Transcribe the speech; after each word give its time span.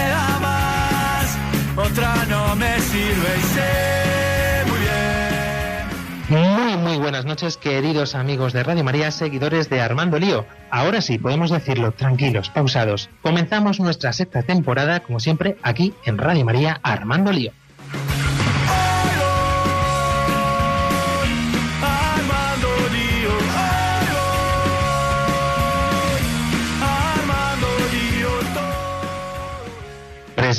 no 2.29 2.55
me 2.55 2.79
sirve 2.79 3.37
y 3.37 3.41
sé 3.41 4.63
muy 4.65 4.79
bien. 4.79 6.55
Muy, 6.55 6.77
muy 6.77 6.97
buenas 6.97 7.25
noches, 7.25 7.57
queridos 7.57 8.15
amigos 8.15 8.53
de 8.53 8.63
Radio 8.63 8.83
María, 8.83 9.11
seguidores 9.11 9.69
de 9.69 9.81
Armando 9.81 10.17
Lío. 10.17 10.45
Ahora 10.69 11.01
sí, 11.01 11.17
podemos 11.17 11.51
decirlo, 11.51 11.91
tranquilos, 11.91 12.49
pausados. 12.49 13.09
Comenzamos 13.21 13.81
nuestra 13.81 14.13
sexta 14.13 14.43
temporada, 14.43 15.01
como 15.01 15.19
siempre, 15.19 15.57
aquí 15.63 15.93
en 16.05 16.17
Radio 16.17 16.45
María, 16.45 16.79
Armando 16.81 17.33
Lío. 17.33 17.51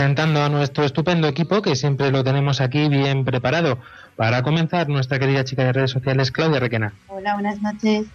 Presentando 0.02 0.42
a 0.42 0.48
nuestro 0.48 0.82
estupendo 0.82 1.28
equipo, 1.28 1.62
que 1.62 1.76
siempre 1.76 2.10
lo 2.10 2.24
tenemos 2.24 2.60
aquí 2.60 2.88
bien 2.88 3.24
preparado. 3.24 3.78
Para 4.16 4.42
comenzar, 4.42 4.88
nuestra 4.88 5.20
querida 5.20 5.44
chica 5.44 5.62
de 5.62 5.72
redes 5.72 5.92
sociales, 5.92 6.32
Claudia 6.32 6.58
Requena. 6.58 6.92
Hola, 7.06 7.34
buenas 7.34 7.62
noches. 7.62 8.06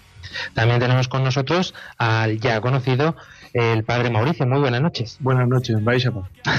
También 0.53 0.81
tenemos 0.81 1.07
con 1.07 1.23
nosotros 1.23 1.73
al 1.97 2.41
ya 2.41 2.59
conocido, 2.59 3.15
el 3.53 3.85
padre 3.85 4.09
Mauricio. 4.09 4.45
Muy 4.45 4.59
buenas 4.59 4.81
noches. 4.81 5.15
Buenas 5.21 5.47
noches, 5.47 5.81
vais 5.81 6.05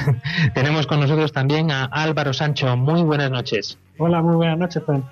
tenemos 0.55 0.87
con 0.87 0.99
nosotros 0.99 1.31
también 1.31 1.71
a 1.73 1.85
Álvaro 1.85 2.33
Sancho. 2.33 2.75
Muy 2.79 3.03
buenas 3.03 3.31
noches. 3.31 3.77
Hola, 3.99 4.23
muy 4.23 4.37
buenas 4.37 4.57
noches, 4.57 4.83
Fran. 4.83 5.05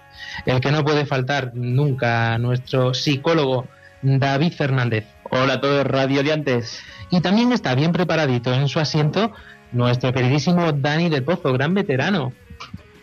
El 0.46 0.62
que 0.62 0.72
no 0.72 0.82
puede 0.82 1.04
faltar 1.04 1.52
nunca, 1.54 2.38
nuestro 2.38 2.94
psicólogo 2.94 3.66
David 4.00 4.54
Fernández. 4.54 5.04
Hola 5.30 5.54
a 5.54 5.60
todos 5.60 5.86
radiodiantes. 5.86 6.80
Y 7.10 7.20
también 7.20 7.52
está 7.52 7.74
bien 7.74 7.92
preparadito 7.92 8.54
en 8.54 8.68
su 8.68 8.80
asiento 8.80 9.32
nuestro 9.76 10.12
queridísimo 10.12 10.72
Dani 10.72 11.08
del 11.08 11.22
Pozo, 11.22 11.52
gran 11.52 11.74
veterano. 11.74 12.32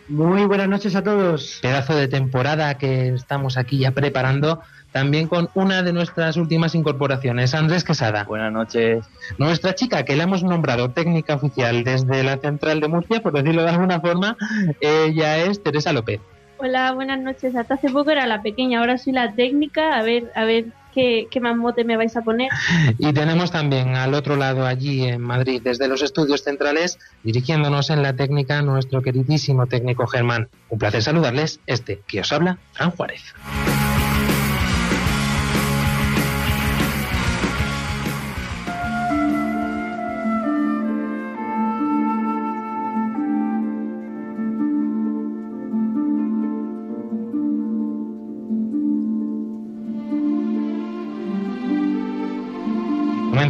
Muy 0.09 0.45
buenas 0.45 0.67
noches 0.67 0.95
a 0.95 1.03
todos. 1.03 1.59
Pedazo 1.61 1.95
de 1.95 2.07
temporada 2.07 2.77
que 2.77 3.09
estamos 3.09 3.57
aquí 3.57 3.79
ya 3.79 3.91
preparando, 3.91 4.61
también 4.91 5.27
con 5.27 5.49
una 5.53 5.81
de 5.81 5.93
nuestras 5.93 6.35
últimas 6.35 6.75
incorporaciones, 6.75 7.53
Andrés 7.53 7.83
Quesada. 7.83 8.25
Buenas 8.25 8.51
noches. 8.51 9.05
Nuestra 9.37 9.75
chica, 9.75 10.03
que 10.03 10.15
la 10.15 10.23
hemos 10.23 10.43
nombrado 10.43 10.89
técnica 10.89 11.35
oficial 11.35 11.83
desde 11.83 12.23
la 12.23 12.37
central 12.37 12.81
de 12.81 12.87
Murcia, 12.89 13.21
por 13.21 13.33
decirlo 13.33 13.63
de 13.63 13.69
alguna 13.69 14.01
forma, 14.01 14.35
ella 14.81 15.37
es 15.37 15.63
Teresa 15.63 15.93
López. 15.93 16.19
Hola, 16.57 16.91
buenas 16.93 17.19
noches. 17.19 17.55
Hasta 17.55 17.75
hace 17.75 17.89
poco 17.89 18.11
era 18.11 18.25
la 18.27 18.41
pequeña, 18.41 18.79
ahora 18.79 18.97
soy 18.97 19.13
la 19.13 19.33
técnica. 19.33 19.97
A 19.97 20.03
ver, 20.03 20.31
a 20.35 20.43
ver 20.43 20.65
qué, 20.93 21.27
qué 21.29 21.39
más 21.39 21.55
mote 21.55 21.83
me 21.83 21.97
vais 21.97 22.15
a 22.15 22.21
poner. 22.21 22.49
Y 22.97 23.13
tenemos 23.13 23.51
también 23.51 23.95
al 23.95 24.13
otro 24.13 24.35
lado, 24.35 24.65
allí 24.65 25.03
en 25.03 25.21
Madrid, 25.21 25.61
desde 25.63 25.87
los 25.87 26.01
estudios 26.01 26.43
centrales, 26.43 26.99
dirigiéndonos 27.23 27.89
en 27.89 28.01
la 28.01 28.15
técnica, 28.15 28.61
nuestro 28.61 29.01
queridísimo 29.01 29.67
técnico 29.67 30.07
Germán. 30.07 30.49
Un 30.69 30.79
placer 30.79 31.01
saludarles, 31.01 31.59
este 31.67 32.01
que 32.07 32.21
os 32.21 32.31
habla, 32.31 32.57
Fran 32.73 32.91
Juárez. 32.91 33.33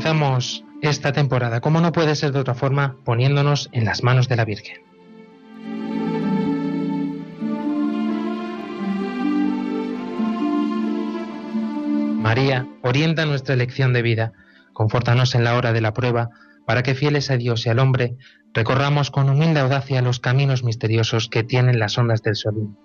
Comenzamos 0.04 0.66
esta 0.82 1.14
temporada, 1.14 1.62
como 1.62 1.80
no 1.80 1.94
puede 1.94 2.18
ser 2.18 2.34
de 2.34 2.40
otra 2.40 2.56
forma, 2.56 2.98
poniéndonos 3.06 3.70
en 3.72 3.86
las 3.86 4.04
manos 4.04 4.28
de 4.28 4.36
la 4.36 4.44
Virgen. 4.44 4.82
María, 12.22 12.68
orienta 12.82 13.26
nuestra 13.26 13.54
elección 13.54 13.94
de 13.94 14.02
vida, 14.02 14.34
confórtanos 14.74 15.36
en 15.36 15.46
la 15.46 15.56
hora 15.56 15.72
de 15.72 15.80
la 15.80 15.94
prueba, 15.94 16.32
para 16.66 16.84
que 16.84 16.96
fieles 16.96 17.32
a 17.32 17.38
Dios 17.38 17.66
y 17.66 17.70
al 17.70 17.80
hombre, 17.80 18.18
recorramos 18.54 19.10
con 19.10 19.30
humilde 19.30 19.62
audacia 19.62 20.02
los 20.02 20.20
caminos 20.20 20.66
misteriosos 20.66 21.30
que 21.30 21.44
tienen 21.44 21.80
las 21.80 21.98
ondas 21.98 22.22
del 22.24 22.36
sol, 22.36 22.76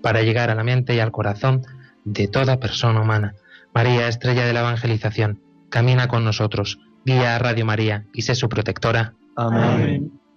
para 0.00 0.22
llegar 0.22 0.48
a 0.48 0.54
la 0.54 0.62
mente 0.62 0.94
y 0.94 1.00
al 1.00 1.10
corazón 1.10 1.62
de 2.04 2.28
toda 2.28 2.60
persona 2.60 3.00
humana. 3.00 3.34
María, 3.74 4.06
estrella 4.06 4.46
de 4.46 4.52
la 4.52 4.60
evangelización, 4.60 5.42
camina 5.68 6.08
con 6.08 6.24
nosotros, 6.24 6.78
guía 7.04 7.36
a 7.36 7.38
Radio 7.38 7.64
María 7.64 8.06
y 8.12 8.22
sé 8.22 8.34
su 8.34 8.48
protectora. 8.48 9.14
Amén. 9.36 10.10
Qué 10.10 10.27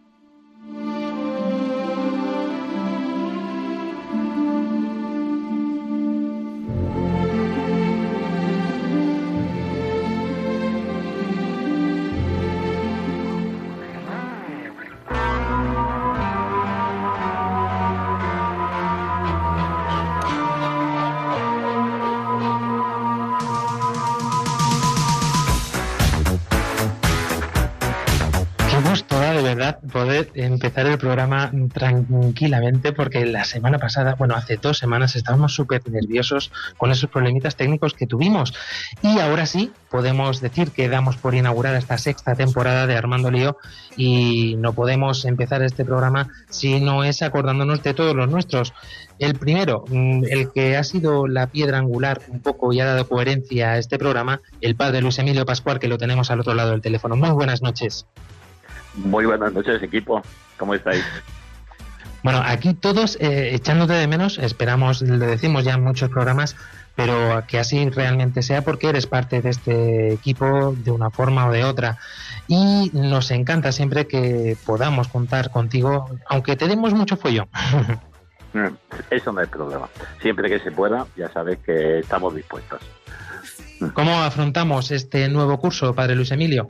tranquilamente 31.74 32.92
porque 32.94 33.26
la 33.26 33.44
semana 33.44 33.80
pasada, 33.80 34.16
bueno, 34.16 34.36
hace 34.36 34.58
dos 34.58 34.78
semanas 34.78 35.16
estábamos 35.16 35.54
súper 35.54 35.82
nerviosos 35.90 36.52
con 36.78 36.92
esos 36.92 37.09
problemitas 37.09 37.56
técnicos 37.56 37.94
que 37.94 38.08
tuvimos 38.08 38.54
y 39.02 39.20
ahora 39.20 39.46
sí 39.46 39.72
podemos 39.90 40.42
decir 40.42 40.72
que 40.72 40.90
damos 40.90 41.18
por 41.18 41.36
inaugurada 41.36 41.78
esta 41.78 41.98
sexta 41.98 42.36
temporada 42.36 42.88
de 42.88 42.96
Armando 42.96 43.32
Lío 43.32 43.58
y 43.96 44.56
no 44.58 44.74
podemos 44.74 45.26
empezar 45.26 45.62
este 45.64 45.86
programa 45.86 46.30
si 46.50 46.80
no 46.80 47.04
es 47.04 47.22
acordándonos 47.22 47.84
de 47.84 47.94
todos 47.94 48.16
los 48.16 48.30
nuestros. 48.30 48.74
El 49.20 49.36
primero, 49.36 49.86
mm, 49.90 50.24
el 50.30 50.52
que 50.52 50.78
ha 50.78 50.84
sido 50.84 51.28
la 51.28 51.48
piedra 51.48 51.78
angular 51.78 52.22
un 52.30 52.40
poco 52.40 52.74
y 52.74 52.80
ha 52.80 52.86
dado 52.86 53.08
coherencia 53.08 53.72
a 53.72 53.78
este 53.78 54.00
programa, 54.00 54.42
el 54.62 54.76
padre 54.76 55.02
Luis 55.02 55.20
Emilio 55.20 55.46
Pascual, 55.46 55.80
que 55.80 55.88
lo 55.88 55.98
tenemos 55.98 56.32
al 56.32 56.40
otro 56.40 56.53
lado 56.53 56.72
del 56.72 56.82
teléfono. 56.82 57.16
Muy 57.16 57.32
buenas 57.32 57.62
noches. 57.62 58.06
Muy 58.96 59.26
buenas 59.26 59.53
noches, 59.53 59.82
equipo. 59.82 60.22
¿Cómo 60.58 60.74
estáis? 60.74 61.03
Bueno, 62.24 62.42
aquí 62.46 62.74
todos 62.74 63.18
eh, 63.20 63.56
echándote 63.56 63.94
de 63.94 64.08
menos, 64.08 64.38
esperamos, 64.38 65.02
le 65.02 65.26
decimos 65.26 65.64
ya 65.64 65.74
en 65.74 65.84
muchos 65.84 66.09
programas, 66.09 66.56
pero 66.96 67.44
que 67.48 67.59
así 67.59 67.90
realmente 67.90 68.44
sea 68.44 68.64
porque 68.64 68.90
eres 68.90 69.08
parte 69.08 69.42
de 69.42 69.50
este 69.50 70.14
equipo 70.14 70.76
de 70.78 70.92
una 70.92 71.09
forma 71.09 71.48
o 71.48 71.52
de 71.52 71.64
otra. 71.64 71.98
Y 72.48 72.92
nos 72.94 73.32
encanta 73.32 73.72
siempre 73.72 74.08
que 74.08 74.56
podamos 74.66 75.08
contar 75.08 75.50
contigo, 75.52 76.09
aunque 76.28 76.56
te 76.56 76.68
demos 76.68 76.94
mucho 76.94 77.18
follón. 77.18 77.48
Eso 79.09 79.32
no 79.32 79.41
es 79.41 79.47
problema. 79.47 79.88
Siempre 80.22 80.50
que 80.50 80.59
se 80.59 80.72
pueda, 80.72 81.08
ya 81.16 81.32
sabes 81.32 81.59
que 81.59 82.00
estamos 82.00 82.35
dispuestos. 82.35 82.82
¿Cómo 83.94 84.22
afrontamos 84.22 84.91
este 84.91 85.28
nuevo 85.29 85.59
curso, 85.59 85.96
Padre 85.96 86.16
Luis 86.16 86.32
Emilio? 86.32 86.68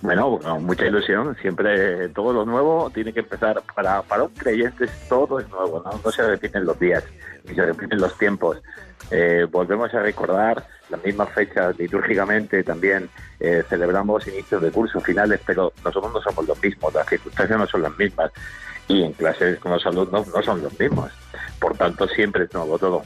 Bueno, 0.00 0.38
mucha 0.60 0.86
ilusión. 0.86 1.36
Siempre 1.40 2.08
todo 2.10 2.32
lo 2.32 2.44
nuevo 2.44 2.90
tiene 2.90 3.12
que 3.12 3.20
empezar. 3.20 3.62
Para, 3.74 4.02
para 4.02 4.24
un 4.24 4.30
creyente 4.30 4.86
todo 5.08 5.40
es 5.40 5.48
nuevo, 5.48 5.82
¿no? 5.82 6.10
Se 6.10 6.26
repiten 6.26 6.64
los 6.64 6.78
días, 6.78 7.04
ni 7.44 7.54
se 7.54 7.64
repiten 7.64 8.00
los 8.00 8.16
tiempos. 8.16 8.58
Eh, 9.10 9.46
volvemos 9.50 9.92
a 9.94 10.00
recordar 10.00 10.66
las 10.90 11.04
mismas 11.04 11.30
fechas 11.30 11.78
litúrgicamente 11.78 12.62
también 12.62 13.08
eh, 13.40 13.62
celebramos 13.68 14.26
inicios 14.26 14.62
de 14.62 14.70
curso, 14.70 15.00
finales, 15.00 15.40
pero 15.46 15.72
nosotros 15.84 16.12
no 16.12 16.20
somos 16.20 16.48
los 16.48 16.62
mismos, 16.62 16.94
las 16.94 17.06
circunstancias 17.06 17.58
no 17.58 17.66
son 17.66 17.82
las 17.82 17.96
mismas 17.98 18.32
y 18.88 19.02
en 19.02 19.12
clases 19.12 19.58
con 19.58 19.72
los 19.72 19.86
alumnos 19.86 20.26
no 20.28 20.42
son 20.42 20.62
los 20.62 20.78
mismos. 20.78 21.10
Por 21.60 21.76
tanto, 21.76 22.08
siempre 22.08 22.44
es 22.44 22.54
nuevo 22.54 22.78
todo. 22.78 23.02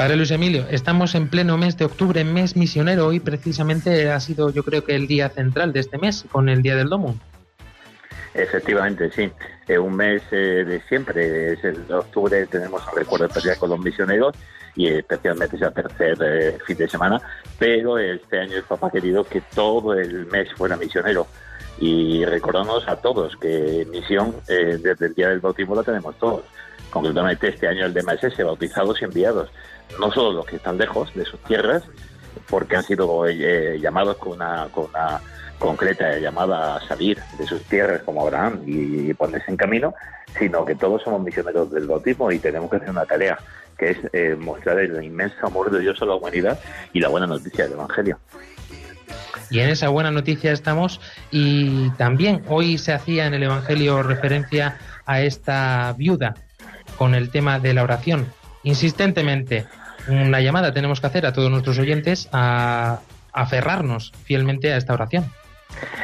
Padre 0.00 0.16
Luis 0.16 0.30
Emilio, 0.30 0.64
estamos 0.70 1.14
en 1.14 1.28
pleno 1.28 1.58
mes 1.58 1.76
de 1.76 1.84
octubre, 1.84 2.24
mes 2.24 2.56
misionero. 2.56 3.08
Hoy 3.08 3.20
precisamente 3.20 4.10
ha 4.10 4.18
sido, 4.18 4.48
yo 4.48 4.62
creo 4.62 4.82
que 4.82 4.96
el 4.96 5.06
día 5.06 5.28
central 5.28 5.74
de 5.74 5.80
este 5.80 5.98
mes, 5.98 6.24
con 6.32 6.48
el 6.48 6.62
Día 6.62 6.74
del 6.74 6.88
Domo. 6.88 7.16
Efectivamente, 8.32 9.10
sí. 9.10 9.30
Eh, 9.68 9.78
un 9.78 9.94
mes 9.94 10.22
eh, 10.30 10.64
de 10.66 10.80
siempre, 10.88 11.52
es 11.52 11.62
el 11.64 11.84
octubre, 11.92 12.46
tenemos 12.46 12.82
el 12.88 13.00
recuerdo 13.00 13.26
especial 13.26 13.58
con 13.58 13.68
los 13.68 13.78
misioneros 13.78 14.34
y 14.74 14.86
especialmente 14.86 15.56
ese 15.56 15.70
tercer 15.70 16.16
eh, 16.22 16.58
fin 16.66 16.78
de 16.78 16.88
semana, 16.88 17.20
pero 17.58 17.98
este 17.98 18.40
año 18.40 18.56
el 18.56 18.62
papá 18.62 18.90
querido 18.90 19.24
que 19.24 19.42
todo 19.54 19.92
el 19.92 20.24
mes 20.28 20.50
fuera 20.54 20.78
misionero 20.78 21.26
y 21.80 22.24
recordamos 22.24 22.86
a 22.88 22.96
todos 22.96 23.36
que 23.36 23.86
misión 23.90 24.34
eh, 24.48 24.78
desde 24.82 25.06
el 25.06 25.14
día 25.14 25.28
del 25.30 25.40
bautismo 25.40 25.74
la 25.74 25.82
tenemos 25.82 26.16
todos. 26.18 26.42
Concretamente 26.90 27.48
este 27.48 27.68
año 27.68 27.86
el 27.86 27.94
de 27.94 28.02
MSS, 28.02 28.44
bautizados 28.44 29.00
y 29.00 29.04
enviados, 29.04 29.50
no 29.98 30.10
solo 30.12 30.32
los 30.32 30.46
que 30.46 30.56
están 30.56 30.78
lejos 30.78 31.12
de 31.14 31.24
sus 31.24 31.40
tierras, 31.44 31.84
porque 32.48 32.76
han 32.76 32.82
sido 32.82 33.26
eh, 33.26 33.78
llamados 33.80 34.16
con 34.16 34.32
una, 34.32 34.68
con 34.72 34.86
una 34.86 35.20
concreta 35.58 36.18
llamada 36.18 36.76
a 36.76 36.88
salir 36.88 37.18
de 37.38 37.46
sus 37.46 37.62
tierras 37.64 38.02
como 38.02 38.22
Abraham 38.22 38.62
y 38.66 39.12
ponerse 39.14 39.50
en 39.50 39.56
camino, 39.56 39.94
sino 40.38 40.64
que 40.64 40.74
todos 40.74 41.02
somos 41.02 41.22
misioneros 41.22 41.70
del 41.70 41.86
bautismo 41.86 42.30
y 42.32 42.38
tenemos 42.38 42.70
que 42.70 42.76
hacer 42.76 42.90
una 42.90 43.04
tarea, 43.04 43.38
que 43.78 43.90
es 43.90 43.98
eh, 44.12 44.36
mostrar 44.38 44.78
el 44.78 45.02
inmenso 45.02 45.46
amor 45.46 45.70
de 45.70 45.80
Dios 45.80 46.00
a 46.02 46.06
la 46.06 46.14
humanidad 46.14 46.58
y 46.92 47.00
la 47.00 47.08
buena 47.08 47.26
noticia 47.26 47.64
del 47.64 47.74
Evangelio. 47.74 48.18
Y 49.50 49.58
en 49.58 49.68
esa 49.68 49.88
buena 49.88 50.12
noticia 50.12 50.52
estamos. 50.52 51.00
Y 51.32 51.90
también 51.90 52.42
hoy 52.48 52.78
se 52.78 52.92
hacía 52.92 53.26
en 53.26 53.34
el 53.34 53.42
Evangelio 53.42 54.02
referencia 54.02 54.78
a 55.06 55.22
esta 55.22 55.92
viuda 55.98 56.34
con 57.00 57.14
el 57.14 57.30
tema 57.30 57.58
de 57.58 57.72
la 57.72 57.82
oración. 57.82 58.26
Insistentemente, 58.62 59.64
una 60.08 60.42
llamada 60.42 60.74
tenemos 60.74 61.00
que 61.00 61.06
hacer 61.06 61.24
a 61.24 61.32
todos 61.32 61.50
nuestros 61.50 61.78
oyentes 61.78 62.28
a 62.30 63.00
aferrarnos 63.32 64.12
fielmente 64.24 64.70
a 64.70 64.76
esta 64.76 64.92
oración. 64.92 65.24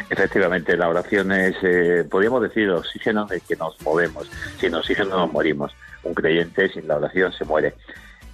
Efectivamente, 0.09 0.75
la 0.75 0.89
oración 0.89 1.33
es, 1.33 1.55
eh, 1.61 2.03
podríamos 2.11 2.41
decir, 2.41 2.71
oxígeno 2.71 3.27
en 3.29 3.35
el 3.35 3.43
que 3.43 3.57
nos 3.57 3.79
movemos. 3.83 4.31
Sin 4.59 4.75
oxígeno 4.75 5.19
nos 5.19 5.31
morimos. 5.31 5.71
Un 6.03 6.15
creyente 6.15 6.71
sin 6.71 6.89
la 6.89 6.97
oración 6.97 7.31
se 7.35 7.45
muere, 7.45 7.75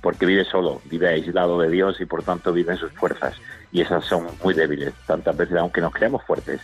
porque 0.01 0.25
vive 0.25 0.45
solo, 0.45 0.81
vive 0.85 1.09
aislado 1.09 1.59
de 1.59 1.69
Dios 1.69 2.01
y 2.01 2.05
por 2.05 2.23
tanto 2.23 2.53
vive 2.53 2.75
en 2.75 2.79
sus 2.79 2.93
fuerzas. 2.93 3.35
Y 3.73 3.81
esas 3.81 4.05
son 4.05 4.29
muy 4.45 4.55
débiles, 4.55 4.95
tantas 5.09 5.37
veces, 5.37 5.57
aunque 5.57 5.81
nos 5.81 5.93
creamos 5.93 6.23
fuertes. 6.23 6.61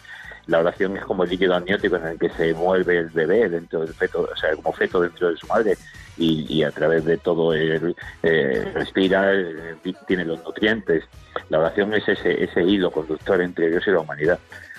La 0.48 0.58
oración 0.58 0.96
es 0.96 1.04
como 1.04 1.24
el 1.24 1.30
líquido 1.30 1.54
amniótico 1.54 1.96
en 1.96 2.06
el 2.06 2.18
que 2.18 2.30
se 2.30 2.54
mueve 2.54 2.98
el 2.98 3.10
bebé 3.10 3.48
dentro 3.48 3.80
del 3.80 3.94
feto, 3.94 4.28
o 4.32 4.36
sea, 4.36 4.56
como 4.56 4.72
feto 4.72 5.00
dentro 5.00 5.30
de 5.30 5.36
su 5.36 5.46
madre 5.46 5.76
y, 6.16 6.62
a 6.64 6.72
través 6.72 7.04
de 7.04 7.16
todo 7.16 7.52
el 7.52 7.94
eh, 8.22 8.70
respira, 8.74 9.32
eh, 9.32 9.76
tiene 10.06 10.24
los 10.24 10.42
nutrientes. 10.42 11.04
La 11.48 11.60
oración 11.60 11.94
es 11.94 12.08
ese, 12.08 12.42
ese 12.42 12.62
hilo 12.62 12.90
conductor 12.90 13.40
entre 13.40 13.70
Dios 13.70 13.84
y 13.86 13.90
la 13.90 14.00
humanidad. 14.00 14.38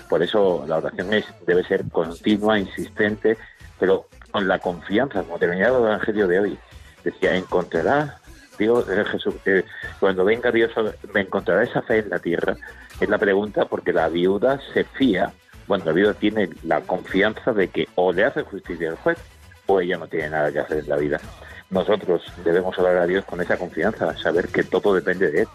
Por 0.10 0.24
eso 0.24 0.66
la 0.68 0.78
oración 0.78 1.14
es, 1.14 1.26
debe 1.46 1.64
ser 1.64 1.88
continua, 1.90 2.60
insistente, 2.60 3.38
pero 3.80 4.08
con 4.32 4.48
la 4.48 4.60
confianza, 4.60 5.24
como 5.24 5.38
terminaba 5.38 5.78
el 5.78 5.86
Evangelio 5.86 6.28
de 6.28 6.40
hoy. 6.40 6.60
Decía, 7.04 7.36
encontrará 7.36 8.20
Dios, 8.58 8.90
eh, 8.90 9.06
Jesús, 9.06 9.36
eh, 9.46 9.64
cuando 10.00 10.26
venga 10.26 10.52
Dios, 10.52 10.72
me 11.14 11.22
encontrará 11.22 11.64
esa 11.64 11.82
fe 11.82 12.00
en 12.00 12.10
la 12.10 12.20
tierra. 12.20 12.58
Es 13.00 13.08
la 13.08 13.18
pregunta 13.18 13.66
porque 13.66 13.94
la 13.94 14.10
viuda 14.10 14.60
se 14.74 14.84
fía, 14.84 15.32
bueno, 15.70 15.86
la 15.86 15.92
viuda 15.92 16.16
tiene 16.16 16.50
la 16.64 16.82
confianza 16.82 17.54
de 17.54 17.68
que 17.68 17.88
o 17.94 18.12
le 18.12 18.26
hace 18.26 18.42
justicia 18.42 18.90
al 18.90 18.96
juez 18.96 19.20
o 19.68 19.80
ella 19.80 20.00
no 20.00 20.08
tiene 20.08 20.32
nada 20.32 20.52
que 20.52 20.58
hacer 20.58 20.80
en 20.80 20.90
la 20.90 20.98
vida. 20.98 21.22
Nosotros 21.70 22.24
debemos 22.44 22.76
orar 22.80 22.98
a 22.98 23.06
Dios 23.06 23.24
con 23.26 23.40
esa 23.40 23.56
confianza, 23.56 24.18
saber 24.18 24.48
que 24.48 24.64
todo 24.64 24.96
depende 24.96 25.30
de 25.30 25.42
Él, 25.44 25.48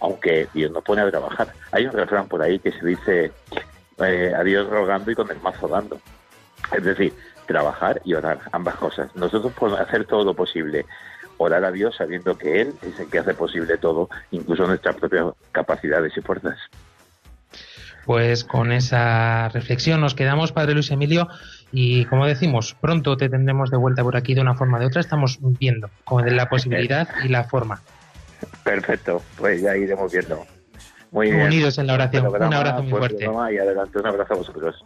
aunque 0.00 0.48
Dios 0.52 0.72
nos 0.72 0.82
pone 0.82 1.02
a 1.02 1.10
trabajar. 1.10 1.52
Hay 1.70 1.86
un 1.86 1.92
refrán 1.92 2.26
por 2.26 2.42
ahí 2.42 2.58
que 2.58 2.72
se 2.72 2.84
dice 2.84 3.30
eh, 3.98 4.32
a 4.36 4.42
Dios 4.42 4.68
rogando 4.68 5.12
y 5.12 5.14
con 5.14 5.30
el 5.30 5.40
mazo 5.40 5.68
dando. 5.68 6.00
Es 6.76 6.82
decir, 6.82 7.14
trabajar 7.46 8.02
y 8.04 8.14
orar, 8.14 8.40
ambas 8.50 8.74
cosas. 8.74 9.14
Nosotros 9.14 9.52
podemos 9.52 9.80
hacer 9.80 10.06
todo 10.06 10.24
lo 10.24 10.34
posible, 10.34 10.86
orar 11.36 11.64
a 11.64 11.70
Dios 11.70 11.94
sabiendo 11.94 12.36
que 12.36 12.62
Él 12.62 12.74
es 12.82 12.98
el 12.98 13.08
que 13.08 13.20
hace 13.20 13.34
posible 13.34 13.78
todo, 13.78 14.08
incluso 14.32 14.66
nuestras 14.66 14.96
propias 14.96 15.26
capacidades 15.52 16.16
y 16.16 16.20
fuerzas. 16.20 16.58
Pues 18.04 18.44
con 18.44 18.72
esa 18.72 19.48
reflexión 19.50 20.00
nos 20.00 20.14
quedamos, 20.14 20.52
Padre 20.52 20.74
Luis 20.74 20.90
Emilio, 20.90 21.28
y 21.70 22.04
como 22.06 22.26
decimos, 22.26 22.76
pronto 22.80 23.16
te 23.16 23.28
tendremos 23.28 23.70
de 23.70 23.76
vuelta 23.76 24.02
por 24.02 24.16
aquí 24.16 24.34
de 24.34 24.40
una 24.40 24.54
forma 24.54 24.78
o 24.78 24.80
de 24.80 24.86
otra. 24.86 25.00
Estamos 25.00 25.38
viendo 25.40 25.88
como 26.04 26.22
de 26.22 26.32
la 26.32 26.48
posibilidad 26.48 27.08
y 27.24 27.28
la 27.28 27.44
forma. 27.44 27.80
Perfecto, 28.64 29.22
pues 29.36 29.62
ya 29.62 29.76
iremos 29.76 30.12
viendo. 30.12 30.44
Muy 31.12 31.30
bien. 31.30 31.46
Unidos 31.46 31.78
en 31.78 31.86
la 31.86 31.94
oración. 31.94 32.24
Programa, 32.24 32.48
Un 32.48 32.54
abrazo 32.54 32.82
muy 32.82 32.90
buen 32.90 33.00
fuerte. 33.00 33.54
Y 33.54 33.58
adelante, 33.58 33.98
un 33.98 34.06
abrazo 34.06 34.34
a 34.34 34.36
vosotros. 34.36 34.84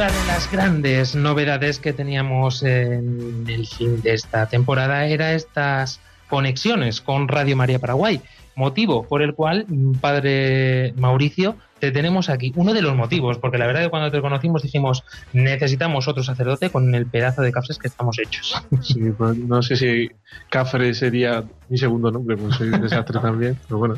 Otra 0.00 0.18
de 0.18 0.26
las 0.28 0.50
grandes 0.50 1.14
novedades 1.14 1.78
que 1.78 1.92
teníamos 1.92 2.62
en 2.62 3.44
el 3.46 3.66
fin 3.66 4.00
de 4.00 4.14
esta 4.14 4.46
temporada 4.46 5.04
era 5.04 5.34
estas 5.34 6.00
conexiones 6.30 7.02
con 7.02 7.28
Radio 7.28 7.54
María 7.54 7.78
Paraguay, 7.78 8.22
motivo 8.54 9.02
por 9.02 9.20
el 9.20 9.34
cual, 9.34 9.66
mm, 9.68 9.96
padre 9.96 10.94
Mauricio, 10.96 11.56
te 11.80 11.90
tenemos 11.90 12.30
aquí. 12.30 12.50
Uno 12.56 12.72
de 12.72 12.80
los 12.80 12.96
motivos, 12.96 13.36
porque 13.36 13.58
la 13.58 13.66
verdad 13.66 13.82
que 13.82 13.90
cuando 13.90 14.10
te 14.10 14.22
conocimos 14.22 14.62
dijimos 14.62 15.04
necesitamos 15.34 16.08
otro 16.08 16.22
sacerdote 16.22 16.70
con 16.70 16.94
el 16.94 17.04
pedazo 17.04 17.42
de 17.42 17.52
cafés 17.52 17.76
que 17.76 17.88
estamos 17.88 18.18
hechos. 18.18 18.54
Sí, 18.80 19.00
pues, 19.18 19.36
no 19.36 19.60
sé 19.60 19.76
si 19.76 20.10
Cafre 20.48 20.94
sería 20.94 21.44
mi 21.68 21.76
segundo 21.76 22.10
nombre, 22.10 22.38
pues 22.38 22.54
soy 22.54 22.68
un 22.68 22.80
desastre 22.80 23.20
también, 23.20 23.58
pero 23.68 23.76
bueno, 23.76 23.96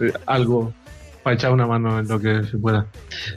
eh, 0.00 0.14
algo 0.24 0.72
para 1.26 1.34
echar 1.34 1.50
una 1.50 1.66
mano 1.66 1.98
en 1.98 2.06
lo 2.06 2.20
que 2.20 2.44
se 2.44 2.56
pueda. 2.56 2.86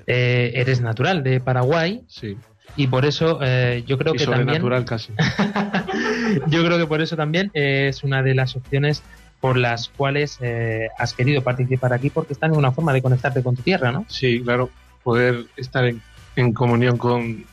Eh, 0.06 0.52
eres 0.54 0.80
natural 0.80 1.24
de 1.24 1.40
Paraguay 1.40 2.04
Sí, 2.06 2.38
y 2.76 2.86
por 2.86 3.04
eso 3.04 3.40
eh, 3.42 3.84
yo 3.88 3.98
creo 3.98 4.14
y 4.14 4.20
que 4.20 4.26
también 4.26 4.62
sobrenatural 4.62 4.86
casi. 4.86 5.12
Yo 6.50 6.64
creo 6.64 6.78
que 6.78 6.86
por 6.86 7.02
eso 7.02 7.16
también 7.16 7.50
es 7.56 8.04
una 8.04 8.22
de 8.22 8.36
las 8.36 8.56
opciones 8.56 9.02
por 9.42 9.58
las 9.58 9.90
cuales 9.90 10.38
eh, 10.40 10.90
has 11.00 11.16
querido 11.16 11.42
participar 11.42 11.92
aquí, 11.92 12.12
porque 12.12 12.34
están 12.34 12.52
en 12.52 12.60
una 12.60 12.72
forma 12.72 12.94
de 12.94 13.02
conectarte 13.02 13.42
con 13.42 13.56
tu 13.56 13.64
tierra, 13.64 13.92
¿no? 13.92 14.06
Sí, 14.08 14.40
claro, 14.40 14.70
poder 15.02 15.46
estar 15.58 15.84
en, 15.84 16.00
en 16.36 16.54
comunión 16.54 16.96
con, 16.96 17.44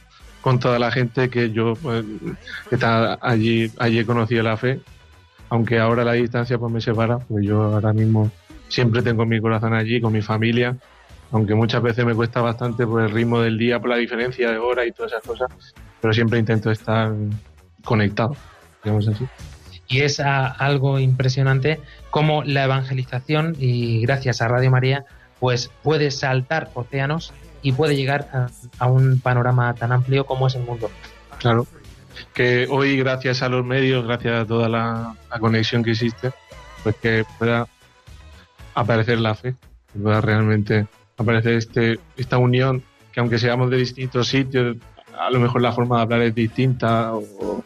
con 0.43 0.59
toda 0.59 0.79
la 0.79 0.91
gente 0.91 1.31
que 1.31 1.51
yo 1.51 1.77
pues, 1.77 2.05
que 2.69 2.75
está 2.75 3.19
allí, 3.23 3.73
allí 3.79 4.01
he 4.01 4.05
conocido 4.05 4.43
la 4.43 4.59
fe, 4.59 4.81
aunque 5.49 5.79
ahora 5.79 6.05
la 6.05 6.13
distancia 6.13 6.59
pues 6.59 6.71
me 6.71 6.83
separa, 6.83 7.21
pues 7.21 7.43
yo 7.43 7.63
ahora 7.63 7.95
mismo 7.95 8.31
siempre 8.69 9.03
tengo 9.03 9.27
mi 9.27 9.41
corazón 9.41 9.75
allí 9.75 10.01
con 10.01 10.13
mi 10.13 10.23
familia, 10.23 10.77
aunque 11.33 11.55
muchas 11.55 11.83
veces 11.83 12.05
me 12.05 12.15
cuesta 12.15 12.41
bastante 12.41 12.87
por 12.87 13.03
el 13.03 13.11
ritmo 13.11 13.41
del 13.41 13.59
día, 13.59 13.81
por 13.81 13.91
la 13.91 13.97
diferencia 13.97 14.51
de 14.51 14.59
hora 14.59 14.87
y 14.87 14.93
todas 14.93 15.13
esas 15.13 15.25
cosas, 15.25 15.49
pero 16.01 16.13
siempre 16.15 16.39
intento 16.39 16.71
estar 16.71 17.13
conectado, 17.85 18.37
digamos 18.85 19.09
así. 19.09 19.27
Y 19.89 20.01
es 20.01 20.19
algo 20.21 20.99
impresionante 20.99 21.81
cómo 22.11 22.43
la 22.43 22.65
evangelización, 22.65 23.55
y 23.59 24.03
gracias 24.03 24.43
a 24.43 24.49
Radio 24.49 24.71
María, 24.71 25.05
pues 25.39 25.71
puede 25.83 26.11
saltar 26.11 26.71
océanos 26.75 27.33
y 27.63 27.73
puede 27.73 27.95
llegar 27.95 28.29
a, 28.33 28.47
a 28.79 28.87
un 28.87 29.21
panorama 29.21 29.75
tan 29.75 29.93
amplio 29.93 30.27
como 30.27 30.47
es 30.47 30.55
el 30.55 30.63
mundo. 30.63 30.91
Claro. 31.39 31.67
Que 32.33 32.67
hoy, 32.71 32.97
gracias 32.97 33.43
a 33.43 33.49
los 33.49 33.65
medios, 33.65 34.07
gracias 34.07 34.41
a 34.43 34.47
toda 34.47 34.69
la, 34.69 35.15
la 35.31 35.39
conexión 35.39 35.85
que 35.85 35.91
existe, 35.91 36.33
pues 36.83 36.97
que 36.97 37.25
pueda 37.39 37.67
aparecer 38.77 39.19
la 39.19 39.35
fe, 39.35 39.55
que 39.93 40.21
realmente 40.21 40.87
aparecer 41.17 41.55
este, 41.55 41.99
esta 42.17 42.39
unión, 42.39 42.83
que 43.11 43.21
aunque 43.21 43.39
seamos 43.39 43.71
de 43.71 43.79
distintos 43.79 44.29
sitios, 44.29 44.77
a 45.19 45.31
lo 45.31 45.41
mejor 45.41 45.63
la 45.63 45.73
forma 45.73 45.97
de 45.97 46.03
hablar 46.03 46.21
es 46.23 46.35
distinta 46.35 47.13
o, 47.15 47.65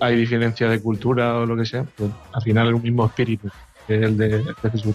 hay 0.00 0.16
diferencia 0.16 0.68
de 0.68 0.80
cultura 0.80 1.38
o 1.38 1.46
lo 1.46 1.56
que 1.56 1.64
sea, 1.64 1.84
pues 1.96 2.10
al 2.32 2.42
final 2.42 2.68
es 2.68 2.74
un 2.74 2.82
mismo 2.82 3.06
espíritu, 3.06 3.48
que 3.86 3.96
es 3.96 4.02
el 4.02 4.16
de, 4.16 4.28
de 4.28 4.70
Jesús. 4.70 4.94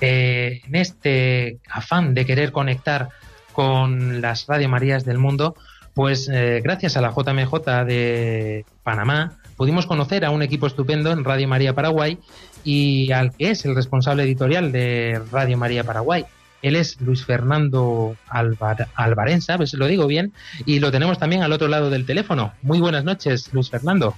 Eh, 0.00 0.60
en 0.66 0.74
este 0.74 1.60
afán 1.70 2.12
de 2.12 2.26
querer 2.26 2.52
conectar 2.52 3.10
con 3.52 4.20
las 4.20 4.46
Radio 4.46 4.68
Marías 4.68 5.04
del 5.04 5.18
mundo, 5.18 5.54
pues 5.94 6.28
eh, 6.32 6.60
gracias 6.64 6.96
a 6.96 7.00
la 7.00 7.10
JMJ 7.10 7.84
de 7.86 8.64
Panamá 8.82 9.38
pudimos 9.56 9.84
conocer 9.84 10.24
a 10.24 10.30
un 10.30 10.40
equipo 10.42 10.66
estupendo 10.66 11.12
en 11.12 11.22
Radio 11.22 11.46
María 11.46 11.74
Paraguay 11.74 12.18
y 12.64 13.12
al 13.12 13.32
que 13.32 13.50
es 13.50 13.64
el 13.64 13.74
responsable 13.74 14.24
editorial 14.24 14.72
de 14.72 15.20
Radio 15.30 15.56
María 15.56 15.84
Paraguay. 15.84 16.24
Él 16.62 16.76
es 16.76 17.00
Luis 17.00 17.24
Fernando 17.24 18.16
Alvar 18.28 18.88
Alvarenza, 18.94 19.56
si 19.66 19.76
lo 19.76 19.86
digo 19.86 20.06
bien, 20.06 20.32
y 20.66 20.78
lo 20.78 20.90
tenemos 20.90 21.18
también 21.18 21.42
al 21.42 21.52
otro 21.52 21.68
lado 21.68 21.90
del 21.90 22.04
teléfono. 22.04 22.52
Muy 22.62 22.80
buenas 22.80 23.04
noches, 23.04 23.52
Luis 23.54 23.70
Fernando. 23.70 24.14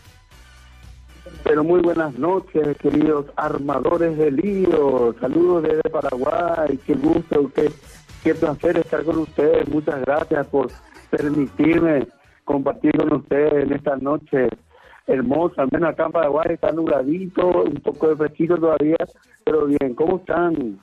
Pero 1.45 1.65
muy 1.65 1.81
buenas 1.81 2.19
noches, 2.19 2.77
queridos 2.79 3.27
armadores 3.37 4.17
de 4.17 4.31
lío. 4.31 5.15
Saludos 5.21 5.65
desde 5.65 5.91
Paraguay. 5.91 6.79
Qué 6.87 6.95
gusto, 6.95 7.51
qué, 7.55 7.71
qué 8.23 8.35
placer 8.35 8.79
estar 8.79 9.05
con 9.05 9.19
ustedes. 9.19 9.69
Muchas 9.69 10.01
gracias 10.03 10.47
por 10.49 10.71
permitirme 11.11 12.07
compartir 12.45 12.97
con 12.97 13.13
ustedes 13.15 13.65
en 13.65 13.73
esta 13.73 13.97
noche 13.97 14.49
hermosa. 15.07 15.63
Al 15.63 15.69
menos 15.73 15.91
acá 15.91 16.07
en 16.07 16.13
Paraguay 16.13 16.47
está 16.51 16.73
nubladito, 16.73 17.65
un 17.65 17.81
poco 17.83 18.09
de 18.09 18.17
fresquito 18.17 18.57
todavía, 18.57 18.97
pero 19.45 19.67
bien. 19.67 19.95
¿Cómo 19.95 20.19
están? 20.19 20.79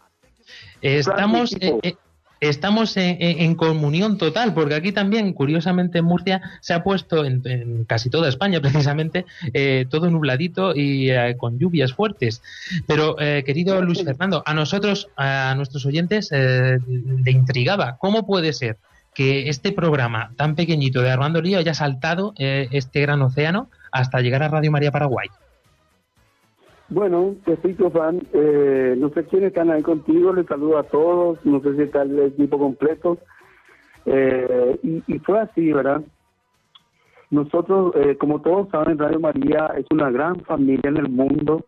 Estamos, 0.81 1.53
eh, 1.53 1.79
eh, 1.83 1.95
estamos 2.41 2.95
en, 2.95 3.55
comunión 3.55 4.17
total, 4.17 4.53
porque 4.53 4.75
aquí 4.75 4.91
también, 4.91 5.33
curiosamente, 5.33 5.99
en 5.99 6.05
Murcia 6.05 6.41
se 6.61 6.73
ha 6.73 6.83
puesto, 6.83 7.25
en, 7.25 7.41
en 7.45 7.85
casi 7.85 8.09
toda 8.09 8.29
España 8.29 8.61
precisamente, 8.61 9.25
eh, 9.53 9.85
todo 9.89 10.09
nubladito 10.09 10.75
y 10.75 11.09
eh, 11.09 11.35
con 11.37 11.59
lluvias 11.59 11.93
fuertes. 11.93 12.41
Pero, 12.87 13.19
eh, 13.19 13.43
querido 13.45 13.81
Luis 13.81 14.03
Fernando, 14.03 14.43
a 14.45 14.53
nosotros, 14.53 15.09
a 15.17 15.53
nuestros 15.55 15.85
oyentes, 15.85 16.29
eh, 16.31 16.79
le 16.87 17.31
intrigaba, 17.31 17.97
¿cómo 17.97 18.25
puede 18.25 18.53
ser 18.53 18.77
que 19.13 19.49
este 19.49 19.71
programa 19.71 20.31
tan 20.37 20.55
pequeñito 20.55 21.01
de 21.01 21.09
Armando 21.09 21.41
Lío 21.41 21.57
haya 21.57 21.73
saltado 21.73 22.33
este 22.37 23.01
gran 23.01 23.21
océano 23.21 23.69
hasta 23.91 24.21
llegar 24.21 24.43
a 24.43 24.47
Radio 24.47 24.71
María 24.71 24.91
Paraguay? 24.91 25.27
Bueno, 26.89 27.35
te 27.45 27.55
Fran. 27.55 28.21
Eh, 28.33 28.95
no 28.97 29.09
sé 29.09 29.23
quiénes 29.25 29.49
están 29.49 29.69
ahí 29.69 29.83
contigo, 29.83 30.33
les 30.33 30.47
saludo 30.47 30.79
a 30.79 30.83
todos, 30.83 31.45
no 31.45 31.61
sé 31.61 31.75
si 31.75 31.83
está 31.83 32.01
el 32.01 32.19
equipo 32.19 32.57
completo. 32.57 33.19
Eh, 34.05 34.79
y, 35.07 35.19
fue 35.19 35.39
así, 35.39 35.71
¿verdad? 35.71 36.01
Nosotros, 37.29 37.93
eh, 37.95 38.17
como 38.17 38.41
todos 38.41 38.69
saben, 38.69 38.97
Radio 38.97 39.19
María 39.19 39.67
es 39.77 39.85
una 39.91 40.09
gran 40.09 40.39
familia 40.41 40.89
en 40.89 40.97
el 40.97 41.09
mundo 41.09 41.63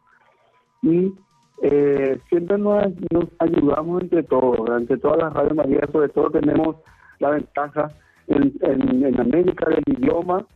y 0.81 1.13
eh, 1.61 2.19
siempre 2.29 2.57
nos, 2.57 2.87
nos 3.11 3.25
ayudamos 3.37 4.01
entre 4.01 4.23
todos, 4.23 4.59
¿verdad? 4.59 4.79
entre 4.79 4.97
todas 4.97 5.19
las 5.19 5.33
Radio 5.33 5.53
María, 5.53 5.81
sobre 5.91 6.09
todo 6.09 6.31
tenemos 6.31 6.77
la 7.19 7.29
ventaja 7.29 7.91
en, 8.25 8.51
en, 8.61 9.05
en 9.05 9.19
América 9.19 9.69
del 9.69 9.83
idioma 9.85 10.47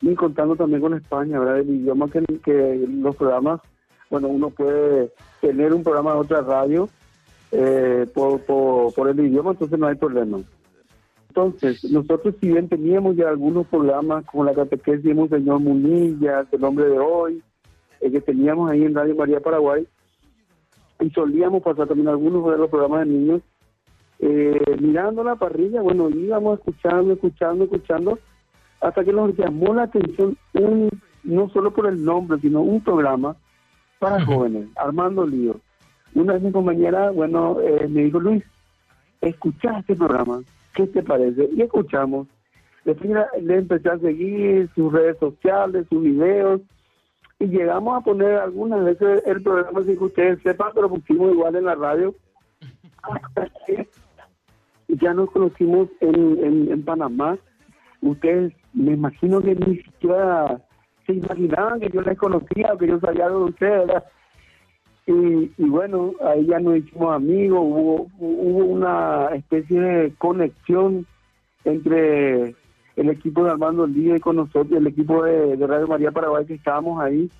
y 0.00 0.14
contando 0.14 0.56
también 0.56 0.80
con 0.80 0.94
España, 0.94 1.38
¿verdad? 1.38 1.58
El 1.58 1.70
idioma 1.70 2.08
que, 2.08 2.86
los 2.88 3.16
programas, 3.16 3.60
bueno, 4.08 4.28
uno 4.28 4.50
puede 4.50 5.12
tener 5.40 5.74
un 5.74 5.82
programa 5.82 6.14
de 6.14 6.18
otra 6.18 6.40
radio 6.40 6.88
eh, 7.52 8.06
por, 8.14 8.40
por, 8.42 9.08
el 9.08 9.20
idioma, 9.20 9.52
entonces 9.52 9.78
no 9.78 9.86
hay 9.86 9.96
problema. 9.96 10.38
Entonces, 11.28 11.84
nosotros 11.90 12.34
si 12.40 12.48
bien 12.48 12.68
teníamos 12.68 13.16
ya 13.16 13.28
algunos 13.28 13.66
programas 13.66 14.24
como 14.26 14.44
la 14.44 14.54
catequesis 14.54 15.04
de 15.04 15.14
Monseñor 15.14 15.60
Munilla, 15.60 16.46
el 16.50 16.64
hombre 16.64 16.86
de 16.86 16.98
hoy, 16.98 17.42
eh, 18.00 18.10
que 18.10 18.20
teníamos 18.20 18.70
ahí 18.70 18.82
en 18.82 18.94
Radio 18.94 19.14
María 19.14 19.40
Paraguay, 19.40 19.86
y 21.00 21.10
solíamos 21.10 21.62
pasar 21.62 21.86
también 21.86 22.08
algunos 22.08 22.50
de 22.50 22.58
los 22.58 22.70
programas 22.70 23.06
de 23.06 23.12
niños, 23.12 23.42
eh, 24.18 24.76
mirando 24.80 25.22
la 25.22 25.36
parrilla, 25.36 25.82
bueno, 25.82 26.10
íbamos 26.10 26.58
escuchando, 26.58 27.12
escuchando, 27.12 27.64
escuchando, 27.64 28.18
hasta 28.80 29.04
que 29.04 29.12
nos 29.12 29.36
llamó 29.36 29.74
la 29.74 29.84
atención 29.84 30.36
un, 30.54 30.88
no 31.22 31.48
solo 31.50 31.70
por 31.72 31.86
el 31.86 32.04
nombre, 32.04 32.38
sino 32.40 32.62
un 32.62 32.82
programa 32.82 33.36
para 33.98 34.24
jóvenes, 34.24 34.68
Armando 34.76 35.26
Lío. 35.26 35.60
Una 36.14 36.32
vez 36.32 36.42
mi 36.42 36.50
compañera, 36.52 37.10
bueno, 37.10 37.60
eh, 37.60 37.86
me 37.88 38.04
dijo, 38.04 38.18
Luis, 38.18 38.42
escucha 39.20 39.78
este 39.78 39.94
programa, 39.94 40.42
¿qué 40.74 40.86
te 40.86 41.02
parece? 41.02 41.48
Y 41.54 41.62
escuchamos. 41.62 42.26
Después 42.84 43.10
le 43.42 43.56
empecé 43.56 43.90
a 43.90 43.98
seguir 43.98 44.70
sus 44.74 44.92
redes 44.92 45.18
sociales, 45.18 45.86
sus 45.90 46.02
videos, 46.02 46.62
y 47.38 47.46
llegamos 47.46 47.98
a 47.98 48.04
poner 48.04 48.38
algunas 48.38 48.84
veces 48.84 49.22
el 49.26 49.42
programa 49.42 49.82
sin 49.82 49.98
que 49.98 50.04
ustedes 50.04 50.42
sepan, 50.42 50.72
pero 50.74 50.88
pusimos 50.88 51.32
igual 51.32 51.56
en 51.56 51.64
la 51.64 51.74
radio. 51.74 52.14
Hasta 53.02 53.48
que 53.66 53.88
ya 54.88 55.14
nos 55.14 55.30
conocimos 55.30 55.88
en, 56.00 56.44
en, 56.44 56.72
en 56.72 56.82
Panamá. 56.84 57.38
Ustedes, 58.02 58.52
me 58.72 58.92
imagino 58.92 59.40
que 59.40 59.54
ni 59.54 59.76
siquiera 59.76 60.60
se 61.06 61.14
imaginaban 61.14 61.80
que 61.80 61.90
yo 61.90 62.02
les 62.02 62.18
conocía 62.18 62.76
que 62.78 62.86
yo 62.86 62.98
sabía 63.00 63.28
de 63.28 63.36
ustedes. 63.36 64.02
Y, 65.06 65.50
y 65.58 65.68
bueno, 65.68 66.12
ahí 66.24 66.46
ya 66.46 66.60
nos 66.60 66.76
hicimos 66.76 67.14
amigos, 67.14 67.60
hubo, 67.62 68.06
hubo 68.18 68.64
una 68.64 69.28
especie 69.34 69.80
de 69.80 70.14
conexión 70.18 71.06
entre 71.64 72.54
el 72.96 73.08
equipo 73.10 73.44
de 73.44 73.50
Armando 73.50 73.86
Lío 73.86 74.16
y 74.16 74.20
con 74.20 74.36
nosotros, 74.36 74.72
el 74.72 74.86
equipo 74.86 75.24
de, 75.24 75.56
de 75.56 75.66
Radio 75.66 75.88
María 75.88 76.10
Paraguay 76.10 76.44
que 76.44 76.54
estábamos 76.54 77.00
ahí. 77.02 77.30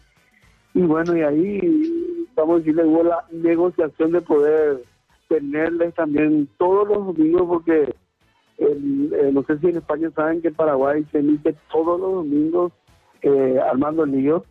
Y 0.74 0.82
bueno, 0.82 1.16
y 1.16 1.22
ahí, 1.22 2.26
vamos 2.34 2.56
a 2.56 2.58
decirle, 2.58 2.84
hubo 2.84 3.02
la 3.02 3.24
negociación 3.30 4.12
de 4.12 4.20
poder 4.20 4.82
tenerles 5.28 5.94
también 5.94 6.48
todos 6.58 6.88
los 6.88 7.06
domingos, 7.06 7.42
porque 7.46 7.94
el- 8.60 9.12
eh, 9.12 9.30
no 9.32 9.42
sé 9.44 9.58
si 9.58 9.68
en 9.68 9.78
España 9.78 10.10
saben 10.14 10.40
que 10.42 10.48
en 10.48 10.54
Paraguay 10.54 11.04
se 11.10 11.18
emite 11.18 11.54
todos 11.72 11.98
los 12.00 12.14
domingos 12.14 12.72
eh, 13.22 13.58
Armando 13.70 14.06
Lío, 14.06 14.44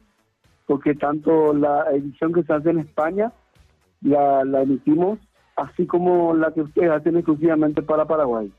porque 0.67 0.93
tanto 0.95 1.53
la 1.53 1.85
edición 1.91 2.33
que 2.33 2.43
se 2.43 2.53
hace 2.53 2.69
en 2.69 2.79
España 2.79 3.31
la, 4.01 4.43
la 4.45 4.61
emitimos, 4.61 5.19
así 5.55 5.85
como 5.87 6.33
la 6.35 6.51
que 6.53 6.61
ustedes 6.61 6.91
hacen 6.91 7.15
exclusivamente 7.17 7.81
para 7.81 8.05
Paraguay. 8.05 8.51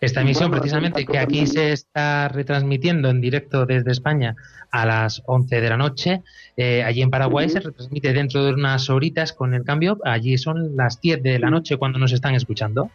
Esta 0.00 0.22
emisión, 0.22 0.48
Bueno, 0.50 0.62
precisamente, 0.62 1.04
que 1.04 1.18
aquí 1.18 1.46
se 1.46 1.72
está 1.72 2.28
retransmitiendo 2.28 3.10
en 3.10 3.20
directo 3.20 3.66
desde 3.66 3.90
España 3.92 4.34
a 4.70 4.86
las 4.86 5.22
11 5.26 5.60
de 5.60 5.68
la 5.68 5.76
noche, 5.76 6.22
eh, 6.56 6.82
allí 6.82 7.02
en 7.02 7.10
Paraguay 7.10 7.50
se 7.50 7.60
retransmite 7.60 8.12
dentro 8.14 8.42
de 8.44 8.54
unas 8.54 8.88
horitas 8.88 9.34
con 9.34 9.52
el 9.52 9.62
cambio, 9.62 9.98
allí 10.04 10.38
son 10.38 10.74
las 10.74 11.00
10 11.02 11.22
de 11.22 11.38
la 11.38 11.50
noche 11.50 11.76
cuando 11.76 11.98
nos 11.98 12.12
están 12.12 12.34
escuchando. 12.34 12.90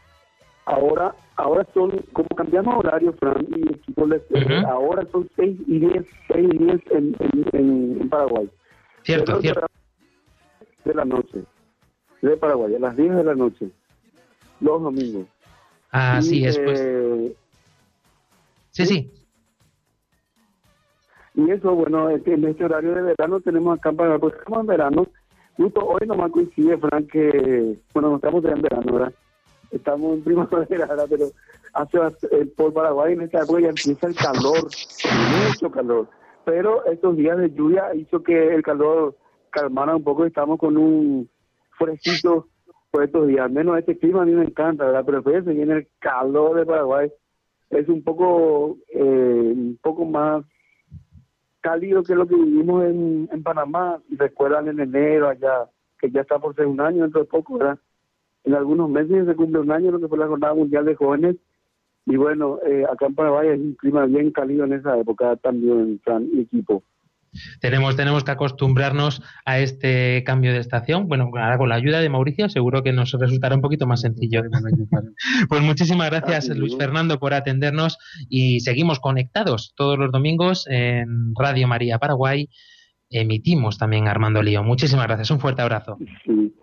Ahora, 0.65 1.15
ahora 1.35 1.67
son, 1.73 1.91
como 2.13 2.27
cambiamos 2.29 2.75
horario, 2.77 3.13
Fran, 3.13 3.45
y 3.55 3.69
equipo 3.73 4.05
les- 4.07 4.23
eh, 4.31 4.63
ahora 4.67 5.05
son 5.11 5.29
6 5.35 5.57
y 5.67 5.79
10, 5.79 6.05
6 6.27 6.49
y 6.53 6.57
10 6.57 6.81
en, 6.91 7.15
en, 7.19 7.49
en- 7.53 8.01
en 8.01 8.09
Paraguay. 8.09 8.49
Cierto, 9.03 9.25
Pero 9.33 9.41
cierto. 9.41 9.65
De 10.83 10.93
la 10.93 11.05
noche, 11.05 11.43
de 12.21 12.37
Paraguay, 12.37 12.75
a 12.75 12.79
las 12.79 12.95
10 12.97 13.15
de 13.15 13.23
la 13.23 13.35
noche, 13.35 13.69
los 14.59 14.81
domingos. 14.81 15.27
Así 15.91 16.39
Y, 16.41 16.45
es, 16.45 16.57
pues. 16.59 16.79
eh, 16.79 17.35
Sí, 18.71 18.85
sí. 18.85 19.11
Y 21.35 21.51
eso, 21.51 21.73
bueno, 21.75 22.09
en 22.09 22.45
este 22.45 22.65
horario 22.65 22.93
de 22.95 23.01
verano 23.01 23.39
tenemos 23.41 23.77
acá 23.77 23.91
para 23.91 24.17
pues 24.19 24.33
estamos 24.35 24.61
en 24.61 24.67
verano. 24.67 25.07
Justo 25.57 25.85
hoy 25.85 26.07
nomás 26.07 26.31
coincide, 26.31 26.77
Frank, 26.77 27.09
que, 27.11 27.77
bueno, 27.93 28.09
no 28.09 28.15
estamos 28.17 28.43
en 28.45 28.61
verano, 28.61 28.93
¿verdad? 28.93 29.13
Estamos 29.75 30.13
en 30.13 30.23
primavera, 30.23 30.85
¿verdad? 30.85 31.07
Pero 31.09 31.25
hace 31.73 31.97
eh, 32.31 32.45
por 32.55 32.73
Paraguay 32.73 33.13
en 33.13 33.21
esta 33.21 33.43
época 33.43 33.67
empieza 33.67 34.07
el 34.07 34.15
calor, 34.15 34.69
mucho 35.47 35.69
calor. 35.69 36.07
Pero 36.45 36.85
estos 36.85 37.17
días 37.17 37.37
de 37.37 37.51
lluvia 37.51 37.93
hizo 37.93 38.23
que 38.23 38.55
el 38.55 38.63
calor 38.63 39.15
calmara 39.49 39.95
un 39.95 40.03
poco 40.03 40.25
estamos 40.25 40.59
con 40.59 40.77
un 40.77 41.29
fresquito 41.77 42.47
por 42.91 43.03
estos 43.03 43.27
días. 43.27 43.51
Menos 43.51 43.77
este 43.77 43.97
clima 43.97 44.21
a 44.21 44.25
mí 44.25 44.31
me 44.31 44.45
encanta, 44.45 44.85
¿verdad? 44.85 45.03
Pero 45.05 45.17
después 45.17 45.43
se 45.43 45.53
viene 45.53 45.73
el 45.73 45.87
calor 45.99 46.57
de 46.57 46.65
Paraguay. 46.65 47.11
Es 47.69 47.89
un 47.89 48.03
poco, 48.03 48.77
eh, 48.93 49.01
un 49.01 49.77
poco 49.81 50.05
más 50.05 50.45
cálido 51.59 52.03
que 52.03 52.15
lo 52.15 52.27
que 52.27 52.35
vivimos 52.35 52.85
en, 52.85 53.27
en 53.31 53.43
Panamá. 53.43 53.99
Recuerdan 54.09 54.69
en 54.69 54.79
enero 54.79 55.27
allá, 55.27 55.69
que 55.99 56.09
ya 56.11 56.21
está 56.21 56.39
por 56.39 56.55
ser 56.55 56.67
un 56.67 56.79
año 56.79 57.01
dentro 57.01 57.21
de 57.21 57.27
poco, 57.27 57.57
¿verdad? 57.57 57.79
En 58.45 58.53
algunos 58.53 58.89
meses 58.89 59.25
se 59.25 59.35
cumple 59.35 59.59
un 59.59 59.71
año 59.71 59.91
lo 59.91 59.99
que 59.99 60.07
fue 60.07 60.17
la 60.17 60.27
Jornada 60.27 60.53
Mundial 60.53 60.85
de 60.85 60.95
Jóvenes. 60.95 61.35
Y 62.05 62.17
bueno, 62.17 62.59
eh, 62.65 62.83
acá 62.91 63.07
en 63.07 63.15
Paraguay 63.15 63.49
es 63.49 63.59
un 63.59 63.73
clima 63.73 64.05
bien 64.05 64.31
cálido 64.31 64.65
en 64.65 64.73
esa 64.73 64.97
época 64.99 65.35
también, 65.37 65.99
Fran, 66.03 66.27
y 66.31 66.41
equipo. 66.41 66.83
Tenemos, 67.59 67.95
tenemos 67.95 68.23
que 68.23 68.31
acostumbrarnos 68.31 69.21
a 69.45 69.59
este 69.59 70.23
cambio 70.23 70.53
de 70.53 70.59
estación. 70.59 71.07
Bueno, 71.07 71.31
ahora 71.33 71.57
con 71.57 71.69
la 71.69 71.75
ayuda 71.75 71.99
de 71.99 72.09
Mauricio 72.09 72.47
seguro 72.49 72.83
que 72.83 72.93
nos 72.93 73.11
resultará 73.13 73.55
un 73.55 73.61
poquito 73.61 73.87
más 73.87 74.01
sencillo. 74.01 74.43
Pues 75.49 75.61
muchísimas 75.61 76.09
gracias, 76.09 76.49
Así 76.49 76.59
Luis 76.59 76.73
es. 76.73 76.77
Fernando, 76.79 77.19
por 77.19 77.33
atendernos 77.33 77.97
y 78.29 78.59
seguimos 78.59 78.99
conectados 78.99 79.73
todos 79.75 79.97
los 79.97 80.11
domingos 80.11 80.65
en 80.69 81.33
Radio 81.37 81.67
María 81.67 81.99
Paraguay. 81.99 82.49
Emitimos 83.09 83.77
también 83.77 84.07
Armando 84.07 84.41
Lío. 84.41 84.63
Muchísimas 84.63 85.07
gracias. 85.07 85.31
Un 85.31 85.39
fuerte 85.39 85.61
abrazo. 85.61 85.97
Sí. 86.25 86.53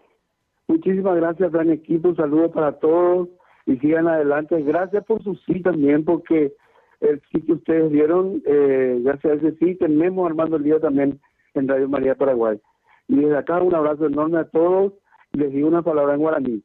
Muchísimas 0.73 1.17
gracias, 1.17 1.51
Fran, 1.53 1.71
equipo. 1.71 2.09
Un 2.09 2.17
saludo 2.17 2.51
para 2.51 2.73
todos 2.79 3.29
y 3.67 3.77
sigan 3.77 4.09
adelante. 4.09 4.63
Gracias 4.63 5.05
por 5.05 5.23
su 5.23 5.35
sí 5.47 5.61
también, 5.61 6.03
porque 6.03 6.55
el 7.01 7.21
sí 7.31 7.43
que 7.43 7.53
ustedes 7.53 7.93
dieron, 7.93 8.43
eh, 8.47 8.99
gracias 9.05 9.35
a 9.35 9.37
ese 9.37 9.57
sí, 9.59 9.75
tenemos 9.75 10.25
Armando 10.25 10.59
Lío 10.59 10.81
también 10.81 11.21
en 11.53 11.69
Radio 11.69 11.91
María 11.91 12.15
Paraguay. 12.15 12.59
Y 13.07 13.17
desde 13.17 13.37
acá 13.37 13.61
un 13.61 13.75
abrazo 13.75 14.07
enorme 14.07 14.39
a 14.39 14.49
todos 14.49 14.95
y 15.35 15.41
les 15.41 15.53
digo 15.53 15.69
una 15.69 15.83
palabra 15.83 16.15
en 16.15 16.21
guaraní. 16.21 16.63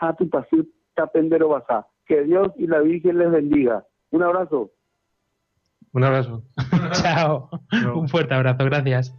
Hatu 0.00 0.28
Tapendero 0.94 1.48
Basá. 1.50 1.86
Que 2.06 2.24
Dios 2.24 2.48
y 2.56 2.66
la 2.66 2.80
Virgen 2.80 3.18
les 3.18 3.30
bendiga. 3.30 3.84
Un 4.10 4.24
abrazo. 4.24 4.72
Un 5.92 6.02
abrazo. 6.02 6.42
Chao. 7.02 7.50
Chao. 7.70 7.98
Un 8.00 8.08
fuerte 8.08 8.34
abrazo. 8.34 8.64
Gracias. 8.64 9.16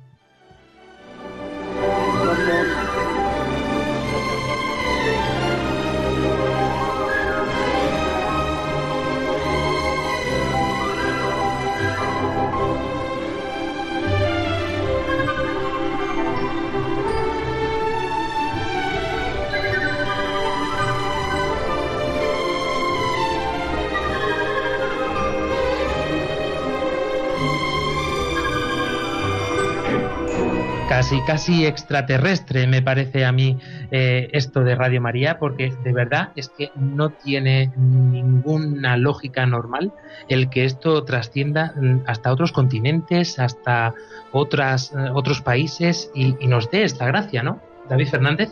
Casi, 30.97 31.21
casi 31.21 31.65
extraterrestre 31.67 32.65
me 32.65 32.81
parece 32.81 33.23
a 33.23 33.31
mí 33.31 33.59
eh, 33.91 34.29
esto 34.33 34.61
de 34.61 34.73
Radio 34.73 34.99
María, 34.99 35.37
porque 35.37 35.71
de 35.83 35.93
verdad 35.93 36.29
es 36.35 36.49
que 36.49 36.71
no 36.73 37.11
tiene 37.11 37.71
ninguna 37.77 38.97
lógica 38.97 39.45
normal 39.45 39.93
el 40.27 40.49
que 40.49 40.65
esto 40.65 41.03
trascienda 41.03 41.75
mm, 41.75 41.99
hasta 42.07 42.31
otros 42.31 42.51
continentes, 42.51 43.37
hasta 43.37 43.93
otras, 44.31 44.91
eh, 44.91 45.11
otros 45.13 45.41
países 45.41 46.09
y, 46.15 46.35
y 46.43 46.47
nos 46.47 46.71
dé 46.71 46.81
esta 46.81 47.05
gracia, 47.05 47.43
¿no? 47.43 47.61
David 47.87 48.07
Fernández. 48.07 48.49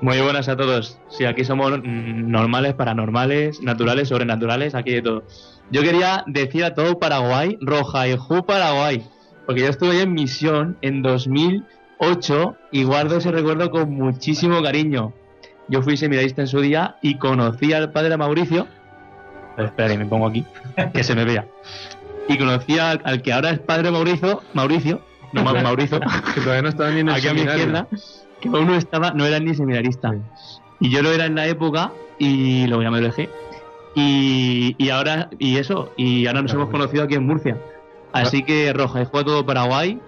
Muy 0.00 0.20
buenas 0.20 0.48
a 0.48 0.56
todos. 0.56 0.98
Sí, 1.08 1.24
aquí 1.24 1.44
somos 1.44 1.82
normales, 1.82 2.74
paranormales, 2.74 3.60
naturales, 3.60 4.08
sobrenaturales, 4.08 4.76
aquí 4.76 4.92
de 4.92 5.02
todo. 5.02 5.24
Yo 5.72 5.82
quería 5.82 6.22
decir 6.28 6.64
a 6.64 6.74
todo 6.74 7.00
Paraguay, 7.00 7.58
Roja 7.60 8.06
y 8.06 8.16
Ju 8.16 8.46
Paraguay, 8.46 9.04
porque 9.46 9.62
yo 9.62 9.68
estuve 9.68 10.00
en 10.02 10.12
misión 10.12 10.76
en 10.82 11.02
2008 11.02 12.56
y 12.70 12.84
guardo 12.84 13.16
ese 13.18 13.30
recuerdo 13.30 13.70
con 13.70 13.90
muchísimo 13.94 14.62
cariño. 14.62 15.12
Yo 15.68 15.82
fui 15.82 15.96
seminarista 15.96 16.42
en 16.42 16.48
su 16.48 16.60
día 16.60 16.96
y 17.02 17.16
conocí 17.18 17.72
al 17.72 17.92
padre 17.92 18.16
Mauricio. 18.16 18.66
Pero 19.56 19.68
espera 19.68 19.88
que 19.90 19.98
me 19.98 20.06
pongo 20.06 20.26
aquí, 20.28 20.44
que 20.94 21.04
se 21.04 21.14
me 21.14 21.24
vea. 21.24 21.46
Y 22.28 22.38
conocí 22.38 22.78
al, 22.78 23.00
al 23.04 23.22
que 23.22 23.32
ahora 23.32 23.50
es 23.50 23.58
padre 23.58 23.90
Mauricio, 23.90 24.42
Mauricio, 24.54 25.00
no 25.32 25.42
Ma- 25.44 25.54
Mauricio, 25.54 26.00
Que 26.34 26.40
todavía 26.40 26.62
no 26.62 26.68
estaba 26.68 26.90
ni 26.90 27.00
en 27.00 27.08
el 27.08 27.14
aquí 27.14 27.28
a 27.28 27.32
mi 27.34 27.40
seminario. 27.40 27.64
izquierda, 27.64 27.88
que 28.40 28.48
aún 28.48 28.66
no 28.66 28.74
estaba, 28.76 29.12
no 29.12 29.24
era 29.26 29.38
ni 29.40 29.54
seminarista. 29.54 30.14
Y 30.80 30.90
yo 30.90 31.02
lo 31.02 31.12
era 31.12 31.26
en 31.26 31.34
la 31.36 31.46
época 31.46 31.92
y 32.18 32.66
luego 32.66 32.82
ya 32.82 32.90
me 32.90 33.00
lo 33.00 33.06
dejé. 33.06 33.28
Y, 33.94 34.74
y 34.78 34.88
ahora, 34.90 35.28
y 35.38 35.56
eso, 35.58 35.92
y 35.96 36.26
ahora 36.26 36.42
nos 36.42 36.52
hemos 36.54 36.70
conocido 36.70 37.04
aquí 37.04 37.14
en 37.14 37.26
Murcia. 37.26 37.56
Así 38.12 38.42
que 38.44 38.72
Roja 38.72 39.02
y 39.02 39.04
Juego 39.06 39.24
todo 39.26 39.46
Paraguay, 39.46 39.98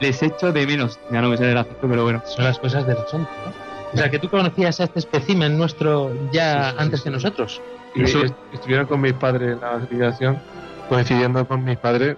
les 0.00 0.22
echo 0.22 0.52
de 0.52 0.66
menos. 0.66 0.98
Ya 1.10 1.20
no 1.20 1.28
me 1.28 1.36
sale 1.36 1.52
el 1.52 1.58
acento, 1.58 1.86
pero 1.88 2.04
bueno. 2.04 2.22
Son 2.26 2.44
las 2.44 2.58
cosas 2.58 2.86
del 2.86 2.96
asunto. 2.98 3.28
¿no? 3.44 3.66
O 3.92 3.96
sea, 3.96 4.10
que 4.10 4.18
tú 4.18 4.28
conocías 4.28 4.80
a 4.80 4.84
este 4.84 4.98
espécimen 4.98 5.56
nuestro 5.56 6.10
ya 6.32 6.64
Sí, 6.64 6.70
sí, 6.70 6.76
antes 6.78 7.00
sí, 7.00 7.04
que 7.04 7.10
nosotros. 7.10 7.60
Y 7.94 8.02
Eso- 8.02 8.24
est- 8.24 8.34
estuvieron 8.52 8.86
con 8.86 9.00
mis 9.00 9.12
padres 9.14 9.52
en 9.54 9.60
la 9.60 9.76
afiliación, 9.76 10.38
coincidiendo 10.88 11.46
con 11.46 11.64
mis 11.64 11.78
padres. 11.78 12.16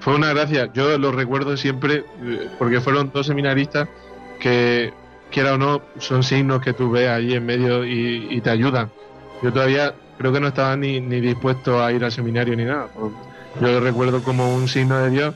Fue 0.00 0.14
una 0.14 0.32
gracia. 0.32 0.70
Yo 0.72 0.96
lo 0.96 1.10
recuerdo 1.12 1.56
siempre 1.56 2.04
eh, 2.22 2.48
porque 2.58 2.80
fueron 2.80 3.10
dos 3.12 3.26
seminaristas 3.26 3.88
que, 4.40 4.92
quiera 5.30 5.54
o 5.54 5.58
no, 5.58 5.82
son 5.98 6.22
signos 6.22 6.62
que 6.62 6.72
tú 6.72 6.90
ves 6.90 7.08
ahí 7.10 7.34
en 7.34 7.44
medio 7.44 7.84
y, 7.84 8.28
y 8.30 8.40
te 8.40 8.48
ayudan. 8.50 8.90
Yo 9.42 9.52
todavía 9.52 9.92
creo 10.16 10.32
que 10.32 10.40
no 10.40 10.48
estaba 10.48 10.76
ni, 10.76 11.00
ni 11.00 11.20
dispuesto 11.20 11.82
a 11.84 11.92
ir 11.92 12.04
al 12.04 12.12
seminario 12.12 12.56
ni 12.56 12.64
nada. 12.64 12.88
Yo 13.60 13.68
lo 13.68 13.80
recuerdo 13.80 14.22
como 14.22 14.54
un 14.54 14.68
signo 14.68 14.98
de 14.98 15.10
Dios 15.10 15.34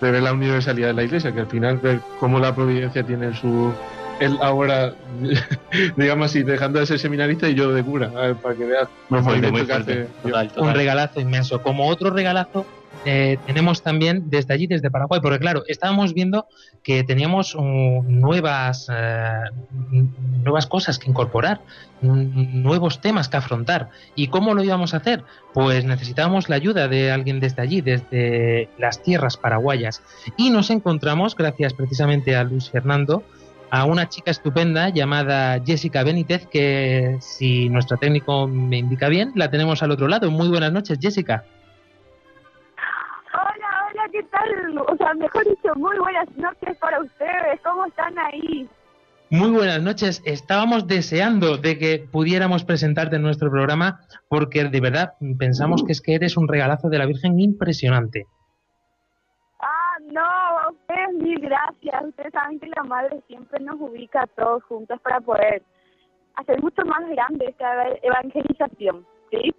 de 0.00 0.10
ver 0.10 0.22
la 0.22 0.32
universalidad 0.32 0.88
de 0.88 0.94
la 0.94 1.02
iglesia, 1.04 1.32
que 1.32 1.40
al 1.40 1.46
final 1.46 1.78
ver 1.78 2.00
cómo 2.20 2.38
la 2.38 2.54
providencia 2.54 3.02
tiene 3.02 3.34
su... 3.34 3.72
Él 4.20 4.38
ahora, 4.40 4.94
digamos 5.96 6.26
así, 6.26 6.44
dejando 6.44 6.78
de 6.78 6.86
ser 6.86 7.00
seminarista 7.00 7.48
y 7.48 7.54
yo 7.54 7.72
de 7.72 7.82
cura, 7.82 8.12
a 8.16 8.20
ver, 8.20 8.36
para 8.36 8.54
que 8.54 8.64
veas 8.64 8.88
Muy 9.08 9.22
fuerte, 9.22 9.50
muy 9.50 9.60
que 9.62 9.66
fuerte. 9.66 10.08
Total, 10.22 10.52
un 10.56 10.72
regalazo 10.72 11.20
inmenso. 11.20 11.60
Como 11.62 11.88
otro 11.88 12.10
regalazo 12.10 12.64
eh, 13.04 13.38
tenemos 13.46 13.82
también 13.82 14.30
desde 14.30 14.54
allí, 14.54 14.66
desde 14.66 14.90
Paraguay, 14.90 15.20
porque 15.20 15.38
claro, 15.38 15.62
estábamos 15.68 16.14
viendo 16.14 16.46
que 16.82 17.04
teníamos 17.04 17.54
mm, 17.54 18.20
nuevas, 18.20 18.88
mm, 18.88 20.42
nuevas 20.42 20.66
cosas 20.66 20.98
que 20.98 21.10
incorporar, 21.10 21.60
nuevos 22.02 23.00
temas 23.00 23.28
que 23.28 23.36
afrontar. 23.36 23.90
¿Y 24.14 24.28
cómo 24.28 24.54
lo 24.54 24.62
íbamos 24.62 24.94
a 24.94 24.98
hacer? 24.98 25.24
Pues 25.52 25.84
necesitábamos 25.84 26.48
la 26.48 26.56
ayuda 26.56 26.88
de 26.88 27.10
alguien 27.10 27.40
desde 27.40 27.62
allí, 27.62 27.80
desde 27.80 28.68
las 28.78 29.02
tierras 29.02 29.36
paraguayas. 29.36 30.02
Y 30.36 30.50
nos 30.50 30.70
encontramos, 30.70 31.36
gracias 31.36 31.74
precisamente 31.74 32.36
a 32.36 32.44
Luis 32.44 32.70
Fernando, 32.70 33.22
a 33.70 33.84
una 33.86 34.08
chica 34.08 34.30
estupenda 34.30 34.88
llamada 34.90 35.60
Jessica 35.64 36.04
Benítez, 36.04 36.46
que 36.46 37.16
si 37.20 37.68
nuestro 37.68 37.96
técnico 37.96 38.46
me 38.46 38.78
indica 38.78 39.08
bien, 39.08 39.32
la 39.34 39.50
tenemos 39.50 39.82
al 39.82 39.90
otro 39.90 40.06
lado. 40.06 40.30
Muy 40.30 40.48
buenas 40.48 40.72
noches, 40.72 40.98
Jessica. 41.00 41.44
O 44.88 44.96
sea, 44.96 45.14
mejor 45.14 45.44
dicho, 45.44 45.74
muy 45.76 45.96
buenas 45.98 46.28
noches 46.36 46.76
para 46.78 47.00
ustedes. 47.00 47.60
¿Cómo 47.64 47.86
están 47.86 48.18
ahí? 48.18 48.68
Muy 49.30 49.50
buenas 49.50 49.82
noches. 49.82 50.22
Estábamos 50.24 50.86
deseando 50.86 51.56
de 51.56 51.78
que 51.78 52.06
pudiéramos 52.10 52.64
presentarte 52.64 53.16
en 53.16 53.22
nuestro 53.22 53.50
programa 53.50 54.00
porque 54.28 54.64
de 54.64 54.80
verdad 54.80 55.14
pensamos 55.38 55.82
que 55.82 55.92
es 55.92 56.00
que 56.00 56.14
eres 56.14 56.36
un 56.36 56.46
regalazo 56.46 56.88
de 56.88 56.98
la 56.98 57.06
Virgen 57.06 57.40
impresionante. 57.40 58.26
Ah, 59.60 59.96
no, 60.12 60.20
a 60.20 60.70
ustedes 60.70 61.14
mil 61.14 61.40
gracias. 61.40 62.04
Ustedes 62.06 62.32
saben 62.32 62.60
que 62.60 62.66
la 62.68 62.84
madre 62.84 63.20
siempre 63.26 63.60
nos 63.64 63.80
ubica 63.80 64.22
a 64.22 64.26
todos 64.26 64.62
juntos 64.64 65.00
para 65.02 65.20
poder 65.20 65.62
hacer 66.36 66.60
mucho 66.62 66.84
más 66.84 67.08
grande 67.08 67.46
esta 67.46 67.72
eva- 67.72 67.96
evangelización, 68.02 69.06
¿sí? 69.30 69.54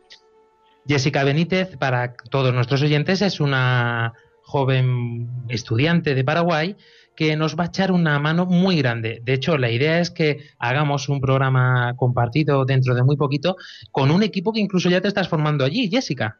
Jessica 0.87 1.23
Benítez, 1.23 1.75
para 1.77 2.13
todos 2.29 2.53
nuestros 2.53 2.83
oyentes, 2.83 3.21
es 3.23 3.39
una 3.39 4.13
joven 4.45 5.27
estudiante 5.49 6.15
de 6.15 6.23
Paraguay 6.23 6.75
que 7.15 7.35
nos 7.35 7.57
va 7.57 7.63
a 7.63 7.67
echar 7.67 7.91
una 7.91 8.19
mano 8.19 8.45
muy 8.45 8.77
grande. 8.77 9.21
De 9.23 9.33
hecho, 9.33 9.57
la 9.57 9.71
idea 9.71 9.99
es 9.99 10.11
que 10.11 10.39
hagamos 10.59 11.09
un 11.09 11.21
programa 11.21 11.93
compartido 11.95 12.65
dentro 12.65 12.93
de 12.93 13.03
muy 13.03 13.15
poquito 13.15 13.55
con 13.91 14.11
un 14.11 14.21
equipo 14.21 14.51
que 14.51 14.59
incluso 14.59 14.89
ya 14.89 15.01
te 15.01 15.07
estás 15.07 15.29
formando 15.29 15.63
allí, 15.63 15.89
Jessica. 15.89 16.37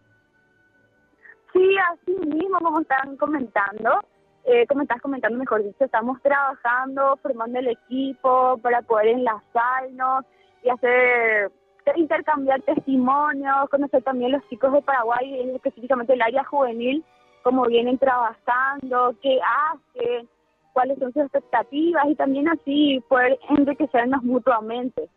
Sí, 1.54 1.76
así 1.94 2.28
mismo, 2.28 2.60
como 2.60 2.82
están 2.82 3.15
comentando, 3.15 4.02
eh, 4.44 4.68
como 4.68 4.82
estás 4.82 5.02
comentando, 5.02 5.38
mejor 5.38 5.63
dicho, 5.63 5.86
estamos 5.86 6.22
trabajando, 6.22 7.18
formando 7.24 7.60
el 7.60 7.70
equipo 7.70 8.58
para 8.62 8.82
poder 8.82 9.08
enlazarnos 9.08 10.26
y 10.63 10.70
hacer, 10.70 11.52
intercambiar 11.96 12.62
testimonios, 12.63 13.70
conocer 13.70 14.04
también 14.04 14.34
los 14.34 14.48
chicos 14.50 14.74
de 14.74 14.82
Paraguay, 14.82 15.52
específicamente 15.56 16.13
el 16.13 16.22
área 16.22 16.44
juvenil, 16.44 17.04
cómo 17.46 17.68
vienen 17.68 18.00
trabajando, 18.00 19.16
qué 19.22 19.38
hacen, 19.40 20.28
cuáles 20.74 20.98
son 20.98 21.14
sus 21.14 21.22
expectativas 21.22 22.04
y 22.10 22.16
también 22.16 22.50
así 22.50 23.00
poder 23.08 23.38
enriquecernos 23.56 24.24
mutuamente. 24.24 25.08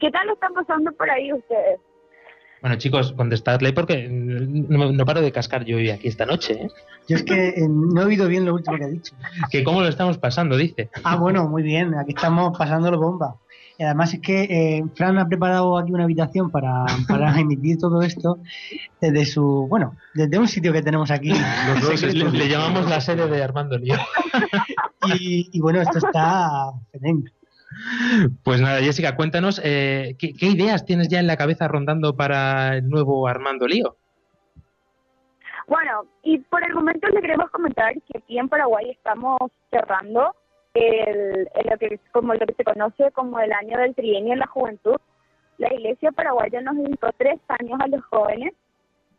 ¿Qué 0.00 0.10
tal 0.10 0.26
lo 0.26 0.32
están 0.34 0.54
pasando 0.54 0.90
por 0.90 1.08
ahí 1.08 1.32
ustedes? 1.32 1.78
Bueno, 2.60 2.76
chicos, 2.78 3.12
contestadle 3.12 3.72
porque 3.72 4.08
no, 4.10 4.90
no 4.90 5.04
paro 5.04 5.20
de 5.20 5.30
cascar 5.30 5.64
yo 5.64 5.76
hoy 5.76 5.90
aquí 5.90 6.08
esta 6.08 6.26
noche. 6.26 6.64
¿eh? 6.64 6.68
Yo 7.06 7.14
es 7.14 7.22
que 7.22 7.50
eh, 7.50 7.68
no 7.68 8.02
he 8.02 8.06
oído 8.06 8.26
bien 8.26 8.44
lo 8.44 8.54
último 8.54 8.76
que 8.76 8.84
ha 8.84 8.88
dicho. 8.88 9.14
Que 9.48 9.62
cómo 9.62 9.80
lo 9.80 9.86
estamos 9.86 10.18
pasando, 10.18 10.56
dice. 10.56 10.90
Ah, 11.04 11.14
bueno, 11.14 11.46
muy 11.48 11.62
bien, 11.62 11.94
aquí 11.94 12.12
estamos 12.12 12.58
pasándolo 12.58 12.98
bomba. 12.98 13.36
Y 13.80 13.84
además 13.84 14.12
es 14.12 14.20
que 14.20 14.42
eh, 14.42 14.84
Fran 14.96 15.18
ha 15.18 15.28
preparado 15.28 15.78
aquí 15.78 15.92
una 15.92 16.02
habitación 16.02 16.50
para, 16.50 16.84
para 17.06 17.30
emitir 17.40 17.78
todo 17.78 18.02
esto 18.02 18.40
desde 19.00 19.24
su, 19.24 19.68
bueno, 19.68 19.94
desde 20.14 20.36
un 20.36 20.48
sitio 20.48 20.72
que 20.72 20.82
tenemos 20.82 21.12
aquí. 21.12 21.32
Los 21.68 21.80
dos 21.82 22.02
Le, 22.02 22.28
le 22.28 22.48
llamamos 22.48 22.90
la 22.90 23.00
sede 23.00 23.28
de 23.28 23.42
Armando 23.42 23.78
Lío. 23.78 23.94
Y, 25.20 25.48
y 25.52 25.60
bueno, 25.60 25.80
esto 25.80 25.98
está 25.98 26.72
fenén. 26.90 27.30
Pues 28.42 28.60
nada, 28.60 28.80
Jessica, 28.80 29.14
cuéntanos, 29.14 29.60
eh, 29.64 30.16
¿qué, 30.18 30.34
qué 30.34 30.46
ideas 30.46 30.84
tienes 30.84 31.08
ya 31.08 31.20
en 31.20 31.28
la 31.28 31.36
cabeza 31.36 31.68
rondando 31.68 32.16
para 32.16 32.76
el 32.76 32.88
nuevo 32.88 33.28
Armando 33.28 33.68
Lío? 33.68 33.96
Bueno, 35.68 36.04
y 36.24 36.38
por 36.38 36.64
el 36.64 36.74
momento 36.74 37.06
le 37.08 37.20
queremos 37.20 37.48
comentar 37.50 37.94
que 37.94 38.18
aquí 38.18 38.38
en 38.38 38.48
Paraguay 38.48 38.90
estamos 38.90 39.38
cerrando 39.70 40.34
el, 40.74 41.48
el- 41.54 41.66
lo 41.70 41.78
que 41.78 41.98
como 42.12 42.34
lo 42.34 42.46
que 42.46 42.54
se 42.54 42.64
conoce 42.64 43.10
como 43.12 43.40
el 43.40 43.52
año 43.52 43.78
del 43.78 43.94
trienio 43.94 44.32
en 44.34 44.38
la 44.40 44.46
juventud. 44.46 44.96
La 45.58 45.72
Iglesia 45.74 46.12
paraguaya 46.12 46.60
nos 46.60 46.76
dedicó 46.76 47.08
tres 47.16 47.40
años 47.48 47.80
a 47.80 47.88
los 47.88 48.04
jóvenes 48.04 48.54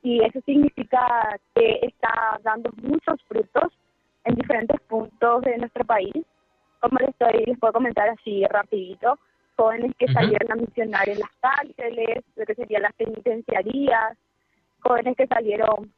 y 0.01 0.23
eso 0.23 0.39
significa 0.45 1.38
que 1.53 1.79
está 1.81 2.39
dando 2.43 2.69
muchos 2.81 3.21
frutos 3.27 3.73
en 4.23 4.35
diferentes 4.35 4.79
puntos 4.81 5.41
de 5.41 5.57
nuestro 5.57 5.83
país. 5.85 6.13
Como 6.79 6.97
les 6.99 7.09
estoy, 7.09 7.43
les 7.45 7.59
puedo 7.59 7.73
comentar 7.73 8.07
así 8.07 8.45
rapidito, 8.49 9.19
jóvenes 9.57 9.91
que 9.99 10.07
salieron 10.13 10.49
a 10.53 10.55
misionar 10.55 11.09
en 11.09 11.19
las 11.19 11.29
cárceles, 11.41 12.23
lo 12.38 12.45
que 12.45 12.55
serían 12.55 12.83
las 12.83 12.93
penitenciarías, 12.93 14.17
jóvenes 14.79 15.17
que 15.17 15.27
salieron 15.27 15.91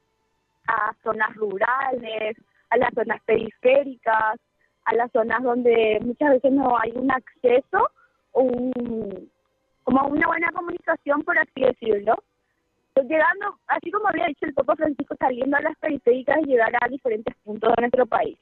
a 0.68 0.94
zonas 1.04 1.36
rurales, 1.36 2.36
a 2.72 2.78
las 2.78 2.92
zonas 2.96 3.22
periféricas, 3.26 4.40
a 4.86 4.96
las 4.96 5.12
zonas 5.12 5.44
donde 5.44 6.00
muchas 6.02 6.32
veces 6.32 6.52
no 6.52 6.78
hay 6.78 6.92
un 6.96 7.12
acceso 7.12 7.90
o 8.32 8.42
un, 8.42 9.30
como 9.84 10.08
una 10.08 10.28
buena 10.28 10.52
comunicación, 10.52 11.24
por 11.24 11.38
así 11.38 11.62
decirlo. 11.62 12.16
Pues 12.94 13.08
llegando, 13.08 13.58
así 13.68 13.90
como 13.90 14.10
había 14.10 14.26
dicho 14.28 14.46
el 14.46 14.54
Papa 14.54 14.76
Francisco, 14.76 15.16
saliendo 15.18 15.56
a 15.56 15.62
las 15.62 15.78
periféricas 15.78 16.40
y 16.42 16.48
llegar 16.48 16.72
a 16.82 16.90
diferentes 16.90 17.36
puntos 17.44 17.74
de 17.76 17.82
nuestro 17.82 18.06
país. 18.06 18.38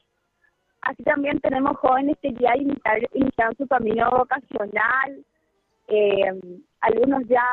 Así 0.81 1.03
también 1.03 1.39
tenemos 1.39 1.77
jóvenes 1.77 2.17
que 2.21 2.33
ya 2.33 2.55
iniciar, 2.55 2.99
iniciaron 3.13 3.55
su 3.57 3.67
camino 3.67 4.09
vocacional, 4.09 5.25
eh, 5.87 6.39
algunos 6.81 7.27
ya 7.27 7.43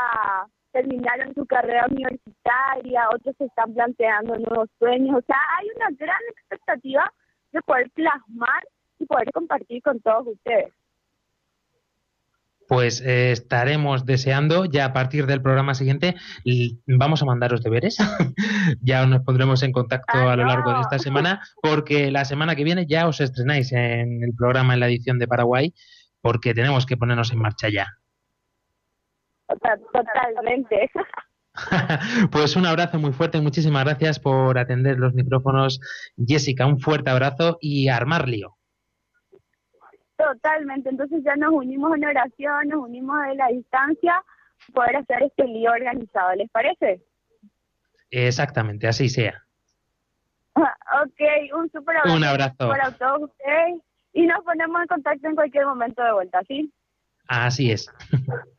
terminaron 0.72 1.34
su 1.34 1.44
carrera 1.46 1.86
universitaria, 1.90 3.08
otros 3.12 3.34
se 3.36 3.46
están 3.46 3.74
planteando 3.74 4.36
nuevos 4.36 4.68
sueños, 4.78 5.16
o 5.18 5.26
sea, 5.26 5.36
hay 5.58 5.68
una 5.74 5.88
gran 5.98 6.20
expectativa 6.30 7.12
de 7.52 7.62
poder 7.62 7.90
plasmar 7.90 8.62
y 8.98 9.06
poder 9.06 9.30
compartir 9.32 9.82
con 9.82 10.00
todos 10.00 10.26
ustedes. 10.28 10.72
Pues 12.68 13.00
eh, 13.00 13.30
estaremos 13.30 14.06
deseando 14.06 14.64
ya 14.64 14.86
a 14.86 14.92
partir 14.92 15.26
del 15.26 15.40
programa 15.40 15.74
siguiente 15.74 16.16
vamos 16.86 17.22
a 17.22 17.24
mandaros 17.24 17.62
deberes. 17.62 17.96
ya 18.82 19.06
nos 19.06 19.22
pondremos 19.22 19.62
en 19.62 19.70
contacto 19.70 20.18
a 20.18 20.34
lo 20.34 20.44
largo 20.44 20.74
de 20.74 20.80
esta 20.80 20.98
semana 20.98 21.40
porque 21.62 22.10
la 22.10 22.24
semana 22.24 22.56
que 22.56 22.64
viene 22.64 22.86
ya 22.86 23.06
os 23.06 23.20
estrenáis 23.20 23.72
en 23.72 24.24
el 24.24 24.34
programa 24.36 24.74
en 24.74 24.80
la 24.80 24.88
edición 24.88 25.18
de 25.18 25.28
Paraguay 25.28 25.72
porque 26.20 26.54
tenemos 26.54 26.86
que 26.86 26.96
ponernos 26.96 27.32
en 27.32 27.38
marcha 27.38 27.68
ya. 27.68 27.86
Totalmente. 29.46 30.90
pues 32.32 32.56
un 32.56 32.66
abrazo 32.66 32.98
muy 32.98 33.12
fuerte, 33.12 33.40
muchísimas 33.40 33.84
gracias 33.84 34.18
por 34.18 34.58
atender 34.58 34.98
los 34.98 35.14
micrófonos. 35.14 35.80
Jessica, 36.16 36.66
un 36.66 36.80
fuerte 36.80 37.10
abrazo 37.10 37.58
y 37.60 37.88
armar 37.88 38.28
lío. 38.28 38.55
Totalmente, 40.16 40.88
entonces 40.88 41.22
ya 41.24 41.36
nos 41.36 41.52
unimos 41.52 41.94
en 41.94 42.04
oración, 42.06 42.68
nos 42.68 42.84
unimos 42.84 43.16
a 43.20 43.34
la 43.34 43.48
distancia, 43.48 44.22
poder 44.72 44.96
hacer 44.96 45.22
este 45.22 45.44
lío 45.44 45.70
organizado, 45.70 46.34
¿les 46.34 46.50
parece? 46.50 47.02
Exactamente, 48.10 48.88
así 48.88 49.08
sea. 49.08 49.42
ok, 50.56 51.54
un 51.54 51.70
super 51.70 51.98
abrazo, 51.98 52.16
un 52.16 52.24
abrazo. 52.24 52.68
para 52.68 52.90
todos 52.92 53.30
ustedes 53.30 53.82
y 54.14 54.26
nos 54.26 54.42
ponemos 54.44 54.80
en 54.80 54.86
contacto 54.86 55.28
en 55.28 55.34
cualquier 55.34 55.66
momento 55.66 56.02
de 56.02 56.12
vuelta, 56.12 56.40
¿sí? 56.48 56.72
Así 57.28 57.70
es. 57.70 57.90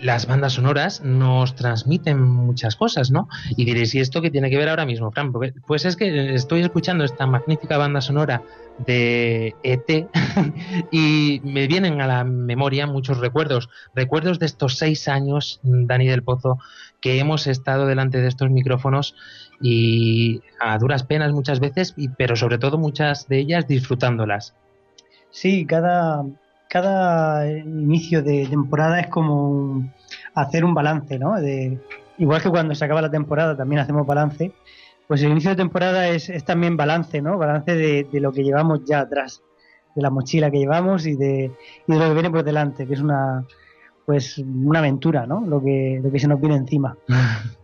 las 0.00 0.26
bandas 0.26 0.54
sonoras 0.54 1.02
nos 1.02 1.54
transmiten 1.54 2.20
muchas 2.20 2.76
cosas, 2.76 3.10
¿no? 3.10 3.28
Y 3.56 3.64
diréis, 3.64 3.94
¿y 3.94 4.00
esto 4.00 4.22
qué 4.22 4.30
tiene 4.30 4.50
que 4.50 4.56
ver 4.56 4.68
ahora 4.68 4.86
mismo, 4.86 5.10
Fran? 5.10 5.32
pues 5.66 5.84
es 5.84 5.96
que 5.96 6.34
estoy 6.34 6.62
escuchando 6.62 7.04
esta 7.04 7.26
magnífica 7.26 7.76
banda 7.76 8.00
sonora 8.00 8.42
de 8.78 9.54
ET 9.62 10.08
y 10.90 11.40
me 11.44 11.66
vienen 11.66 12.00
a 12.00 12.06
la 12.06 12.24
memoria 12.24 12.86
muchos 12.86 13.18
recuerdos, 13.18 13.68
recuerdos 13.94 14.38
de 14.38 14.46
estos 14.46 14.78
seis 14.78 15.08
años, 15.08 15.60
Dani 15.62 16.06
del 16.06 16.22
Pozo, 16.22 16.58
que 17.00 17.18
hemos 17.18 17.46
estado 17.46 17.86
delante 17.86 18.20
de 18.20 18.28
estos 18.28 18.50
micrófonos 18.50 19.14
y 19.60 20.40
a 20.58 20.78
duras 20.78 21.04
penas 21.04 21.32
muchas 21.32 21.60
veces, 21.60 21.94
pero 22.16 22.34
sobre 22.34 22.58
todo 22.58 22.78
muchas 22.78 23.28
de 23.28 23.38
ellas 23.38 23.68
disfrutándolas. 23.68 24.54
Sí, 25.30 25.66
cada, 25.66 26.24
cada 26.74 27.48
inicio 27.48 28.20
de 28.20 28.48
temporada 28.48 28.98
es 28.98 29.06
como 29.06 29.88
hacer 30.34 30.64
un 30.64 30.74
balance, 30.74 31.20
¿no? 31.20 31.40
De, 31.40 31.78
igual 32.18 32.42
que 32.42 32.50
cuando 32.50 32.74
se 32.74 32.84
acaba 32.84 33.00
la 33.00 33.12
temporada 33.12 33.56
también 33.56 33.78
hacemos 33.78 34.04
balance, 34.04 34.50
pues 35.06 35.22
el 35.22 35.30
inicio 35.30 35.50
de 35.50 35.56
temporada 35.56 36.08
es, 36.08 36.32
también 36.44 36.76
balance, 36.76 37.22
¿no? 37.22 37.38
Balance 37.38 37.76
de, 37.76 38.20
lo 38.20 38.32
que 38.32 38.42
llevamos 38.42 38.80
ya 38.84 38.98
atrás, 38.98 39.40
de 39.94 40.02
la 40.02 40.10
mochila 40.10 40.50
que 40.50 40.58
llevamos 40.58 41.06
y 41.06 41.14
de, 41.14 41.52
y 41.86 41.92
de 41.92 41.96
lo 41.96 42.08
que 42.08 42.14
viene 42.14 42.30
por 42.30 42.42
delante, 42.42 42.88
que 42.88 42.94
es 42.94 43.00
una 43.00 43.44
pues 44.04 44.38
una 44.38 44.80
aventura, 44.80 45.28
¿no? 45.28 45.46
Lo 45.46 45.62
que, 45.62 46.00
lo 46.02 46.10
que 46.10 46.18
se 46.18 46.26
nos 46.26 46.40
viene 46.40 46.56
encima. 46.56 46.98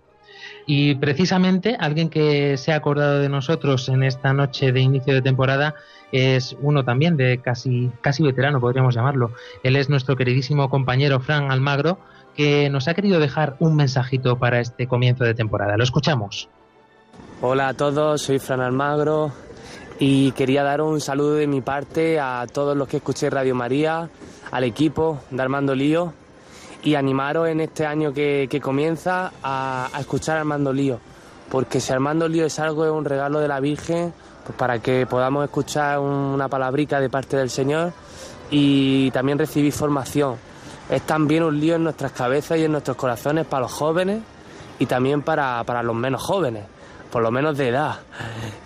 Y 0.67 0.95
precisamente 0.97 1.77
alguien 1.79 2.11
que 2.11 2.57
se 2.57 2.73
ha 2.73 2.77
acordado 2.77 3.21
de 3.21 3.29
nosotros 3.29 3.89
en 3.89 4.03
esta 4.03 4.33
noche 4.33 4.73
de 4.73 4.81
inicio 4.81 5.15
de 5.15 5.23
temporada 5.23 5.75
es 6.13 6.57
uno 6.61 6.85
también 6.85 7.17
de 7.17 7.39
casi, 7.39 7.91
casi 8.01 8.23
veterano, 8.23 8.61
podríamos 8.61 8.95
llamarlo. 8.95 9.33
Él 9.63 9.77
es 9.77 9.89
nuestro 9.89 10.17
queridísimo 10.17 10.69
compañero 10.69 11.21
Fran 11.21 11.51
Almagro, 11.51 11.99
que 12.37 12.69
nos 12.71 12.89
ha 12.89 12.95
querido 12.95 13.21
dejar 13.21 13.57
un 13.59 13.77
mensajito 13.77 14.39
para 14.39 14.61
este 14.61 14.87
comienzo 14.87 15.25
de 15.25 15.35
temporada. 15.35 15.77
Lo 15.77 15.85
escuchamos. 15.85 16.49
Hola 17.41 17.69
a 17.69 17.75
todos, 17.75 18.23
soy 18.23 18.39
Fran 18.39 18.61
Almagro 18.61 19.33
y 19.99 20.33
quería 20.33 20.63
dar 20.63 20.81
un 20.83 21.01
saludo 21.01 21.35
de 21.35 21.47
mi 21.47 21.61
parte 21.61 22.19
a 22.19 22.47
todos 22.53 22.77
los 22.77 22.89
que 22.89 22.99
escuché 22.99 23.31
Radio 23.31 23.55
María, 23.55 24.09
al 24.51 24.65
equipo 24.65 25.21
de 25.31 25.43
Armando 25.43 25.75
Lío 25.75 26.15
y 26.83 26.95
animaros 26.95 27.49
en 27.49 27.61
este 27.61 27.87
año 27.87 28.13
que, 28.13 28.61
comienza 28.63 29.33
a, 29.43 29.91
escuchar 29.99 30.39
Armando 30.39 30.73
Lío, 30.73 30.99
porque 31.51 31.81
si 31.81 31.93
Armando 31.93 32.29
Lío 32.29 32.47
es 32.47 32.59
algo, 32.59 32.85
es 32.85 32.91
un 32.91 33.05
regalo 33.05 33.41
de 33.41 33.49
la 33.49 33.61
Virgen, 33.61 34.13
pues 34.45 34.57
para 34.57 34.79
que 34.79 35.07
podamos 35.07 35.45
escuchar 35.45 35.99
una 35.99 36.49
palabrica 36.49 37.01
de 37.01 37.11
parte 37.11 37.37
del 37.37 37.51
Señor 37.51 37.93
y 38.51 39.11
también 39.11 39.39
recibir 39.39 39.73
formación. 39.73 40.37
Es 40.89 41.03
también 41.03 41.45
un 41.45 41.61
lío 41.61 41.77
en 41.77 41.85
nuestras 41.85 42.13
cabezas 42.13 42.59
y 42.59 42.65
en 42.65 42.73
nuestros 42.73 42.97
corazones 42.97 43.47
para 43.47 43.63
los 43.63 43.73
jóvenes 43.73 44.23
y 44.79 44.87
también 44.87 45.23
para, 45.23 45.63
los 45.83 45.95
menos 45.95 46.23
jóvenes, 46.23 46.65
por 47.13 47.23
lo 47.23 47.31
menos 47.31 47.57
de 47.57 47.69
edad. 47.69 48.01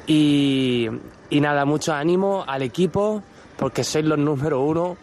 Y, 0.06 0.88
y 1.28 1.40
nada, 1.40 1.64
mucho 1.66 1.92
ánimo 1.92 2.44
al 2.46 2.62
equipo, 2.62 3.22
porque 3.56 3.84
sois 3.84 4.04
los 4.06 4.18
número 4.18 4.60
uno 4.60 4.96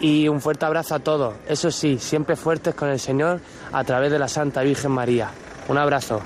y 0.00 0.28
un 0.28 0.40
fuerte 0.40 0.66
abrazo 0.66 0.94
a 0.94 1.00
todos. 1.00 1.34
Eso 1.48 1.70
sí, 1.70 1.98
siempre 1.98 2.36
fuertes 2.36 2.74
con 2.74 2.88
el 2.88 2.98
Señor 2.98 3.40
a 3.72 3.84
través 3.84 4.10
de 4.10 4.18
la 4.18 4.28
Santa 4.28 4.62
Virgen 4.62 4.92
María. 4.92 5.30
Un 5.68 5.78
abrazo. 5.78 6.22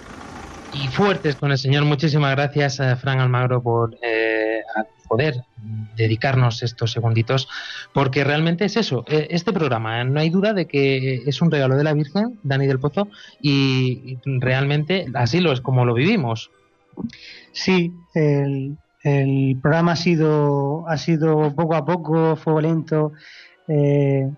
Y 0.74 0.88
fuertes 0.88 1.36
con 1.36 1.50
el 1.50 1.58
Señor. 1.58 1.84
Muchísimas 1.84 2.34
gracias, 2.34 2.80
a 2.80 2.92
eh, 2.92 2.96
Fran 2.96 3.20
Almagro, 3.20 3.62
por 3.62 3.94
eh, 4.02 4.62
poder 5.06 5.42
dedicarnos 5.96 6.62
estos 6.62 6.92
segunditos, 6.92 7.48
porque 7.92 8.24
realmente 8.24 8.64
es 8.64 8.76
eso, 8.76 9.04
eh, 9.08 9.28
este 9.30 9.52
programa, 9.52 10.02
no 10.04 10.18
hay 10.18 10.30
duda 10.30 10.54
de 10.54 10.66
que 10.66 11.22
es 11.26 11.42
un 11.42 11.50
regalo 11.50 11.76
de 11.76 11.84
la 11.84 11.92
Virgen, 11.92 12.40
Dani 12.42 12.66
del 12.66 12.80
Pozo, 12.80 13.08
y 13.40 14.18
realmente 14.24 15.06
así 15.14 15.40
lo 15.40 15.52
es 15.52 15.60
como 15.60 15.84
lo 15.84 15.92
vivimos. 15.92 16.50
Sí, 17.52 17.92
el, 18.14 18.78
el 19.02 19.58
programa 19.60 19.92
ha 19.92 19.96
sido, 19.96 20.88
ha 20.88 20.96
sido 20.96 21.54
poco 21.54 21.74
a 21.74 21.84
poco, 21.84 22.36
fuego 22.36 22.60
lento, 22.60 23.12
eh, 23.68 24.30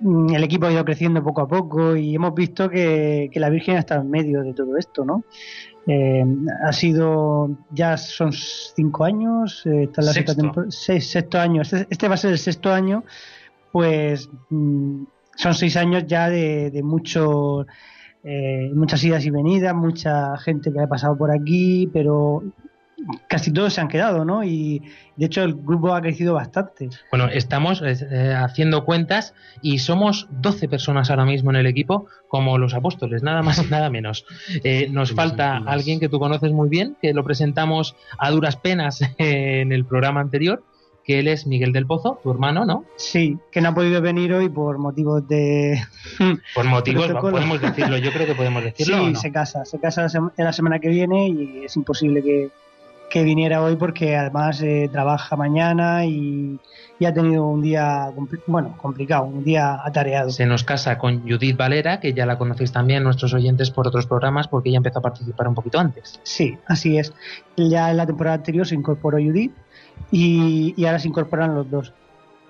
el 0.00 0.44
equipo 0.44 0.66
ha 0.66 0.72
ido 0.72 0.84
creciendo 0.84 1.22
poco 1.22 1.42
a 1.42 1.48
poco 1.48 1.96
y 1.96 2.14
hemos 2.14 2.34
visto 2.34 2.68
que, 2.68 3.30
la 3.34 3.50
Virgen 3.50 3.76
está 3.76 3.96
en 3.96 4.10
medio 4.10 4.42
de 4.42 4.54
todo 4.54 4.76
esto, 4.76 5.04
¿no? 5.04 5.24
Eh, 5.86 6.24
ha 6.64 6.72
sido, 6.72 7.50
ya 7.70 7.96
son 7.96 8.32
cinco 8.32 9.04
años, 9.04 9.62
eh, 9.66 9.90
la 9.96 10.12
sexto. 10.12 10.70
Seis, 10.70 11.10
sexto 11.10 11.38
año, 11.38 11.62
este, 11.62 11.86
este, 11.90 12.08
va 12.08 12.14
a 12.14 12.18
ser 12.18 12.32
el 12.32 12.38
sexto 12.38 12.72
año, 12.72 13.04
pues 13.72 14.30
mm, 14.50 15.02
son 15.36 15.54
seis 15.54 15.76
años 15.76 16.04
ya 16.06 16.30
de, 16.30 16.70
de 16.70 16.82
mucho, 16.82 17.66
eh, 18.22 18.70
muchas 18.74 19.02
idas 19.04 19.24
y 19.24 19.30
venidas, 19.30 19.74
mucha 19.74 20.36
gente 20.38 20.72
que 20.72 20.80
ha 20.80 20.88
pasado 20.88 21.16
por 21.16 21.30
aquí, 21.30 21.90
pero 21.92 22.42
casi 23.28 23.52
todos 23.52 23.74
se 23.74 23.80
han 23.80 23.88
quedado, 23.88 24.24
¿no? 24.24 24.44
Y 24.44 24.82
de 25.16 25.26
hecho 25.26 25.42
el 25.42 25.54
grupo 25.54 25.94
ha 25.94 26.00
crecido 26.00 26.34
bastante. 26.34 26.88
Bueno, 27.10 27.28
estamos 27.28 27.82
eh, 27.84 28.34
haciendo 28.36 28.84
cuentas 28.84 29.34
y 29.60 29.78
somos 29.78 30.28
12 30.30 30.68
personas 30.68 31.10
ahora 31.10 31.24
mismo 31.24 31.50
en 31.50 31.56
el 31.56 31.66
equipo, 31.66 32.06
como 32.28 32.58
los 32.58 32.74
apóstoles, 32.74 33.22
nada 33.22 33.42
más, 33.42 33.70
nada 33.70 33.90
menos. 33.90 34.24
Eh, 34.64 34.88
nos 34.90 35.12
falta 35.12 35.56
alguien 35.66 35.98
que 35.98 36.08
tú 36.08 36.18
conoces 36.18 36.52
muy 36.52 36.68
bien, 36.68 36.96
que 37.00 37.12
lo 37.12 37.24
presentamos 37.24 37.96
a 38.18 38.30
duras 38.30 38.56
penas 38.56 39.00
en 39.18 39.72
el 39.72 39.84
programa 39.84 40.20
anterior, 40.20 40.62
que 41.04 41.18
él 41.18 41.26
es 41.26 41.46
Miguel 41.46 41.72
del 41.72 41.86
Pozo, 41.86 42.20
tu 42.22 42.30
hermano, 42.30 42.64
¿no? 42.64 42.84
Sí, 42.96 43.38
que 43.50 43.60
no 43.60 43.70
ha 43.70 43.74
podido 43.74 44.00
venir 44.00 44.32
hoy 44.34 44.48
por 44.48 44.78
motivos 44.78 45.26
de... 45.26 45.80
Por 46.54 46.64
motivos, 46.66 47.10
podemos 47.20 47.60
decirlo, 47.60 47.96
yo 47.98 48.12
creo 48.12 48.26
que 48.26 48.34
podemos 48.34 48.62
decirlo. 48.62 49.06
Sí, 49.06 49.16
se 49.16 49.32
casa, 49.32 49.64
se 49.64 49.80
casa 49.80 50.06
la 50.36 50.52
semana 50.52 50.78
que 50.78 50.88
viene 50.88 51.28
y 51.28 51.64
es 51.64 51.74
imposible 51.76 52.22
que, 52.22 52.50
que 53.12 53.22
viniera 53.24 53.62
hoy 53.62 53.76
porque 53.76 54.16
además 54.16 54.62
eh, 54.62 54.88
trabaja 54.90 55.36
mañana 55.36 56.06
y, 56.06 56.58
y 56.98 57.04
ha 57.04 57.12
tenido 57.12 57.46
un 57.46 57.60
día, 57.60 58.10
bueno, 58.46 58.74
complicado, 58.78 59.24
un 59.24 59.44
día 59.44 59.78
atareado. 59.84 60.30
Se 60.30 60.46
nos 60.46 60.64
casa 60.64 60.96
con 60.96 61.20
Judith 61.28 61.58
Valera, 61.58 62.00
que 62.00 62.14
ya 62.14 62.24
la 62.24 62.38
conocéis 62.38 62.72
también 62.72 63.04
nuestros 63.04 63.34
oyentes 63.34 63.70
por 63.70 63.86
otros 63.86 64.06
programas, 64.06 64.48
porque 64.48 64.70
ella 64.70 64.78
empezó 64.78 65.00
a 65.00 65.02
participar 65.02 65.46
un 65.46 65.54
poquito 65.54 65.78
antes. 65.78 66.20
Sí, 66.22 66.56
así 66.66 66.96
es. 66.96 67.12
Ya 67.58 67.90
en 67.90 67.98
la 67.98 68.06
temporada 68.06 68.36
anterior 68.36 68.66
se 68.66 68.76
incorporó 68.76 69.18
Judith 69.18 69.52
y, 70.10 70.72
y 70.74 70.86
ahora 70.86 70.98
se 70.98 71.08
incorporan 71.08 71.54
los 71.54 71.70
dos. 71.70 71.92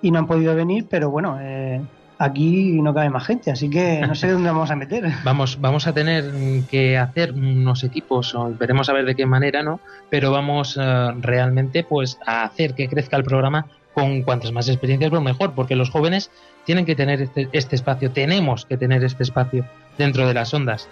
Y 0.01 0.11
no 0.11 0.19
han 0.19 0.27
podido 0.27 0.55
venir, 0.55 0.87
pero 0.89 1.09
bueno, 1.09 1.39
eh, 1.41 1.81
aquí 2.23 2.81
no 2.81 2.93
cabe 2.93 3.09
más 3.09 3.25
gente, 3.25 3.51
así 3.51 3.69
que 3.69 4.01
no 4.01 4.15
sé 4.15 4.31
dónde 4.31 4.49
vamos 4.49 4.71
a 4.71 4.75
meter. 4.75 5.11
Vamos, 5.23 5.59
vamos 5.59 5.87
a 5.87 5.93
tener 5.93 6.31
que 6.69 6.97
hacer 6.97 7.33
unos 7.33 7.83
equipos, 7.83 8.33
o 8.35 8.53
veremos 8.57 8.89
a 8.89 8.93
ver 8.93 9.05
de 9.05 9.15
qué 9.15 9.25
manera, 9.25 9.63
¿no? 9.63 9.79
Pero 10.09 10.31
vamos 10.31 10.77
eh, 10.81 11.11
realmente 11.19 11.83
pues 11.83 12.17
a 12.25 12.43
hacer 12.43 12.73
que 12.75 12.87
crezca 12.87 13.17
el 13.17 13.23
programa 13.23 13.67
con 13.93 14.23
cuantas 14.23 14.51
más 14.51 14.69
experiencias, 14.69 15.11
pues 15.11 15.21
mejor, 15.21 15.53
porque 15.53 15.75
los 15.75 15.89
jóvenes 15.89 16.31
tienen 16.65 16.85
que 16.85 16.95
tener 16.95 17.21
este, 17.21 17.49
este 17.51 17.75
espacio, 17.75 18.11
tenemos 18.11 18.65
que 18.65 18.77
tener 18.77 19.03
este 19.03 19.23
espacio 19.23 19.65
dentro 19.97 20.27
de 20.27 20.33
las 20.33 20.53
ondas. 20.53 20.89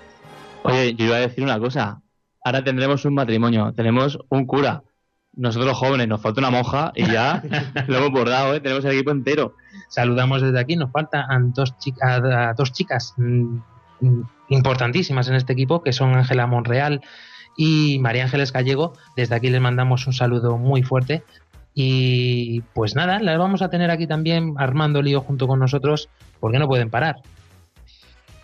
Oye, 0.63 0.93
yo 0.93 1.05
iba 1.05 1.15
a 1.15 1.19
decir 1.19 1.43
una 1.43 1.59
cosa. 1.59 2.01
Ahora 2.43 2.63
tendremos 2.63 3.05
un 3.05 3.13
matrimonio, 3.13 3.73
tenemos 3.73 4.19
un 4.29 4.45
cura. 4.45 4.83
Nosotros 5.33 5.77
jóvenes, 5.77 6.07
nos 6.07 6.21
falta 6.21 6.41
una 6.41 6.49
monja 6.51 6.91
y 6.95 7.05
ya 7.05 7.41
lo 7.87 7.97
hemos 7.97 8.11
bordado, 8.11 8.53
¿eh? 8.53 8.59
tenemos 8.59 8.83
el 8.85 8.91
equipo 8.91 9.11
entero. 9.11 9.55
Saludamos 9.87 10.41
desde 10.41 10.59
aquí, 10.59 10.75
nos 10.75 10.91
faltan 10.91 11.53
dos, 11.53 11.77
chica- 11.77 12.49
a 12.49 12.53
dos 12.53 12.71
chicas 12.73 13.13
mm, 13.17 13.57
mm, 14.01 14.21
importantísimas 14.49 15.27
en 15.29 15.35
este 15.35 15.53
equipo, 15.53 15.81
que 15.83 15.93
son 15.93 16.15
Ángela 16.15 16.47
Monreal 16.47 17.01
y 17.55 17.97
María 17.99 18.23
Ángeles 18.23 18.51
Gallego. 18.51 18.93
Desde 19.15 19.35
aquí 19.35 19.49
les 19.49 19.61
mandamos 19.61 20.05
un 20.07 20.13
saludo 20.13 20.57
muy 20.57 20.83
fuerte. 20.83 21.23
Y 21.73 22.59
pues 22.73 22.95
nada, 22.95 23.19
las 23.21 23.37
vamos 23.37 23.61
a 23.61 23.69
tener 23.69 23.89
aquí 23.91 24.05
también 24.07 24.55
armando 24.57 25.01
lío 25.01 25.21
junto 25.21 25.47
con 25.47 25.59
nosotros, 25.59 26.09
porque 26.41 26.59
no 26.59 26.67
pueden 26.67 26.89
parar. 26.89 27.15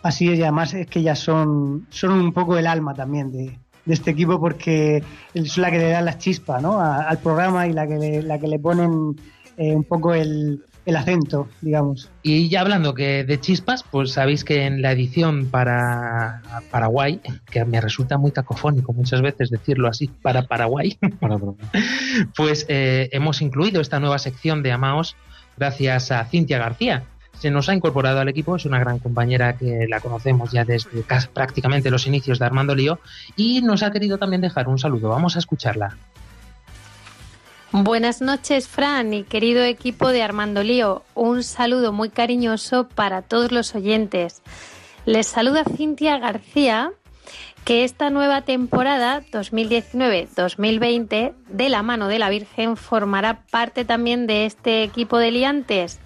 Así 0.01 0.29
es, 0.31 0.39
y 0.39 0.43
además 0.43 0.73
es 0.73 0.87
que 0.87 0.99
ellas 0.99 1.19
son, 1.19 1.85
son 1.89 2.11
un 2.13 2.31
poco 2.31 2.57
el 2.57 2.67
alma 2.67 2.93
también 2.93 3.31
de, 3.33 3.59
de 3.87 3.93
este 3.95 4.11
equipo 4.11 4.39
porque 4.39 5.01
son 5.45 5.61
la 5.63 5.71
que 5.71 5.79
le 5.79 5.89
dan 5.89 6.05
las 6.05 6.19
chispas 6.19 6.61
¿no? 6.61 6.79
A- 6.79 7.03
al 7.09 7.17
programa 7.19 7.65
y 7.67 7.73
la 7.73 7.87
que 7.87 7.95
le, 7.97 8.21
la 8.21 8.37
que 8.37 8.47
le 8.47 8.59
ponen 8.59 9.15
eh, 9.57 9.73
un 9.75 9.83
poco 9.85 10.13
el, 10.13 10.61
el 10.85 10.95
acento, 10.95 11.47
digamos. 11.61 12.09
Y 12.21 12.47
ya 12.49 12.61
hablando 12.61 12.93
que 12.93 13.23
de 13.23 13.39
chispas, 13.39 13.83
pues 13.89 14.11
sabéis 14.11 14.43
que 14.43 14.65
en 14.65 14.81
la 14.81 14.91
edición 14.91 15.47
para 15.47 16.41
Paraguay, 16.69 17.19
que 17.49 17.65
me 17.65 17.81
resulta 17.81 18.17
muy 18.17 18.31
cacofónico 18.31 18.93
muchas 18.93 19.21
veces 19.21 19.49
decirlo 19.49 19.87
así, 19.87 20.07
para 20.21 20.43
Paraguay, 20.43 20.97
pues 22.35 22.65
eh, 22.69 23.09
hemos 23.11 23.41
incluido 23.41 23.81
esta 23.81 23.99
nueva 23.99 24.19
sección 24.19 24.63
de 24.63 24.71
Amaos 24.71 25.15
gracias 25.57 26.11
a 26.11 26.23
Cintia 26.25 26.57
García. 26.59 27.03
Se 27.39 27.51
nos 27.51 27.69
ha 27.69 27.75
incorporado 27.75 28.19
al 28.19 28.29
equipo, 28.29 28.55
es 28.55 28.65
una 28.65 28.79
gran 28.79 28.97
compañera 28.99 29.57
que 29.57 29.85
la 29.87 29.99
conocemos 29.99 30.51
ya 30.51 30.65
desde 30.65 31.03
prácticamente 31.33 31.91
los 31.91 32.07
inicios 32.07 32.39
de 32.39 32.45
Armando 32.45 32.73
Lío 32.73 32.99
y 33.35 33.61
nos 33.61 33.83
ha 33.83 33.91
querido 33.91 34.17
también 34.17 34.41
dejar 34.41 34.67
un 34.67 34.79
saludo. 34.79 35.09
Vamos 35.09 35.35
a 35.35 35.39
escucharla. 35.39 35.97
Buenas 37.71 38.21
noches, 38.21 38.67
Fran 38.67 39.13
y 39.13 39.23
querido 39.23 39.63
equipo 39.63 40.09
de 40.09 40.23
Armando 40.23 40.63
Lío. 40.63 41.03
Un 41.13 41.43
saludo 41.43 41.91
muy 41.91 42.09
cariñoso 42.09 42.87
para 42.87 43.21
todos 43.21 43.51
los 43.51 43.75
oyentes. 43.75 44.41
Les 45.05 45.27
saluda 45.27 45.63
Cintia 45.63 46.17
García, 46.17 46.91
que 47.65 47.83
esta 47.83 48.09
nueva 48.09 48.43
temporada 48.43 49.21
2019-2020, 49.31 51.33
de 51.49 51.69
la 51.69 51.83
mano 51.83 52.07
de 52.07 52.19
la 52.19 52.29
Virgen, 52.29 52.77
formará 52.77 53.41
parte 53.51 53.83
también 53.83 54.25
de 54.25 54.45
este 54.45 54.83
equipo 54.83 55.17
de 55.17 55.31
liantes, 55.31 55.99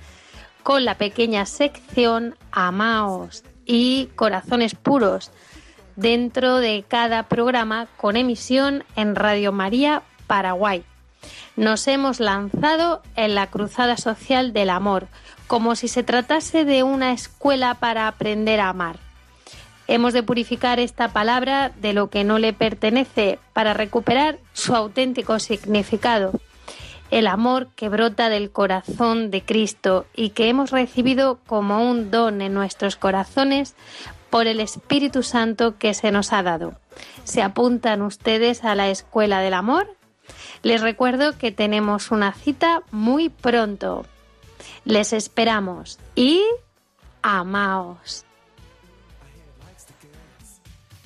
con 0.64 0.86
la 0.86 0.96
pequeña 0.96 1.46
sección 1.46 2.36
Amaos 2.52 3.44
y 3.66 4.10
Corazones 4.16 4.76
Puros, 4.76 5.32
dentro 5.96 6.58
de 6.58 6.84
cada 6.88 7.24
programa 7.24 7.88
con 7.98 8.18
emisión 8.18 8.84
en 8.96 9.16
Radio 9.16 9.52
María 9.52 10.04
Paraguay. 10.28 10.84
Nos 11.56 11.88
hemos 11.88 12.20
lanzado 12.20 13.02
en 13.16 13.36
la 13.36 13.48
cruzada 13.48 13.98
social 13.98 14.54
del 14.54 14.70
amor, 14.70 15.08
como 15.48 15.76
si 15.76 15.88
se 15.88 16.04
tratase 16.04 16.66
de 16.66 16.84
una 16.84 17.12
escuela 17.12 17.76
para 17.76 18.08
aprender 18.08 18.60
a 18.60 18.70
amar. 18.70 18.98
Hemos 19.88 20.14
de 20.14 20.24
purificar 20.24 20.80
esta 20.80 21.10
palabra 21.10 21.70
de 21.82 21.92
lo 21.94 22.10
que 22.10 22.24
no 22.24 22.40
le 22.40 22.54
pertenece 22.54 23.40
para 23.52 23.74
recuperar 23.74 24.40
su 24.54 24.74
auténtico 24.74 25.38
significado, 25.40 26.32
el 27.12 27.28
amor 27.28 27.68
que 27.76 27.90
brota 27.90 28.30
del 28.30 28.52
corazón 28.52 29.30
de 29.30 29.44
Cristo 29.44 30.06
y 30.16 30.30
que 30.30 30.50
hemos 30.50 30.72
recibido 30.72 31.40
como 31.46 31.88
un 31.90 32.10
don 32.10 32.42
en 32.42 32.54
nuestros 32.54 32.96
corazones 32.96 33.76
por 34.30 34.48
el 34.48 34.62
Espíritu 34.62 35.22
Santo 35.22 35.78
que 35.78 35.94
se 35.94 36.12
nos 36.12 36.34
ha 36.34 36.42
dado. 36.42 36.74
¿Se 37.26 37.42
apuntan 37.42 38.02
ustedes 38.02 38.64
a 38.64 38.76
la 38.76 38.90
Escuela 38.90 39.42
del 39.42 39.54
Amor? 39.54 39.96
Les 40.64 40.82
recuerdo 40.82 41.38
que 41.38 41.52
tenemos 41.52 42.12
una 42.12 42.32
cita 42.32 42.82
muy 42.92 43.30
pronto. 43.30 44.06
Les 44.86 45.12
esperamos 45.12 46.00
y 46.16 46.42
amaos. 47.22 48.26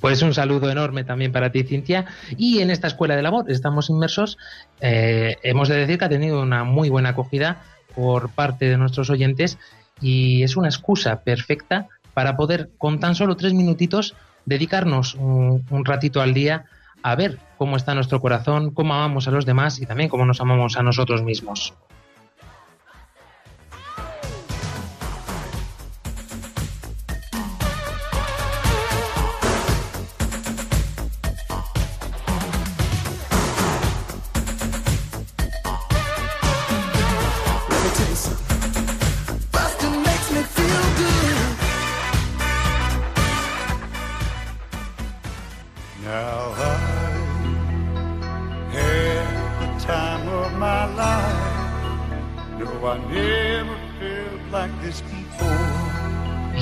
Pues 0.05 0.21
un 0.21 0.35
saludo 0.35 0.69
enorme 0.69 1.03
también 1.03 1.31
para 1.31 1.51
ti, 1.51 1.63
Cintia. 1.63 2.05
Y 2.37 2.59
en 2.59 2.69
esta 2.69 2.85
Escuela 2.85 3.15
del 3.15 3.25
Amor 3.25 3.49
estamos 3.49 3.89
inmersos. 3.89 4.37
eh, 4.79 5.37
hemos 5.41 5.67
de 5.67 5.77
decir 5.77 5.97
que 5.97 6.05
ha 6.05 6.09
tenido 6.09 6.43
una 6.43 6.63
muy 6.63 6.91
buena 6.91 7.09
acogida 7.09 7.63
por 7.95 8.29
parte 8.29 8.69
de 8.69 8.77
nuestros 8.77 9.09
oyentes 9.09 9.57
y 9.99 10.43
es 10.43 10.57
una 10.57 10.67
excusa 10.67 11.21
perfecta 11.23 11.87
para 12.13 12.37
poder, 12.37 12.69
con 12.77 12.99
tan 12.99 13.15
solo 13.15 13.35
tres 13.35 13.55
minutitos, 13.55 14.13
dedicarnos 14.45 15.15
un, 15.15 15.65
un 15.71 15.85
ratito 15.85 16.21
al 16.21 16.35
día 16.35 16.65
a 17.01 17.15
ver 17.15 17.39
cómo 17.57 17.75
está 17.75 17.95
nuestro 17.95 18.21
corazón, 18.21 18.75
cómo 18.75 18.93
amamos 18.93 19.27
a 19.27 19.31
los 19.31 19.47
demás 19.47 19.81
y 19.81 19.87
también 19.87 20.09
cómo 20.09 20.23
nos 20.27 20.39
amamos 20.39 20.77
a 20.77 20.83
nosotros 20.83 21.23
mismos. 21.23 21.73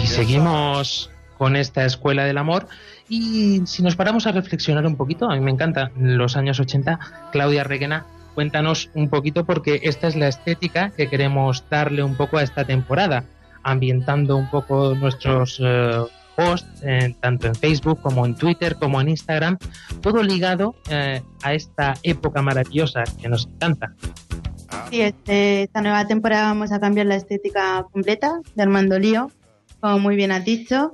Y 0.01 0.07
seguimos 0.07 1.09
con 1.37 1.55
esta 1.55 1.85
escuela 1.85 2.25
del 2.25 2.37
amor. 2.37 2.67
Y 3.09 3.61
si 3.65 3.83
nos 3.83 3.95
paramos 3.95 4.27
a 4.27 4.31
reflexionar 4.31 4.85
un 4.85 4.95
poquito, 4.95 5.29
a 5.29 5.35
mí 5.35 5.41
me 5.41 5.51
encanta 5.51 5.91
los 5.97 6.37
años 6.37 6.59
80, 6.59 6.99
Claudia 7.31 7.63
Reguena, 7.63 8.05
cuéntanos 8.33 8.89
un 8.93 9.09
poquito 9.09 9.45
porque 9.45 9.81
esta 9.83 10.07
es 10.07 10.15
la 10.15 10.27
estética 10.27 10.91
que 10.91 11.09
queremos 11.09 11.63
darle 11.69 12.03
un 12.03 12.15
poco 12.15 12.37
a 12.37 12.43
esta 12.43 12.65
temporada, 12.65 13.25
ambientando 13.61 14.37
un 14.37 14.49
poco 14.49 14.95
nuestros 14.95 15.59
eh, 15.63 16.01
posts, 16.35 16.81
eh, 16.83 17.15
tanto 17.19 17.47
en 17.47 17.55
Facebook 17.55 18.01
como 18.01 18.25
en 18.25 18.35
Twitter, 18.35 18.75
como 18.75 19.01
en 19.01 19.09
Instagram, 19.09 19.57
todo 20.01 20.23
ligado 20.23 20.75
eh, 20.89 21.21
a 21.43 21.53
esta 21.53 21.93
época 22.03 22.41
maravillosa 22.41 23.03
que 23.21 23.29
nos 23.29 23.47
encanta. 23.47 23.93
Sí, 24.89 25.01
este, 25.01 25.63
esta 25.63 25.81
nueva 25.81 26.05
temporada 26.07 26.47
vamos 26.49 26.71
a 26.71 26.79
cambiar 26.79 27.07
la 27.07 27.15
estética 27.15 27.85
completa 27.91 28.39
de 28.55 28.63
Armando 28.63 28.99
Lío, 28.99 29.31
como 29.79 29.99
muy 29.99 30.15
bien 30.15 30.31
has 30.31 30.45
dicho, 30.45 30.91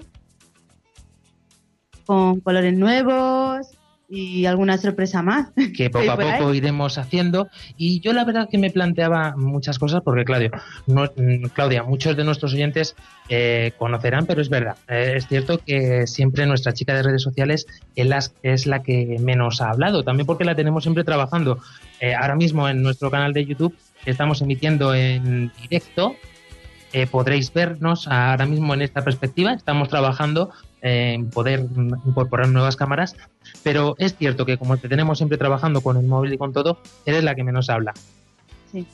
con 2.05 2.39
colores 2.39 2.73
nuevos 2.75 3.67
y 4.11 4.45
alguna 4.47 4.79
sorpresa 4.79 5.21
más. 5.21 5.49
que 5.77 5.89
poco 5.91 6.09
a 6.11 6.13
ahí. 6.19 6.39
poco 6.39 6.53
iremos 6.55 6.97
haciendo. 6.97 7.49
Y 7.77 7.99
yo 7.99 8.11
la 8.13 8.25
verdad 8.25 8.47
que 8.49 8.57
me 8.57 8.71
planteaba 8.71 9.35
muchas 9.37 9.77
cosas, 9.77 10.01
porque 10.03 10.23
Claudio, 10.25 10.49
no- 10.87 11.11
mm, 11.15 11.49
Claudia, 11.53 11.83
muchos 11.83 12.15
de 12.17 12.23
nuestros 12.23 12.53
oyentes 12.53 12.95
eh, 13.27 13.73
conocerán, 13.77 14.25
pero 14.25 14.41
es 14.41 14.49
verdad, 14.49 14.77
eh, 14.87 15.13
es 15.17 15.27
cierto 15.27 15.59
que 15.63 16.07
siempre 16.07 16.47
nuestra 16.47 16.73
chica 16.73 16.95
de 16.95 17.03
redes 17.03 17.21
sociales 17.21 17.67
es 17.95 18.07
la, 18.07 18.19
es 18.41 18.65
la 18.65 18.81
que 18.81 19.17
menos 19.19 19.61
ha 19.61 19.69
hablado, 19.69 20.03
también 20.03 20.25
porque 20.25 20.45
la 20.45 20.55
tenemos 20.55 20.83
siempre 20.83 21.03
trabajando. 21.03 21.59
Eh, 21.99 22.15
ahora 22.15 22.35
mismo 22.35 22.67
en 22.69 22.81
nuestro 22.81 23.11
canal 23.11 23.33
de 23.33 23.45
YouTube 23.45 23.75
estamos 24.05 24.41
emitiendo 24.41 24.93
en 24.95 25.51
directo. 25.61 26.15
eh, 26.91 27.05
podréis 27.05 27.53
vernos 27.53 28.07
ahora 28.07 28.45
mismo 28.45 28.73
en 28.73 28.81
esta 28.81 29.03
perspectiva. 29.03 29.53
Estamos 29.53 29.89
trabajando 29.89 30.49
en 30.81 31.29
poder 31.29 31.65
incorporar 32.05 32.47
nuevas 32.47 32.75
cámaras, 32.75 33.15
pero 33.63 33.95
es 33.99 34.15
cierto 34.15 34.45
que 34.45 34.57
como 34.57 34.77
te 34.77 34.87
tenemos 34.87 35.17
siempre 35.17 35.37
trabajando 35.37 35.81
con 35.81 35.97
el 35.97 36.05
móvil 36.05 36.33
y 36.33 36.37
con 36.37 36.53
todo, 36.53 36.81
eres 37.05 37.23
la 37.23 37.35
que 37.35 37.43
menos 37.43 37.69
habla. 37.69 37.93
Sí. 38.71 38.85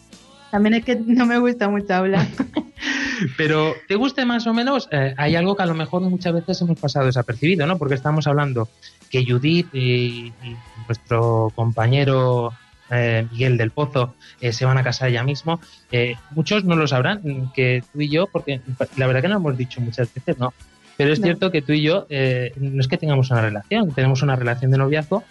También 0.52 0.74
es 0.76 0.86
que 0.86 0.96
no 0.96 1.26
me 1.26 1.38
gusta 1.38 1.70
mucho 1.70 1.94
hablar. 1.94 2.28
Pero 3.38 3.74
te 3.88 3.96
guste 3.96 4.26
más 4.26 4.46
o 4.46 4.54
menos, 4.54 4.90
eh, 4.92 5.14
hay 5.18 5.36
algo 5.36 5.56
que 5.56 5.64
a 5.64 5.66
lo 5.66 5.74
mejor 5.74 6.02
muchas 6.02 6.34
veces 6.34 6.62
hemos 6.62 6.78
pasado 6.80 7.06
desapercibido, 7.06 7.66
¿no? 7.66 7.78
Porque 7.78 7.96
estamos 7.96 8.28
hablando 8.28 8.68
que 9.10 9.26
Judith 9.26 9.68
y, 9.74 10.34
y 10.44 10.56
nuestro 10.88 11.52
compañero 11.56 12.52
eh, 12.92 13.26
Miguel 13.32 13.58
del 13.58 13.72
Pozo 13.72 14.16
eh, 14.42 14.52
se 14.54 14.66
van 14.66 14.78
a 14.78 14.84
casar 14.84 15.10
ya 15.12 15.24
mismo. 15.24 15.60
Eh, 15.92 16.16
muchos 16.32 16.64
no 16.64 16.76
lo 16.76 16.88
sabrán, 16.88 17.22
mm, 17.24 17.52
que 17.54 17.84
tú 17.92 18.02
y 18.02 18.10
yo, 18.10 18.28
porque 18.32 18.62
la 18.98 19.08
verdad 19.08 19.22
que 19.22 19.28
no 19.30 19.38
hemos 19.38 19.58
dicho 19.58 19.82
muchas 19.82 20.14
veces, 20.14 20.38
¿no? 20.38 20.54
Pero 20.98 21.12
es 21.12 21.20
No. 21.20 21.26
cierto 21.26 21.52
que 21.52 21.62
tú 21.62 21.74
y 21.74 21.82
yo 21.82 22.06
eh, 22.10 22.54
no 22.58 22.80
es 22.80 22.88
que 22.88 22.98
tengamos 22.98 23.30
una 23.32 23.42
relación, 23.42 23.92
tenemos 23.92 24.22
una 24.22 24.36
relación 24.36 24.72
de 24.72 24.78
noviazgo 24.78 25.24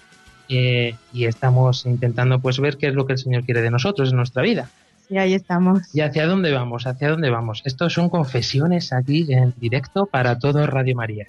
eh, 0.49 0.95
y 1.13 1.25
estamos 1.25 1.87
intentando 1.87 2.39
pues 2.39 2.59
ver 2.61 2.77
qué 2.77 2.89
es 2.89 2.95
lo 2.95 3.07
que 3.07 3.15
el 3.15 3.19
Señor 3.19 3.45
quiere 3.45 3.63
de 3.63 3.71
nosotros 3.71 4.11
en 4.11 4.17
nuestra 4.17 4.43
vida. 4.43 4.69
Y 5.09 5.19
ahí 5.19 5.35
estamos. 5.35 5.83
¿Y 5.95 6.01
hacia 6.01 6.27
dónde 6.27 6.53
vamos? 6.53 6.87
¿Hacia 6.87 7.11
dónde 7.11 7.31
vamos? 7.31 7.63
Estos 7.65 7.93
son 7.93 8.09
confesiones 8.11 8.93
aquí 8.93 9.27
en 9.33 9.55
directo 9.59 10.07
para 10.07 10.39
todo 10.39 10.67
Radio 10.67 10.97
María. 10.97 11.27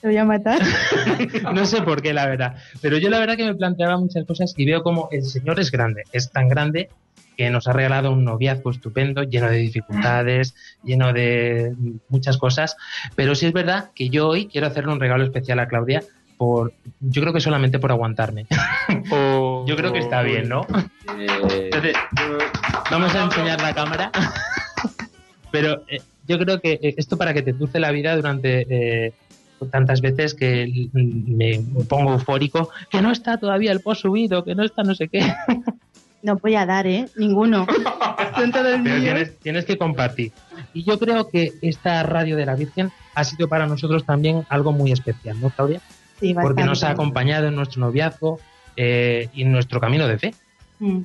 Te 0.00 0.06
voy 0.08 0.16
a 0.16 0.24
matar. 0.24 0.60
No 1.52 1.66
sé 1.66 1.82
por 1.82 2.02
qué, 2.02 2.12
la 2.12 2.26
verdad. 2.26 2.56
Pero 2.80 2.98
yo 2.98 3.10
la 3.10 3.18
verdad 3.18 3.36
que 3.36 3.44
me 3.44 3.54
planteaba 3.54 3.98
muchas 3.98 4.24
cosas 4.24 4.54
y 4.56 4.64
veo 4.64 4.82
como 4.82 5.08
el 5.10 5.24
Señor 5.24 5.58
es 5.58 5.70
grande. 5.70 6.04
Es 6.12 6.30
tan 6.30 6.48
grande 6.48 6.88
que 7.36 7.50
nos 7.50 7.68
ha 7.68 7.72
regalado 7.72 8.12
un 8.12 8.24
noviazgo 8.24 8.70
estupendo, 8.70 9.22
lleno 9.22 9.48
de 9.48 9.58
dificultades, 9.58 10.54
lleno 10.82 11.12
de 11.12 11.72
muchas 12.08 12.36
cosas. 12.36 12.76
Pero 13.14 13.34
sí 13.34 13.46
es 13.46 13.52
verdad 13.52 13.90
que 13.94 14.08
yo 14.08 14.28
hoy 14.28 14.46
quiero 14.46 14.66
hacerle 14.66 14.92
un 14.92 15.00
regalo 15.00 15.24
especial 15.24 15.58
a 15.60 15.68
Claudia 15.68 16.02
por, 16.36 16.72
yo 17.00 17.20
creo 17.20 17.34
que 17.34 17.40
solamente 17.40 17.78
por 17.78 17.90
aguantarme. 17.90 18.46
yo 19.10 19.76
creo 19.76 19.92
que 19.92 19.98
está 19.98 20.22
bien, 20.22 20.48
¿no? 20.48 20.66
Entonces, 21.08 21.94
vamos 22.90 23.14
a 23.14 23.24
enseñar 23.24 23.60
la 23.60 23.74
cámara. 23.74 24.10
Pero 25.50 25.82
eh, 25.88 26.00
yo 26.26 26.38
creo 26.38 26.60
que 26.60 26.78
eh, 26.82 26.94
esto 26.96 27.16
para 27.16 27.34
que 27.34 27.42
te 27.42 27.52
dulce 27.52 27.80
la 27.80 27.90
vida 27.90 28.14
durante 28.16 28.66
eh, 28.68 29.12
tantas 29.66 30.00
veces 30.00 30.34
que 30.34 30.88
me 30.92 31.60
pongo 31.88 32.12
eufórico, 32.12 32.70
que 32.90 33.02
no 33.02 33.10
está 33.10 33.38
todavía 33.38 33.72
el 33.72 33.80
post 33.80 34.02
subido, 34.02 34.44
que 34.44 34.54
no 34.54 34.64
está 34.64 34.82
no 34.82 34.94
sé 34.94 35.08
qué. 35.08 35.20
No 36.20 36.36
voy 36.36 36.56
a 36.56 36.66
dar, 36.66 36.84
¿eh? 36.88 37.06
Ninguno. 37.16 37.64
Pero 38.36 38.82
tienes, 38.82 39.38
tienes 39.38 39.64
que 39.64 39.78
compartir. 39.78 40.32
Y 40.74 40.82
yo 40.82 40.98
creo 40.98 41.28
que 41.28 41.52
esta 41.62 42.02
radio 42.02 42.36
de 42.36 42.44
la 42.44 42.56
Virgen 42.56 42.90
ha 43.14 43.22
sido 43.22 43.48
para 43.48 43.68
nosotros 43.68 44.04
también 44.04 44.44
algo 44.48 44.72
muy 44.72 44.90
especial, 44.90 45.40
¿no, 45.40 45.50
Claudia? 45.50 45.80
Sí, 46.18 46.34
Porque 46.34 46.46
bastante. 46.46 46.64
nos 46.64 46.82
ha 46.82 46.90
acompañado 46.90 47.46
en 47.46 47.54
nuestro 47.54 47.80
noviazgo 47.80 48.40
eh, 48.76 49.28
y 49.32 49.42
en 49.42 49.52
nuestro 49.52 49.80
camino 49.80 50.08
de 50.08 50.18
fe. 50.18 50.34
Mm. 50.80 51.00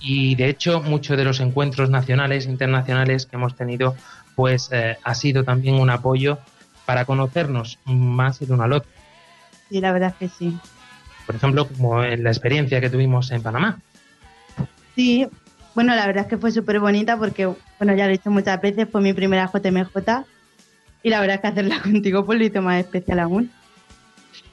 y 0.00 0.34
de 0.34 0.50
hecho 0.50 0.82
muchos 0.82 1.16
de 1.16 1.24
los 1.24 1.40
encuentros 1.40 1.88
nacionales 1.88 2.44
e 2.44 2.50
internacionales 2.50 3.24
que 3.24 3.36
hemos 3.36 3.56
tenido 3.56 3.96
pues 4.34 4.68
eh, 4.70 4.98
ha 5.02 5.14
sido 5.14 5.44
también 5.44 5.76
un 5.76 5.88
apoyo 5.88 6.38
para 6.86 7.04
conocernos 7.04 7.78
más 7.84 8.40
el 8.42 8.52
uno 8.52 8.62
al 8.64 8.72
otro 8.74 8.90
Sí, 9.68 9.80
la 9.80 9.92
verdad 9.92 10.10
es 10.10 10.16
que 10.30 10.36
sí. 10.36 10.56
por 11.26 11.34
ejemplo 11.36 11.66
como 11.68 12.02
en 12.04 12.22
la 12.24 12.30
experiencia 12.30 12.80
que 12.80 12.90
tuvimos 12.90 13.30
en 13.30 13.42
Panamá 13.42 13.78
Sí, 14.94 15.26
bueno, 15.74 15.94
la 15.94 16.06
verdad 16.06 16.24
es 16.24 16.28
que 16.28 16.36
fue 16.36 16.52
súper 16.52 16.78
bonita 16.80 17.16
porque, 17.16 17.46
bueno, 17.46 17.94
ya 17.94 18.04
lo 18.04 18.10
he 18.10 18.18
dicho 18.18 18.30
muchas 18.30 18.60
veces, 18.60 18.86
fue 18.92 19.00
mi 19.00 19.14
primera 19.14 19.50
JMJ 19.50 20.24
y 21.02 21.08
la 21.08 21.18
verdad 21.20 21.36
es 21.36 21.40
que 21.40 21.46
hacerla 21.48 21.80
contigo 21.82 22.26
pues 22.26 22.38
lo 22.38 22.44
hizo 22.44 22.60
más 22.62 22.78
especial 22.80 23.18
aún. 23.20 23.50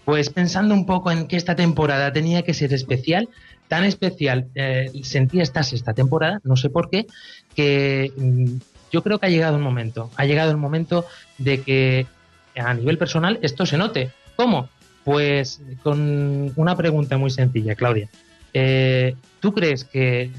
pues 0.06 0.30
pensando 0.30 0.74
un 0.74 0.86
poco 0.86 1.12
en 1.12 1.28
que 1.28 1.36
esta 1.36 1.56
temporada 1.56 2.12
tenía 2.14 2.42
que 2.44 2.54
ser 2.54 2.74
especial 2.74 3.28
tan 3.68 3.84
especial 3.84 4.48
eh, 4.56 4.90
sentí 5.04 5.42
esta 5.42 5.62
sexta 5.64 5.94
temporada 5.94 6.40
no 6.44 6.56
sé 6.56 6.70
por 6.70 6.90
qué 6.90 7.06
que 7.56 8.12
mm, 8.18 8.56
yo 8.92 9.04
creo 9.04 9.20
que 9.20 9.28
ha 9.28 9.30
llegado 9.30 9.58
el 9.58 9.62
momento 9.62 10.10
ha 10.16 10.26
llegado 10.26 10.50
el 10.52 10.58
momento 10.58 11.06
de 11.38 11.62
que 11.62 12.08
a 12.60 12.74
nivel 12.74 12.98
personal 12.98 13.40
esto 13.42 13.66
se 13.66 13.78
note 13.78 14.12
¿cómo? 14.36 14.70
pues 15.04 15.62
con 15.84 16.52
una 16.56 16.76
pregunta 16.76 17.18
muy 17.18 17.30
sencilla 17.30 17.76
Claudia 17.76 18.10
Eh, 18.54 19.16
¿tú 19.40 19.54
crees 19.54 19.84
que 19.84 20.32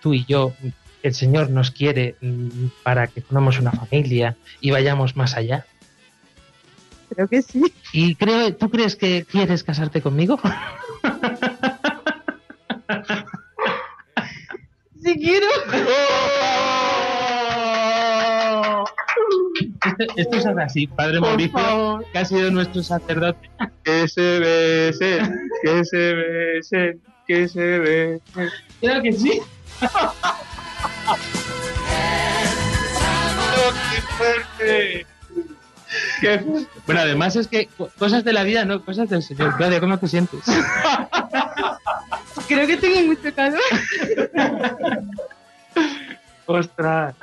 tú 0.00 0.14
y 0.14 0.24
yo 0.24 0.54
el 1.02 1.14
Señor 1.14 1.50
nos 1.50 1.70
quiere 1.70 2.16
mm, 2.20 2.68
para 2.82 3.06
que 3.06 3.20
formemos 3.20 3.58
una 3.58 3.72
familia 3.72 4.36
y 4.60 4.70
vayamos 4.70 5.16
más 5.16 5.36
allá? 5.36 5.66
Creo 7.14 7.28
que 7.28 7.42
sí. 7.42 7.62
¿Y 7.92 8.14
creo, 8.16 8.54
tú 8.54 8.70
crees 8.70 8.96
que 8.96 9.24
quieres 9.30 9.62
casarte 9.62 10.02
conmigo? 10.02 10.40
Si 15.02 15.14
quiero. 15.14 15.46
Esto, 19.86 20.04
esto 20.20 20.36
es 20.36 20.46
así, 20.46 20.86
Padre 20.86 21.18
Por 21.20 21.28
Mauricio, 21.28 21.58
favor. 21.58 22.04
que 22.12 22.18
ha 22.18 22.24
sido 22.24 22.50
nuestro 22.50 22.82
sacerdote. 22.82 23.50
Que 23.84 24.08
se 24.08 24.38
besen, 24.38 25.48
que 25.62 25.84
se 25.84 26.14
besen, 26.14 27.00
que 27.26 27.48
se 27.48 27.78
besen. 27.78 28.50
Creo 28.80 29.02
que 29.02 29.12
sí. 29.12 29.40
¡Qué 33.94 34.02
fuerte! 34.02 35.06
¡Qué 36.20 36.38
fuerte! 36.40 36.68
Bueno, 36.86 37.00
además 37.02 37.36
es 37.36 37.46
que 37.48 37.66
co- 37.66 37.90
cosas 37.98 38.24
de 38.24 38.32
la 38.32 38.42
vida, 38.42 38.64
no 38.64 38.84
cosas 38.84 39.08
del 39.08 39.22
Señor. 39.22 39.56
Claudia, 39.56 39.80
¿cómo 39.80 39.98
te 39.98 40.08
sientes? 40.08 40.40
Creo 42.48 42.66
que 42.66 42.76
tengo 42.76 43.02
mucho 43.02 43.34
calor. 43.34 43.60
¡Ostras! 46.46 47.14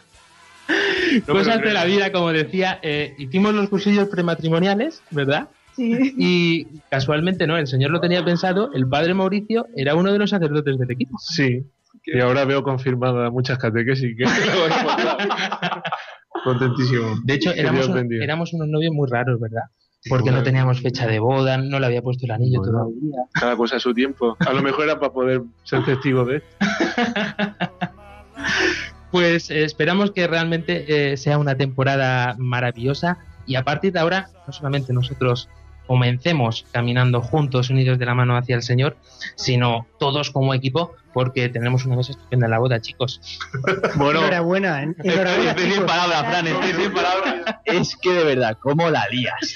Cosas 1.27 1.61
de 1.61 1.73
la 1.73 1.85
vida, 1.85 2.11
como 2.11 2.31
decía, 2.31 2.79
eh, 2.81 3.13
hicimos 3.17 3.53
los 3.53 3.69
cursillos 3.69 4.07
prematrimoniales, 4.09 5.01
¿verdad? 5.11 5.49
Sí. 5.75 6.13
Y 6.17 6.67
casualmente 6.89 7.45
no, 7.47 7.57
el 7.57 7.67
Señor 7.67 7.91
lo 7.91 7.99
tenía 7.99 8.23
pensado, 8.23 8.71
el 8.73 8.87
Padre 8.87 9.13
Mauricio 9.13 9.65
era 9.75 9.95
uno 9.95 10.11
de 10.13 10.19
los 10.19 10.29
sacerdotes 10.29 10.77
del 10.77 10.91
equipo. 10.91 11.17
Sí, 11.19 11.63
y 12.05 12.19
ahora 12.19 12.45
veo 12.45 12.63
confirmadas 12.63 13.31
muchas 13.31 13.57
catequesis 13.57 14.15
que 14.17 14.23
Contentísimo. 16.43 17.15
De 17.23 17.33
hecho, 17.35 17.51
éramos, 17.53 17.87
un- 17.87 18.13
éramos 18.21 18.53
unos 18.53 18.67
novios 18.67 18.93
muy 18.93 19.07
raros, 19.09 19.39
¿verdad? 19.39 19.63
Porque 20.09 20.31
no 20.31 20.43
teníamos 20.43 20.81
fecha 20.81 21.07
de 21.07 21.19
boda, 21.19 21.57
no 21.57 21.79
le 21.79 21.85
había 21.85 22.01
puesto 22.01 22.25
el 22.25 22.31
anillo 22.31 22.59
Bueno. 22.59 22.79
todavía. 22.79 23.23
Cada 23.31 23.55
cosa 23.55 23.77
a 23.77 23.79
su 23.79 23.93
tiempo. 23.93 24.35
A 24.39 24.51
lo 24.51 24.61
mejor 24.61 24.83
era 24.85 24.99
para 24.99 25.13
poder 25.13 25.41
ser 25.63 25.85
testigo 25.85 26.25
de 26.25 26.37
esto. 26.37 26.55
Pues 29.13 29.51
eh, 29.51 29.63
esperamos 29.63 30.09
que 30.09 30.25
realmente 30.25 31.11
eh, 31.11 31.17
sea 31.17 31.37
una 31.37 31.53
temporada 31.53 32.33
maravillosa 32.39 33.19
y 33.45 33.53
a 33.53 33.63
partir 33.63 33.93
de 33.93 33.99
ahora 33.99 34.29
no 34.47 34.51
solamente 34.51 34.91
nosotros 34.91 35.49
comencemos 35.85 36.65
caminando 36.71 37.21
juntos, 37.21 37.69
unidos 37.69 37.99
de 37.99 38.07
la 38.07 38.15
mano 38.15 38.35
hacia 38.35 38.55
el 38.55 38.63
Señor, 38.63 38.97
sino 39.35 39.85
todos 39.99 40.31
como 40.31 40.55
equipo, 40.55 40.95
porque 41.13 41.47
tenemos 41.47 41.85
una 41.85 41.95
cosa 41.95 42.13
estupenda 42.13 42.47
en 42.47 42.51
la 42.51 42.57
boda, 42.57 42.81
chicos. 42.81 43.21
Bueno, 43.97 44.21
Enhorabuena, 44.21 44.83
¿eh? 44.83 44.95
Enhorabuena, 45.03 45.51
Estoy 45.51 45.71
sin 45.73 45.85
palabras, 45.85 46.25
Fran, 46.31 46.47
estoy 46.47 46.83
sin 46.83 46.91
palabras. 46.91 47.55
Es 47.65 47.95
que 47.95 48.13
de 48.13 48.23
verdad, 48.23 48.57
¿cómo 48.59 48.89
la 48.89 49.07
lías? 49.09 49.55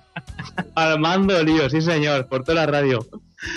Armando 0.74 1.42
lío, 1.42 1.68
sí 1.68 1.82
señor, 1.82 2.28
por 2.28 2.44
toda 2.44 2.64
la 2.64 2.72
radio. 2.72 3.06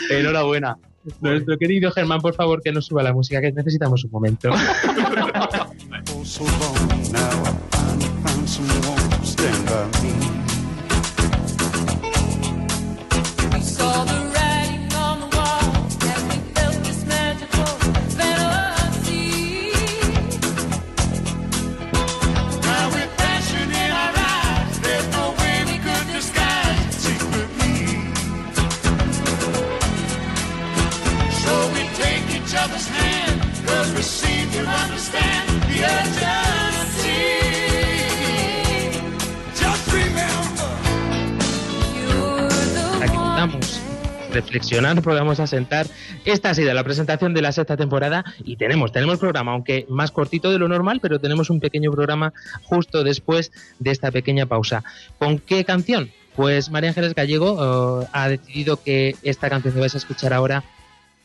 Enhorabuena. 0.09 0.77
Nuestro 1.21 1.57
querido 1.57 1.91
Germán, 1.91 2.21
por 2.21 2.35
favor, 2.35 2.61
que 2.61 2.71
nos 2.71 2.85
suba 2.85 3.03
la 3.03 3.13
música, 3.13 3.41
que 3.41 3.51
necesitamos 3.51 4.03
un 4.03 4.11
momento. 4.11 4.49
Oh, 6.11 6.23
so 6.23 6.43
long 6.43 7.11
now 7.13 7.48
Reflexionar, 44.31 45.01
podamos 45.01 45.39
asentar. 45.39 45.87
Esta 46.25 46.51
ha 46.51 46.53
sido 46.53 46.73
la 46.73 46.83
presentación 46.83 47.33
de 47.33 47.41
la 47.41 47.51
sexta 47.51 47.77
temporada 47.77 48.23
y 48.43 48.57
tenemos, 48.57 48.91
tenemos 48.91 49.17
programa, 49.17 49.53
aunque 49.53 49.85
más 49.89 50.11
cortito 50.11 50.51
de 50.51 50.59
lo 50.59 50.67
normal, 50.67 50.99
pero 51.01 51.19
tenemos 51.19 51.49
un 51.49 51.59
pequeño 51.59 51.91
programa 51.91 52.33
justo 52.63 53.03
después 53.03 53.51
de 53.79 53.91
esta 53.91 54.11
pequeña 54.11 54.45
pausa. 54.45 54.83
¿Con 55.17 55.39
qué 55.39 55.65
canción? 55.65 56.11
Pues 56.35 56.69
María 56.69 56.89
Ángeles 56.89 57.15
Gallego 57.15 58.03
eh, 58.03 58.07
ha 58.13 58.29
decidido 58.29 58.81
que 58.81 59.15
esta 59.23 59.49
canción 59.49 59.73
que 59.73 59.79
vais 59.79 59.95
a 59.95 59.97
escuchar 59.97 60.33
ahora 60.33 60.63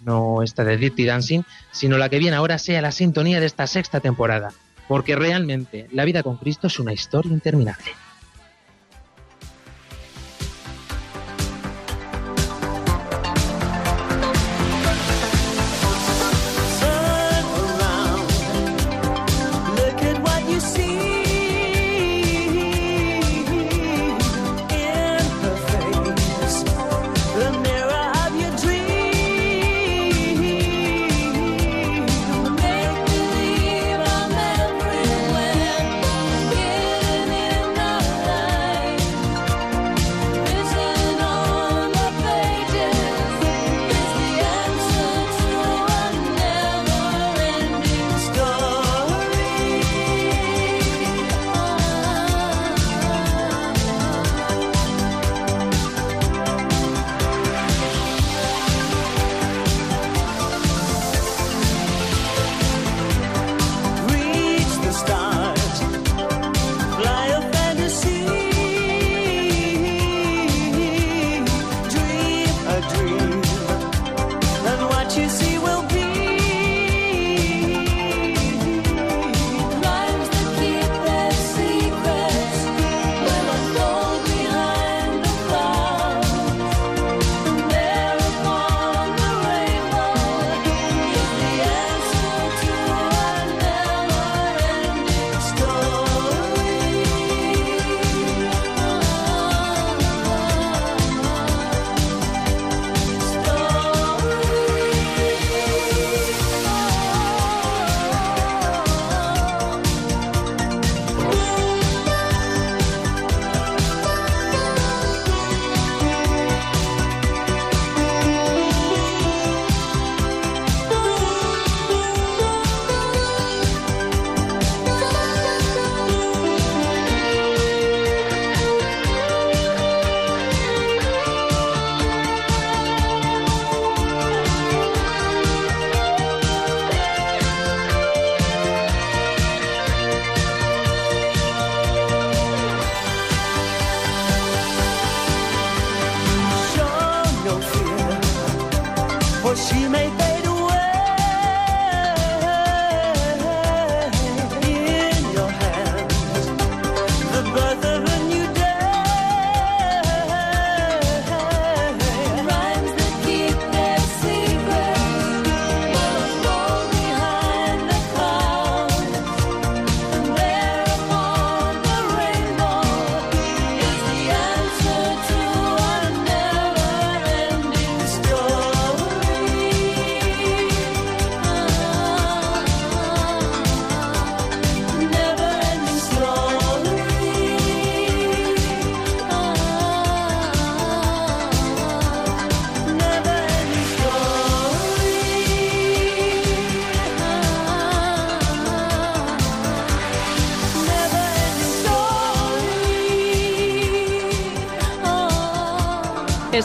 no 0.05 0.43
esta 0.43 0.65
de 0.65 0.77
Dirty 0.77 1.05
Dancing, 1.05 1.43
sino 1.73 1.99
la 1.99 2.09
que 2.09 2.19
viene 2.19 2.37
ahora 2.37 2.59
sea 2.59 2.83
la 2.83 2.93
sintonía 2.93 3.41
de 3.41 3.47
esta 3.47 3.67
sexta 3.67 4.01
temporada, 4.01 4.53
porque 4.89 5.17
realmente 5.17 5.89
la 5.93 6.05
vida 6.05 6.23
con 6.23 6.37
Cristo 6.37 6.67
es 6.67 6.79
una 6.79 6.93
historia 6.93 7.33
interminable. 7.33 8.04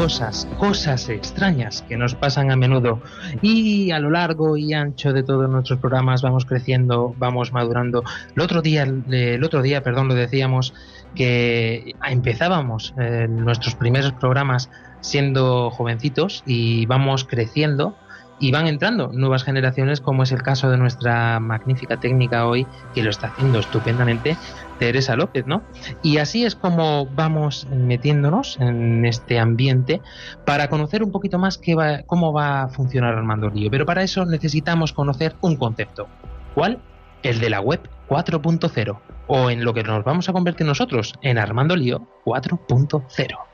Cosas, 0.00 0.48
cosas, 0.58 1.10
extrañas 1.10 1.84
que 1.86 1.98
nos 1.98 2.14
pasan 2.14 2.50
a 2.50 2.56
menudo 2.56 3.02
y 3.42 3.90
a 3.90 3.98
lo 3.98 4.08
largo 4.08 4.56
y 4.56 4.72
ancho 4.72 5.12
de 5.12 5.22
todos 5.22 5.46
nuestros 5.50 5.78
programas 5.78 6.22
vamos 6.22 6.46
creciendo, 6.46 7.14
vamos 7.18 7.52
madurando. 7.52 8.02
El 8.34 8.40
otro 8.40 8.62
día, 8.62 8.84
el 8.84 9.44
otro 9.44 9.60
día, 9.60 9.82
perdón, 9.82 10.08
lo 10.08 10.14
decíamos 10.14 10.72
que 11.14 11.94
empezábamos 12.08 12.94
eh, 12.98 13.26
nuestros 13.28 13.74
primeros 13.74 14.12
programas 14.12 14.70
siendo 15.02 15.70
jovencitos 15.70 16.44
y 16.46 16.86
vamos 16.86 17.26
creciendo 17.26 17.94
y 18.40 18.50
van 18.50 18.66
entrando 18.66 19.10
nuevas 19.12 19.44
generaciones, 19.44 20.00
como 20.00 20.22
es 20.22 20.32
el 20.32 20.42
caso 20.42 20.70
de 20.70 20.78
nuestra 20.78 21.38
magnífica 21.40 21.98
técnica 21.98 22.46
hoy, 22.46 22.66
que 22.94 23.02
lo 23.02 23.10
está 23.10 23.28
haciendo 23.28 23.60
estupendamente, 23.60 24.36
Teresa 24.78 25.14
López, 25.14 25.46
¿no? 25.46 25.62
Y 26.02 26.16
así 26.18 26.46
es 26.46 26.56
como 26.56 27.06
vamos 27.06 27.68
metiéndonos 27.70 28.58
en 28.58 29.04
este 29.04 29.38
ambiente 29.38 30.00
para 30.46 30.68
conocer 30.68 31.04
un 31.04 31.12
poquito 31.12 31.38
más 31.38 31.58
qué 31.58 31.74
va, 31.74 32.02
cómo 32.06 32.32
va 32.32 32.62
a 32.62 32.68
funcionar 32.68 33.14
Armando 33.14 33.50
Lío. 33.50 33.70
Pero 33.70 33.84
para 33.84 34.02
eso 34.02 34.24
necesitamos 34.24 34.94
conocer 34.94 35.36
un 35.42 35.56
concepto. 35.56 36.08
¿Cuál? 36.54 36.78
El 37.22 37.40
de 37.40 37.50
la 37.50 37.60
web 37.60 37.80
4.0, 38.08 38.98
o 39.26 39.50
en 39.50 39.64
lo 39.64 39.74
que 39.74 39.82
nos 39.82 40.02
vamos 40.02 40.30
a 40.30 40.32
convertir 40.32 40.66
nosotros, 40.66 41.12
en 41.20 41.36
Armando 41.36 41.76
Lío 41.76 42.08
4.0. 42.24 43.49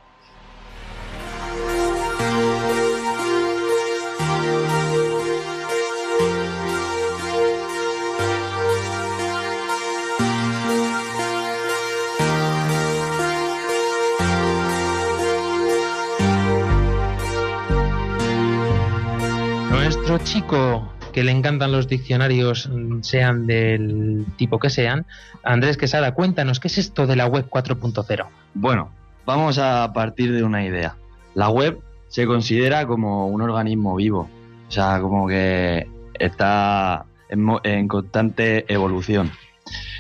chico 20.19 20.93
que 21.13 21.25
le 21.25 21.33
encantan 21.33 21.73
los 21.73 21.89
diccionarios, 21.89 22.69
mm, 22.69 23.01
sean 23.01 23.47
del 23.47 24.27
tipo 24.37 24.59
que 24.59 24.71
sean, 24.71 25.07
Andrés 25.43 25.77
Quesada, 25.77 26.13
cuéntanos, 26.13 26.61
¿qué 26.61 26.69
es 26.69 26.79
esto 26.79 27.07
de 27.07 27.17
la 27.17 27.27
web 27.27 27.47
4.0? 27.49 28.27
Bueno, 28.55 28.91
vamos 29.25 29.59
a 29.59 29.93
partir 29.95 30.33
de 30.33 30.43
una 30.43 30.65
idea. 30.65 30.97
La 31.35 31.49
web 31.49 31.81
se 32.09 32.27
considera 32.27 32.87
como 32.87 33.29
un 33.29 33.41
organismo 33.41 33.97
vivo, 33.97 34.29
o 34.69 34.71
sea, 34.71 35.01
como 35.01 35.27
que 35.27 35.89
está 36.19 37.07
en, 37.29 37.89
constante 37.89 38.71
evolución. 38.73 39.31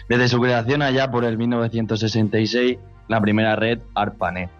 Desde 0.09 0.29
su 0.29 0.41
creación 0.41 0.83
allá 0.83 1.11
por 1.11 1.25
el 1.25 1.39
1966, 1.39 2.79
la 3.09 3.21
primera 3.21 3.57
red 3.57 3.81
ARPANET, 3.95 4.51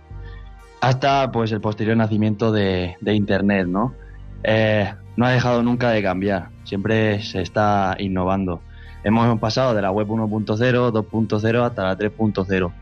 hasta 0.81 1.31
pues 1.31 1.53
el 1.53 1.61
posterior 1.61 1.97
nacimiento 1.97 2.53
de, 2.53 2.97
de 3.01 3.15
Internet, 3.15 3.67
¿no? 3.67 3.95
Eh, 4.43 4.93
no 5.17 5.27
ha 5.27 5.31
dejado 5.31 5.63
nunca 5.63 5.91
de 5.91 6.03
cambiar, 6.03 6.49
siempre 6.65 7.23
se 7.23 7.43
está 7.43 7.97
innovando. 7.99 8.61
Hemos 9.05 9.39
pasado 9.39 9.75
de 9.75 9.83
la 9.83 9.91
web 9.91 10.09
1.0, 10.09 10.57
2.0 10.57 11.63
hasta 11.63 11.85
la 11.85 11.97
3.0. 11.97 12.73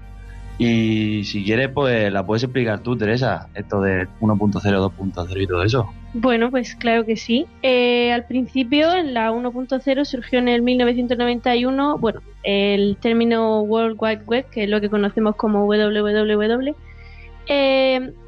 Y 0.56 1.24
si 1.24 1.44
quieres, 1.44 1.68
pues 1.68 2.12
la 2.12 2.24
puedes 2.24 2.44
explicar 2.44 2.78
tú, 2.80 2.96
Teresa, 2.96 3.48
esto 3.54 3.80
de 3.80 4.06
1.0, 4.20 4.62
2.0 4.62 5.42
y 5.42 5.46
todo 5.46 5.62
eso. 5.64 5.92
Bueno, 6.14 6.50
pues 6.50 6.76
claro 6.76 7.04
que 7.04 7.16
sí. 7.16 7.46
Eh, 7.62 8.12
al 8.12 8.24
principio, 8.26 8.94
en 8.94 9.14
la 9.14 9.32
1.0 9.32 10.04
surgió 10.04 10.38
en 10.38 10.48
el 10.48 10.62
1991, 10.62 11.98
bueno, 11.98 12.20
el 12.44 12.96
término 13.00 13.62
World 13.62 13.96
Wide 13.98 14.22
Web, 14.26 14.46
que 14.50 14.64
es 14.64 14.70
lo 14.70 14.80
que 14.80 14.88
conocemos 14.88 15.34
como 15.34 15.66
WWW, 15.66 16.74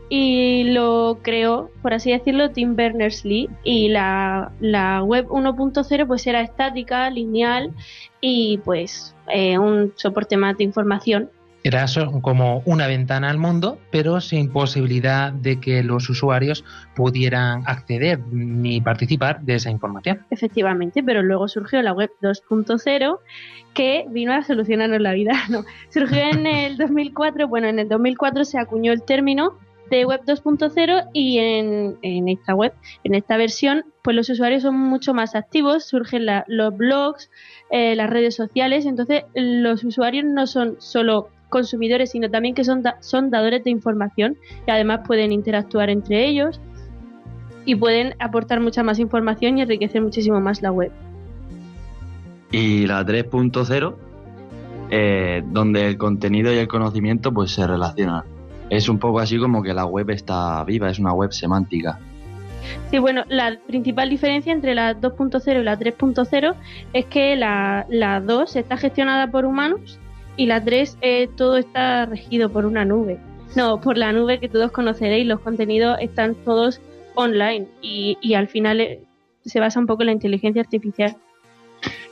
y 0.09 0.65
lo 0.65 1.19
creó, 1.23 1.71
por 1.83 1.93
así 1.95 2.13
decirlo, 2.13 2.51
Tim 2.51 2.77
Berners-Lee. 2.77 3.49
Y 3.65 3.89
la, 3.89 4.53
la 4.61 5.03
web 5.03 5.27
1.0 5.29 6.07
pues 6.07 6.27
era 6.27 6.43
estática, 6.43 7.11
lineal 7.11 7.73
y 8.21 8.59
pues 8.59 9.15
eh, 9.29 9.59
un 9.59 9.93
soporte 9.97 10.37
más 10.37 10.57
de 10.57 10.65
información. 10.65 11.31
Era 11.65 11.87
como 12.23 12.63
una 12.65 12.87
ventana 12.87 13.29
al 13.29 13.39
mundo, 13.39 13.81
pero 13.91 14.21
sin 14.21 14.53
posibilidad 14.53 15.33
de 15.33 15.59
que 15.59 15.83
los 15.83 16.09
usuarios 16.09 16.65
pudieran 16.95 17.65
acceder 17.67 18.21
ni 18.31 18.81
participar 18.81 19.41
de 19.41 19.57
esa 19.57 19.71
información. 19.71 20.25
Efectivamente, 20.31 21.03
pero 21.03 21.25
luego 21.25 21.49
surgió 21.49 21.83
la 21.83 21.93
web 21.93 22.13
2.0 22.23 23.19
que 23.75 24.07
vino 24.09 24.33
a 24.33 24.45
solucionarnos 24.45 25.01
la 25.01 25.13
vida. 25.13 25.33
No, 25.51 25.65
surgió 25.91 26.19
en 26.19 26.47
el 26.47 26.77
2004, 26.77 27.49
bueno, 27.49 27.67
en 27.67 27.81
el 27.81 27.89
2004 27.89 28.45
se 28.45 28.59
acuñó 28.61 28.93
el 28.93 29.03
término 29.03 29.59
de 29.91 30.05
web 30.05 30.21
2.0 30.27 31.11
y 31.13 31.39
en, 31.39 31.97
en 32.03 32.29
esta 32.29 32.55
web, 32.55 32.73
en 33.05 33.15
esta 33.15 33.37
versión, 33.37 33.85
pues 34.03 34.17
los 34.17 34.29
usuarios 34.29 34.63
son 34.63 34.77
mucho 34.77 35.15
más 35.15 35.35
activos, 35.35 35.85
surgen 35.85 36.27
los 36.49 36.77
blogs, 36.77 37.31
eh, 37.71 37.95
las 37.97 38.11
redes 38.11 38.35
sociales, 38.35 38.87
entonces 38.87 39.25
los 39.35 39.85
usuarios 39.85 40.25
no 40.25 40.47
son 40.47 40.77
solo 40.79 41.29
consumidores, 41.49 42.11
sino 42.11 42.29
también 42.31 42.55
que 42.55 42.65
son, 42.65 42.83
da- 42.83 42.97
son 43.01 43.31
dadores 43.31 43.63
de 43.65 43.71
información 43.71 44.37
y 44.67 44.71
además 44.71 45.01
pueden 45.07 45.31
interactuar 45.33 45.91
entre 45.91 46.27
ellos 46.27 46.61
y 47.65 47.75
pueden 47.77 48.15
aportar 48.19 48.61
mucha 48.61 48.83
más 48.83 48.99
información 48.99 49.59
y 49.59 49.63
enriquecer 49.63 50.03
muchísimo 50.03 50.41
más 50.41 50.63
la 50.63 50.73
web. 50.73 50.91
Y 52.53 52.87
la 52.87 53.05
3.0, 53.05 53.95
eh, 54.91 55.43
donde 55.47 55.87
el 55.89 55.99
contenido 55.99 56.53
y 56.53 56.59
el 56.59 56.69
conocimiento 56.69 57.33
pues 57.33 57.51
se 57.53 57.67
relacionan. 57.67 58.23
Es 58.71 58.89
un 58.89 58.99
poco 58.99 59.21
así 59.21 59.39
como 59.39 59.63
que 59.63 59.73
la 59.73 59.87
web 59.87 60.11
está 60.11 60.65
viva, 60.65 60.91
es 60.91 60.99
una 60.99 61.13
web 61.13 61.33
semántica. 61.33 61.99
Sí, 62.91 62.99
bueno, 62.99 63.25
la 63.29 63.59
principal 63.67 64.11
diferencia 64.11 64.53
entre 64.53 64.75
la 64.75 64.95
2.0 64.95 65.61
y 65.61 65.65
la 65.65 65.79
3.0 65.79 66.55
es 66.93 67.05
que 67.07 67.37
la, 67.37 67.87
la 67.89 68.21
2 68.21 68.57
está 68.57 68.77
gestionada 68.77 69.31
por 69.31 69.45
humanos 69.45 69.99
y 70.37 70.47
la 70.47 70.63
3 70.63 70.99
eh, 71.01 71.29
todo 71.37 71.57
está 71.57 72.07
regido 72.07 72.51
por 72.51 72.67
una 72.67 72.85
nube. 72.85 73.19
No, 73.55 73.81
por 73.81 73.97
la 73.97 74.13
nube 74.13 74.41
que 74.41 74.49
todos 74.49 74.73
conoceréis, 74.73 75.27
los 75.27 75.41
contenidos 75.41 75.99
están 76.01 76.35
todos 76.35 76.81
online 77.15 77.69
y, 77.81 78.19
y 78.21 78.35
al 78.35 78.49
final 78.49 78.81
eh, 78.81 79.01
se 79.45 79.61
basa 79.61 79.79
un 79.79 79.87
poco 79.87 80.03
en 80.03 80.07
la 80.07 80.13
inteligencia 80.13 80.61
artificial. 80.63 81.17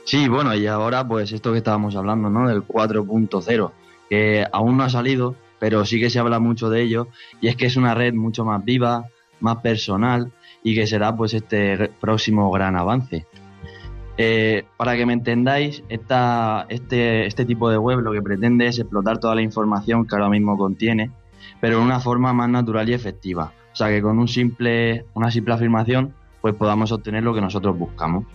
Sí, 0.05 0.27
bueno, 0.27 0.55
y 0.55 0.67
ahora 0.67 1.07
pues 1.07 1.31
esto 1.31 1.51
que 1.51 1.57
estábamos 1.57 1.95
hablando, 1.95 2.29
¿no? 2.29 2.47
Del 2.47 2.63
4.0, 2.63 3.71
que 4.09 4.45
aún 4.51 4.77
no 4.77 4.83
ha 4.83 4.89
salido, 4.89 5.35
pero 5.59 5.85
sí 5.85 5.99
que 5.99 6.09
se 6.09 6.19
habla 6.19 6.39
mucho 6.39 6.69
de 6.69 6.81
ello, 6.81 7.07
y 7.41 7.47
es 7.47 7.55
que 7.55 7.65
es 7.65 7.77
una 7.77 7.93
red 7.93 8.13
mucho 8.13 8.45
más 8.45 8.63
viva, 8.63 9.05
más 9.39 9.57
personal, 9.57 10.31
y 10.63 10.75
que 10.75 10.87
será 10.87 11.15
pues 11.15 11.33
este 11.33 11.89
próximo 11.99 12.51
gran 12.51 12.75
avance. 12.75 13.25
Eh, 14.17 14.63
para 14.77 14.95
que 14.95 15.05
me 15.05 15.13
entendáis, 15.13 15.83
esta, 15.89 16.65
este, 16.69 17.25
este 17.25 17.45
tipo 17.45 17.69
de 17.69 17.77
web 17.77 17.99
lo 17.99 18.13
que 18.13 18.21
pretende 18.21 18.67
es 18.67 18.79
explotar 18.79 19.19
toda 19.19 19.35
la 19.35 19.41
información 19.41 20.07
que 20.07 20.15
ahora 20.15 20.29
mismo 20.29 20.57
contiene, 20.57 21.11
pero 21.59 21.77
de 21.77 21.83
una 21.83 21.99
forma 21.99 22.33
más 22.33 22.49
natural 22.49 22.89
y 22.89 22.93
efectiva. 22.93 23.51
O 23.73 23.75
sea, 23.75 23.89
que 23.89 24.01
con 24.01 24.17
un 24.17 24.27
simple, 24.27 25.05
una 25.13 25.31
simple 25.31 25.53
afirmación, 25.53 26.13
pues 26.41 26.55
podamos 26.55 26.91
obtener 26.91 27.23
lo 27.23 27.33
que 27.33 27.41
nosotros 27.41 27.77
buscamos. 27.77 28.25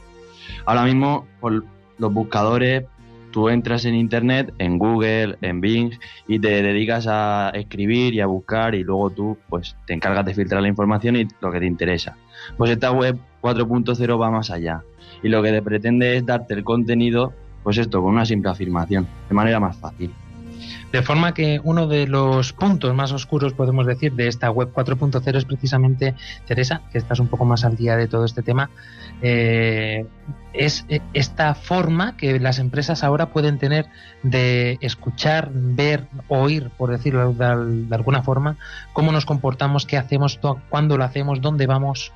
Ahora 0.66 0.84
mismo, 0.84 1.26
por 1.40 1.64
los 1.96 2.12
buscadores, 2.12 2.84
tú 3.30 3.48
entras 3.48 3.84
en 3.84 3.94
Internet, 3.94 4.52
en 4.58 4.78
Google, 4.78 5.36
en 5.40 5.60
Bing, 5.60 5.92
y 6.28 6.38
te 6.38 6.62
dedicas 6.62 7.06
a 7.08 7.50
escribir 7.54 8.14
y 8.14 8.20
a 8.20 8.26
buscar, 8.26 8.74
y 8.74 8.82
luego 8.82 9.10
tú 9.10 9.38
pues 9.48 9.76
te 9.86 9.94
encargas 9.94 10.24
de 10.24 10.34
filtrar 10.34 10.62
la 10.62 10.68
información 10.68 11.16
y 11.16 11.26
lo 11.40 11.50
que 11.50 11.60
te 11.60 11.66
interesa. 11.66 12.16
Pues 12.56 12.70
esta 12.70 12.92
web 12.92 13.18
4.0 13.42 14.20
va 14.20 14.30
más 14.30 14.50
allá, 14.50 14.82
y 15.22 15.28
lo 15.28 15.42
que 15.42 15.50
te 15.50 15.62
pretende 15.62 16.16
es 16.16 16.26
darte 16.26 16.54
el 16.54 16.64
contenido, 16.64 17.32
pues 17.62 17.78
esto, 17.78 18.02
con 18.02 18.12
una 18.12 18.24
simple 18.24 18.50
afirmación, 18.50 19.06
de 19.28 19.34
manera 19.34 19.60
más 19.60 19.76
fácil. 19.76 20.12
De 20.92 21.02
forma 21.02 21.34
que 21.34 21.60
uno 21.62 21.86
de 21.86 22.08
los 22.08 22.52
puntos 22.52 22.94
más 22.94 23.12
oscuros, 23.12 23.52
podemos 23.52 23.86
decir, 23.86 24.12
de 24.14 24.26
esta 24.26 24.50
web 24.50 24.72
4.0 24.74 25.36
es 25.36 25.44
precisamente, 25.44 26.14
Teresa, 26.46 26.82
que 26.90 26.98
estás 26.98 27.20
un 27.20 27.28
poco 27.28 27.44
más 27.44 27.64
al 27.64 27.76
día 27.76 27.96
de 27.96 28.08
todo 28.08 28.24
este 28.24 28.42
tema, 28.42 28.70
eh, 29.22 30.04
es 30.52 30.84
eh, 30.88 31.00
esta 31.14 31.54
forma 31.54 32.16
que 32.16 32.40
las 32.40 32.58
empresas 32.58 33.04
ahora 33.04 33.26
pueden 33.26 33.58
tener 33.58 33.86
de 34.24 34.78
escuchar, 34.80 35.50
ver, 35.52 36.06
oír, 36.26 36.70
por 36.76 36.90
decirlo 36.90 37.32
de, 37.32 37.86
de 37.86 37.94
alguna 37.94 38.22
forma, 38.22 38.56
cómo 38.92 39.12
nos 39.12 39.26
comportamos, 39.26 39.86
qué 39.86 39.96
hacemos, 39.96 40.40
cuándo 40.68 40.96
lo 40.96 41.04
hacemos, 41.04 41.40
dónde 41.40 41.66
vamos. 41.66 42.12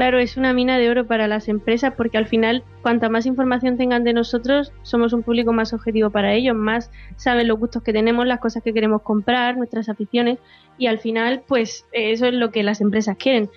Claro, 0.00 0.18
es 0.18 0.38
una 0.38 0.54
mina 0.54 0.78
de 0.78 0.88
oro 0.88 1.06
para 1.06 1.28
las 1.28 1.46
empresas 1.46 1.92
porque 1.94 2.16
al 2.16 2.26
final, 2.26 2.64
cuanta 2.80 3.10
más 3.10 3.26
información 3.26 3.76
tengan 3.76 4.02
de 4.02 4.14
nosotros, 4.14 4.72
somos 4.80 5.12
un 5.12 5.22
público 5.22 5.52
más 5.52 5.74
objetivo 5.74 6.08
para 6.08 6.32
ellos, 6.32 6.56
más 6.56 6.90
saben 7.16 7.46
los 7.48 7.58
gustos 7.58 7.82
que 7.82 7.92
tenemos, 7.92 8.26
las 8.26 8.40
cosas 8.40 8.62
que 8.62 8.72
queremos 8.72 9.02
comprar, 9.02 9.58
nuestras 9.58 9.90
aficiones 9.90 10.38
y 10.78 10.86
al 10.86 11.00
final, 11.00 11.42
pues 11.46 11.84
eso 11.92 12.24
es 12.24 12.32
lo 12.32 12.50
que 12.50 12.62
las 12.62 12.80
empresas 12.80 13.18
quieren. 13.18 13.50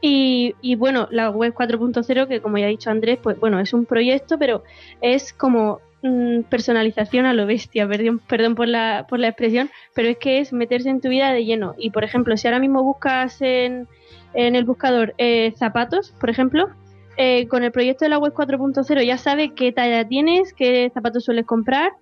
Y, 0.00 0.54
y 0.62 0.76
bueno, 0.76 1.08
la 1.10 1.28
web 1.28 1.52
4.0, 1.52 2.26
que 2.26 2.40
como 2.40 2.56
ya 2.56 2.64
ha 2.64 2.68
dicho 2.70 2.88
Andrés, 2.88 3.18
pues 3.22 3.38
bueno, 3.38 3.60
es 3.60 3.74
un 3.74 3.84
proyecto, 3.84 4.38
pero 4.38 4.64
es 5.02 5.34
como 5.34 5.82
mm, 6.02 6.42
personalización 6.42 7.26
a 7.26 7.32
lo 7.32 7.46
bestia, 7.46 7.86
perdón, 7.88 8.20
perdón 8.26 8.54
por, 8.54 8.68
la, 8.68 9.06
por 9.08 9.18
la 9.18 9.28
expresión, 9.28 9.70
pero 9.94 10.08
es 10.08 10.18
que 10.18 10.38
es 10.38 10.52
meterse 10.52 10.90
en 10.90 11.00
tu 11.00 11.08
vida 11.08 11.32
de 11.32 11.44
lleno. 11.44 11.74
Y 11.78 11.90
por 11.90 12.04
ejemplo, 12.04 12.36
si 12.36 12.46
ahora 12.46 12.60
mismo 12.60 12.82
buscas 12.82 13.40
en, 13.40 13.88
en 14.34 14.56
el 14.56 14.64
buscador 14.64 15.14
eh, 15.18 15.52
zapatos, 15.56 16.14
por 16.20 16.30
ejemplo, 16.30 16.68
eh, 17.16 17.46
con 17.48 17.62
el 17.62 17.72
proyecto 17.72 18.04
de 18.04 18.08
la 18.08 18.18
web 18.18 18.32
4.0 18.32 19.04
ya 19.04 19.18
sabe 19.18 19.52
qué 19.54 19.72
talla 19.72 20.06
tienes, 20.08 20.54
qué 20.54 20.90
zapatos 20.94 21.24
sueles 21.24 21.44
comprar 21.44 21.92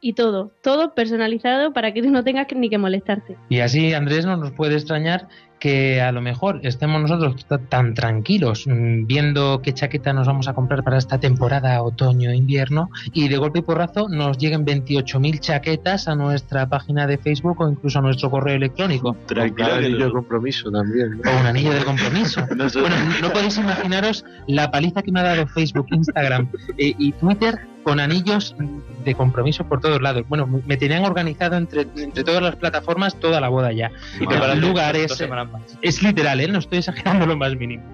y 0.00 0.12
todo, 0.12 0.52
todo 0.62 0.94
personalizado 0.94 1.72
para 1.72 1.92
que 1.92 2.02
tú 2.02 2.10
no 2.10 2.22
tengas 2.22 2.46
ni 2.54 2.68
que 2.68 2.78
molestarte. 2.78 3.36
Y 3.48 3.60
así, 3.60 3.94
Andrés, 3.94 4.26
no 4.26 4.36
nos 4.36 4.52
puede 4.52 4.74
extrañar 4.74 5.28
que 5.64 6.02
a 6.02 6.12
lo 6.12 6.20
mejor 6.20 6.60
estemos 6.62 7.00
nosotros 7.00 7.46
tan 7.70 7.94
tranquilos 7.94 8.66
mm, 8.66 9.06
viendo 9.06 9.62
qué 9.62 9.72
chaqueta 9.72 10.12
nos 10.12 10.26
vamos 10.26 10.46
a 10.46 10.52
comprar 10.52 10.84
para 10.84 10.98
esta 10.98 11.18
temporada 11.18 11.82
otoño-invierno 11.82 12.90
y 13.14 13.28
de 13.28 13.38
golpe 13.38 13.60
y 13.60 13.62
porrazo 13.62 14.10
nos 14.10 14.36
lleguen 14.36 14.66
28.000 14.66 15.40
chaquetas 15.40 16.06
a 16.06 16.16
nuestra 16.16 16.68
página 16.68 17.06
de 17.06 17.16
Facebook 17.16 17.62
o 17.62 17.70
incluso 17.70 17.98
a 17.98 18.02
nuestro 18.02 18.30
correo 18.30 18.56
electrónico. 18.56 19.16
Tranquilo, 19.24 19.72
anillo 19.72 20.04
de 20.04 20.12
compromiso 20.12 20.70
también. 20.70 21.22
O 21.26 21.40
un 21.40 21.46
anillo 21.46 21.72
de 21.72 21.82
compromiso. 21.82 22.46
No. 22.54 22.68
Bueno, 22.80 22.96
no 23.22 23.32
podéis 23.32 23.56
imaginaros 23.56 24.24
la 24.46 24.70
paliza 24.70 25.02
que 25.02 25.10
me 25.10 25.20
ha 25.20 25.22
dado 25.22 25.46
Facebook, 25.46 25.86
Instagram 25.90 26.48
eh, 26.78 26.94
y 26.98 27.12
Twitter 27.12 27.58
con 27.84 28.00
anillos 28.00 28.56
de 29.04 29.14
compromiso 29.14 29.64
por 29.68 29.80
todos 29.80 30.00
lados. 30.02 30.24
Bueno, 30.28 30.46
me 30.66 30.76
tenían 30.76 31.04
organizado 31.04 31.56
entre, 31.56 31.82
entre 31.96 32.24
todas 32.24 32.42
las 32.42 32.56
plataformas 32.56 33.14
toda 33.20 33.40
la 33.40 33.48
boda 33.48 33.70
ya. 33.72 33.92
Y 34.18 34.26
preparando 34.26 34.66
lugares. 34.66 35.12
Es 35.82 36.02
literal, 36.02 36.40
¿eh? 36.40 36.48
no 36.48 36.58
estoy 36.58 36.78
exagerando 36.78 37.26
lo 37.26 37.36
más 37.36 37.54
mínimo. 37.56 37.84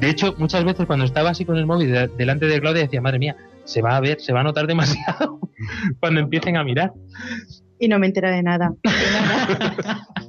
De 0.00 0.10
hecho, 0.10 0.34
muchas 0.38 0.64
veces 0.64 0.84
cuando 0.86 1.04
estaba 1.04 1.30
así 1.30 1.44
con 1.44 1.56
el 1.56 1.66
móvil 1.66 1.92
de- 1.92 2.08
delante 2.08 2.46
de 2.46 2.60
Claudia 2.60 2.82
decía, 2.82 3.00
madre 3.00 3.18
mía, 3.20 3.36
se 3.64 3.80
va 3.80 3.96
a 3.96 4.00
ver, 4.00 4.20
se 4.20 4.32
va 4.32 4.40
a 4.40 4.44
notar 4.44 4.66
demasiado 4.66 5.38
cuando 6.00 6.20
empiecen 6.20 6.56
a 6.56 6.64
mirar. 6.64 6.92
Y 7.78 7.88
no 7.88 7.98
me 7.98 8.06
entera 8.06 8.30
de 8.30 8.42
nada. 8.42 8.72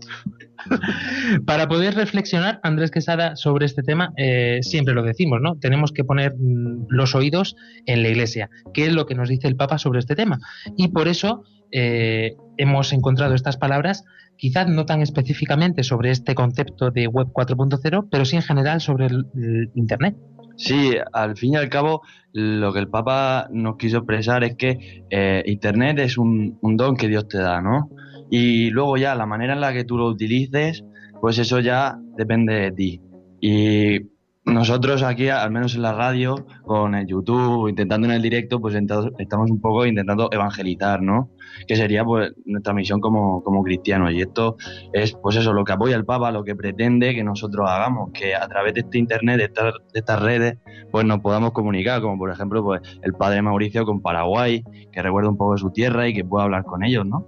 Para 1.45 1.67
poder 1.67 1.95
reflexionar, 1.95 2.59
Andrés 2.63 2.91
Quesada, 2.91 3.35
sobre 3.35 3.65
este 3.65 3.83
tema, 3.83 4.13
eh, 4.17 4.59
siempre 4.61 4.93
lo 4.93 5.03
decimos, 5.03 5.39
¿no? 5.41 5.57
Tenemos 5.57 5.91
que 5.91 6.03
poner 6.03 6.33
mm, 6.37 6.87
los 6.89 7.15
oídos 7.15 7.55
en 7.85 8.03
la 8.03 8.09
iglesia. 8.09 8.49
¿Qué 8.73 8.87
es 8.87 8.93
lo 8.93 9.05
que 9.05 9.15
nos 9.15 9.29
dice 9.29 9.47
el 9.47 9.55
Papa 9.55 9.77
sobre 9.77 9.99
este 9.99 10.15
tema? 10.15 10.39
Y 10.75 10.89
por 10.89 11.07
eso 11.07 11.43
eh, 11.71 12.35
hemos 12.57 12.93
encontrado 12.93 13.33
estas 13.33 13.57
palabras, 13.57 14.03
quizás 14.37 14.67
no 14.67 14.85
tan 14.85 15.01
específicamente 15.01 15.83
sobre 15.83 16.11
este 16.11 16.35
concepto 16.35 16.91
de 16.91 17.07
Web 17.07 17.27
4.0, 17.33 18.07
pero 18.09 18.25
sí 18.25 18.35
en 18.35 18.41
general 18.41 18.81
sobre 18.81 19.07
el, 19.07 19.71
Internet. 19.75 20.15
Sí, 20.55 20.95
al 21.13 21.37
fin 21.37 21.53
y 21.53 21.57
al 21.57 21.69
cabo, 21.69 22.01
lo 22.33 22.73
que 22.73 22.79
el 22.79 22.87
Papa 22.87 23.47
nos 23.51 23.77
quiso 23.77 23.97
expresar 23.97 24.43
es 24.43 24.55
que 24.55 25.05
eh, 25.11 25.43
Internet 25.45 25.99
es 25.99 26.17
un 26.17 26.57
don 26.61 26.97
que 26.97 27.07
Dios 27.07 27.27
te 27.27 27.37
da, 27.37 27.61
¿no? 27.61 27.91
Y 28.29 28.69
luego 28.71 28.97
ya 28.97 29.15
la 29.15 29.25
manera 29.25 29.53
en 29.53 29.61
la 29.61 29.73
que 29.73 29.83
tú 29.83 29.97
lo 29.97 30.07
utilices, 30.07 30.83
pues 31.21 31.37
eso 31.37 31.59
ya 31.59 31.97
depende 32.15 32.53
de 32.53 32.71
ti. 32.71 33.01
Y 33.39 33.99
nosotros 34.47 35.03
aquí, 35.03 35.27
al 35.27 35.51
menos 35.51 35.75
en 35.75 35.81
la 35.81 35.93
radio, 35.93 36.47
con 36.63 36.95
el 36.95 37.05
YouTube, 37.05 37.67
intentando 37.67 38.07
en 38.07 38.13
el 38.13 38.21
directo, 38.21 38.61
pues 38.61 38.75
estamos 38.75 39.51
un 39.51 39.59
poco 39.59 39.85
intentando 39.85 40.29
evangelizar, 40.31 41.01
¿no? 41.01 41.31
Que 41.67 41.75
sería 41.75 42.05
pues 42.05 42.31
nuestra 42.45 42.73
misión 42.73 43.01
como, 43.01 43.43
como 43.43 43.61
cristianos. 43.61 44.13
Y 44.13 44.21
esto 44.21 44.55
es, 44.93 45.13
pues 45.21 45.35
eso, 45.35 45.51
lo 45.51 45.65
que 45.65 45.73
apoya 45.73 45.97
el 45.97 46.05
Papa, 46.05 46.31
lo 46.31 46.45
que 46.45 46.55
pretende 46.55 47.13
que 47.13 47.25
nosotros 47.25 47.69
hagamos, 47.69 48.11
que 48.13 48.35
a 48.35 48.47
través 48.47 48.73
de 48.73 48.81
este 48.81 48.97
Internet, 48.97 49.37
de 49.37 49.43
estas, 49.43 49.73
de 49.93 49.99
estas 49.99 50.21
redes, 50.21 50.57
pues 50.91 51.05
nos 51.05 51.19
podamos 51.19 51.51
comunicar, 51.51 52.01
como 52.01 52.17
por 52.17 52.31
ejemplo, 52.31 52.63
pues 52.63 52.81
el 53.01 53.13
padre 53.15 53.41
Mauricio 53.41 53.85
con 53.85 54.01
Paraguay, 54.01 54.63
que 54.93 55.01
recuerda 55.01 55.29
un 55.29 55.37
poco 55.37 55.53
de 55.53 55.59
su 55.59 55.71
tierra 55.71 56.07
y 56.07 56.13
que 56.13 56.23
pueda 56.23 56.45
hablar 56.45 56.63
con 56.63 56.85
ellos, 56.85 57.05
¿no? 57.05 57.27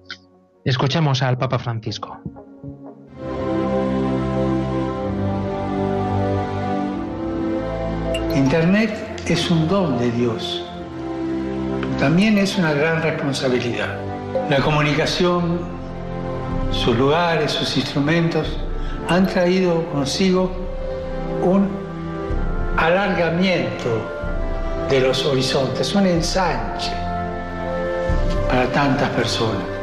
Escuchamos 0.70 1.24
al 1.24 1.36
Papa 1.36 1.58
Francisco. 1.58 2.22
Internet 8.36 9.24
es 9.26 9.50
un 9.50 9.68
don 9.68 9.98
de 9.98 10.12
Dios. 10.12 10.64
También 12.00 12.38
es 12.38 12.56
una 12.60 12.74
gran 12.74 13.02
responsabilidad. 13.02 13.98
La 14.48 14.60
comunicación, 14.60 15.60
sus 16.70 16.96
lugares, 16.96 17.52
sus 17.52 17.76
instrumentos 17.76 18.56
han 19.08 19.26
traído 19.26 19.84
consigo 19.92 20.52
un 21.42 21.68
alargamiento 22.78 23.90
de 24.88 25.00
los 25.00 25.26
horizontes, 25.26 25.96
un 25.96 26.06
ensanche 26.06 26.92
para 28.48 28.68
tantas 28.68 29.10
personas. 29.10 29.79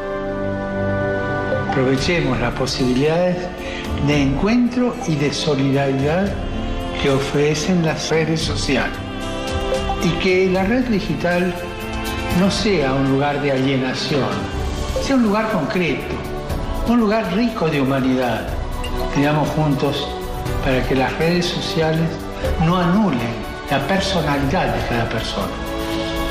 Aprovechemos 1.76 2.40
las 2.40 2.54
posibilidades 2.54 3.36
de 4.06 4.22
encuentro 4.22 4.96
y 5.06 5.14
de 5.14 5.30
solidaridad 5.30 6.32
que 7.02 7.10
ofrecen 7.10 7.84
las 7.84 8.08
redes 8.08 8.40
sociales 8.40 8.96
y 10.02 10.08
que 10.22 10.48
la 10.50 10.64
red 10.64 10.86
digital 10.86 11.54
no 12.40 12.50
sea 12.50 12.94
un 12.94 13.10
lugar 13.12 13.42
de 13.42 13.52
alienación, 13.52 14.30
sea 15.02 15.16
un 15.16 15.24
lugar 15.24 15.52
concreto, 15.52 16.14
un 16.88 16.98
lugar 16.98 17.30
rico 17.34 17.68
de 17.68 17.82
humanidad. 17.82 18.48
Digamos 19.14 19.46
juntos 19.50 20.08
para 20.64 20.82
que 20.82 20.94
las 20.94 21.12
redes 21.18 21.44
sociales 21.44 22.08
no 22.64 22.78
anulen 22.78 23.34
la 23.70 23.86
personalidad 23.86 24.74
de 24.74 24.88
cada 24.88 25.06
persona, 25.10 25.52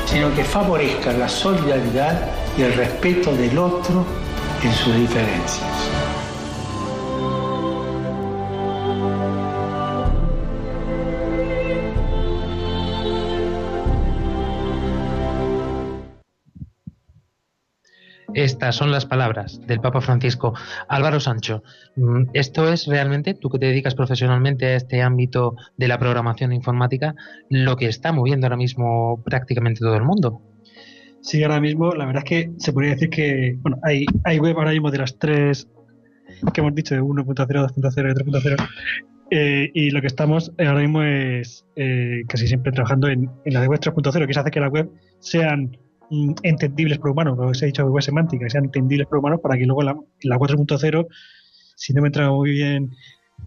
sino 0.06 0.34
que 0.34 0.42
favorezcan 0.42 1.20
la 1.20 1.28
solidaridad 1.28 2.20
y 2.58 2.62
el 2.62 2.72
respeto 2.72 3.30
del 3.30 3.56
otro 3.56 4.25
en 4.62 4.72
sus 4.72 4.94
diferencias. 4.96 6.06
Estas 18.36 18.76
son 18.76 18.90
las 18.90 19.06
palabras 19.06 19.66
del 19.66 19.80
Papa 19.80 20.02
Francisco. 20.02 20.52
Álvaro 20.88 21.20
Sancho, 21.20 21.62
mm, 21.96 22.24
esto 22.34 22.70
es 22.70 22.86
realmente, 22.86 23.32
tú 23.32 23.48
que 23.48 23.58
te 23.58 23.64
dedicas 23.64 23.94
profesionalmente 23.94 24.66
a 24.66 24.76
este 24.76 25.00
ámbito 25.00 25.56
de 25.78 25.88
la 25.88 25.98
programación 25.98 26.52
informática, 26.52 27.14
lo 27.48 27.76
que 27.76 27.86
está 27.86 28.12
moviendo 28.12 28.46
ahora 28.46 28.58
mismo 28.58 29.22
prácticamente 29.24 29.80
todo 29.80 29.96
el 29.96 30.02
mundo. 30.02 30.42
Sí, 31.26 31.42
ahora 31.42 31.60
mismo 31.60 31.92
la 31.92 32.06
verdad 32.06 32.22
es 32.24 32.28
que 32.30 32.50
se 32.58 32.72
podría 32.72 32.92
decir 32.92 33.10
que 33.10 33.56
bueno, 33.60 33.78
hay, 33.82 34.06
web 34.38 34.56
ahora 34.56 34.70
mismo 34.70 34.92
de 34.92 34.98
las 34.98 35.18
tres 35.18 35.68
que 36.54 36.60
hemos 36.60 36.72
dicho, 36.74 36.94
de 36.94 37.00
1.0, 37.02 37.34
2.0 37.34 38.10
y 38.10 38.14
3.0. 38.14 38.68
eh, 39.32 39.70
y 39.74 39.90
lo 39.90 40.00
que 40.00 40.06
estamos 40.06 40.52
ahora 40.58 40.80
mismo 40.80 41.02
es 41.02 41.64
eh, 41.74 42.22
casi 42.28 42.46
siempre 42.46 42.70
trabajando 42.70 43.08
en, 43.08 43.28
en 43.44 43.54
la 43.54 43.60
de 43.60 43.66
web 43.66 43.80
3.0, 43.80 44.24
que 44.24 44.30
es 44.30 44.36
hacer 44.36 44.52
que 44.52 44.60
las 44.60 44.70
web 44.70 44.88
sean 45.18 45.76
mm, 46.10 46.32
entendibles 46.44 46.98
por 46.98 47.10
humanos, 47.10 47.36
lo 47.36 47.48
que 47.48 47.54
se 47.54 47.64
ha 47.64 47.66
dicho 47.66 47.84
web 47.86 48.02
semántica, 48.02 48.44
que 48.44 48.50
sean 48.50 48.66
entendibles 48.66 49.08
por 49.08 49.18
humanos 49.18 49.40
para 49.42 49.56
que 49.58 49.66
luego 49.66 49.82
la, 49.82 49.96
la 50.22 50.36
4.0, 50.38 51.06
si 51.74 51.92
no 51.92 52.02
me 52.02 52.08
entra 52.08 52.30
muy 52.30 52.50
bien, 52.52 52.90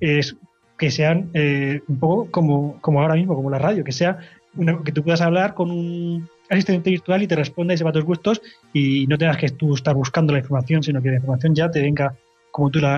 es 0.01 0.35
que 0.77 0.91
sean 0.91 1.29
eh, 1.33 1.79
un 1.87 1.97
poco 1.99 2.29
como, 2.29 2.79
como 2.81 3.01
ahora 3.01 3.15
mismo, 3.15 3.35
como 3.35 3.49
la 3.49 3.59
radio, 3.59 3.85
que 3.85 3.93
sea 3.93 4.17
una- 4.55 4.83
que 4.83 4.91
tú 4.91 5.01
puedas 5.03 5.21
hablar 5.21 5.53
con 5.53 5.71
un 5.71 6.27
asistente 6.49 6.89
virtual 6.89 7.23
y 7.23 7.27
te 7.27 7.35
responda 7.35 7.73
y 7.73 7.77
sepa 7.77 7.91
tus 7.91 8.03
gustos 8.03 8.41
y 8.73 9.05
no 9.07 9.17
tengas 9.17 9.37
que 9.37 9.49
tú 9.49 9.75
estar 9.75 9.95
buscando 9.95 10.33
la 10.33 10.39
información, 10.39 10.83
sino 10.83 11.01
que 11.01 11.09
la 11.09 11.15
información 11.15 11.55
ya 11.55 11.69
te 11.69 11.81
venga 11.81 12.15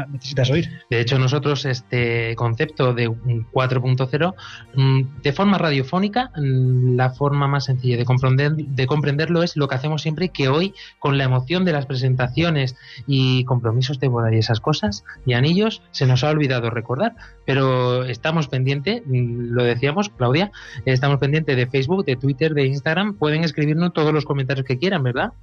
necesitas 0.09 0.49
oír. 0.49 0.69
De 0.89 0.99
hecho, 0.99 1.19
nosotros 1.19 1.65
este 1.65 2.35
concepto 2.35 2.93
de 2.93 3.07
un 3.07 3.47
4.0, 3.51 4.33
mm, 4.75 5.21
de 5.21 5.33
forma 5.33 5.57
radiofónica, 5.57 6.31
mm, 6.35 6.95
la 6.95 7.11
forma 7.11 7.47
más 7.47 7.65
sencilla 7.65 7.97
de, 7.97 8.05
comprender, 8.05 8.53
de 8.53 8.87
comprenderlo 8.87 9.43
es 9.43 9.55
lo 9.55 9.67
que 9.67 9.75
hacemos 9.75 10.01
siempre, 10.01 10.29
que 10.29 10.49
hoy, 10.49 10.73
con 10.99 11.17
la 11.17 11.25
emoción 11.25 11.65
de 11.65 11.73
las 11.73 11.85
presentaciones 11.85 12.75
y 13.07 13.43
compromisos 13.45 13.99
de 13.99 14.07
boda 14.07 14.33
y 14.33 14.37
esas 14.37 14.59
cosas, 14.59 15.03
y 15.25 15.33
anillos, 15.33 15.81
se 15.91 16.05
nos 16.05 16.23
ha 16.23 16.29
olvidado 16.29 16.69
recordar. 16.69 17.15
Pero 17.45 18.05
estamos 18.05 18.47
pendientes, 18.47 19.03
mm, 19.05 19.53
lo 19.53 19.63
decíamos, 19.63 20.09
Claudia, 20.09 20.51
estamos 20.85 21.19
pendientes 21.19 21.55
de 21.55 21.67
Facebook, 21.67 22.05
de 22.05 22.15
Twitter, 22.15 22.53
de 22.53 22.65
Instagram, 22.65 23.15
pueden 23.15 23.43
escribirnos 23.43 23.93
todos 23.93 24.13
los 24.13 24.25
comentarios 24.25 24.65
que 24.65 24.77
quieran, 24.77 25.03
¿verdad? 25.03 25.33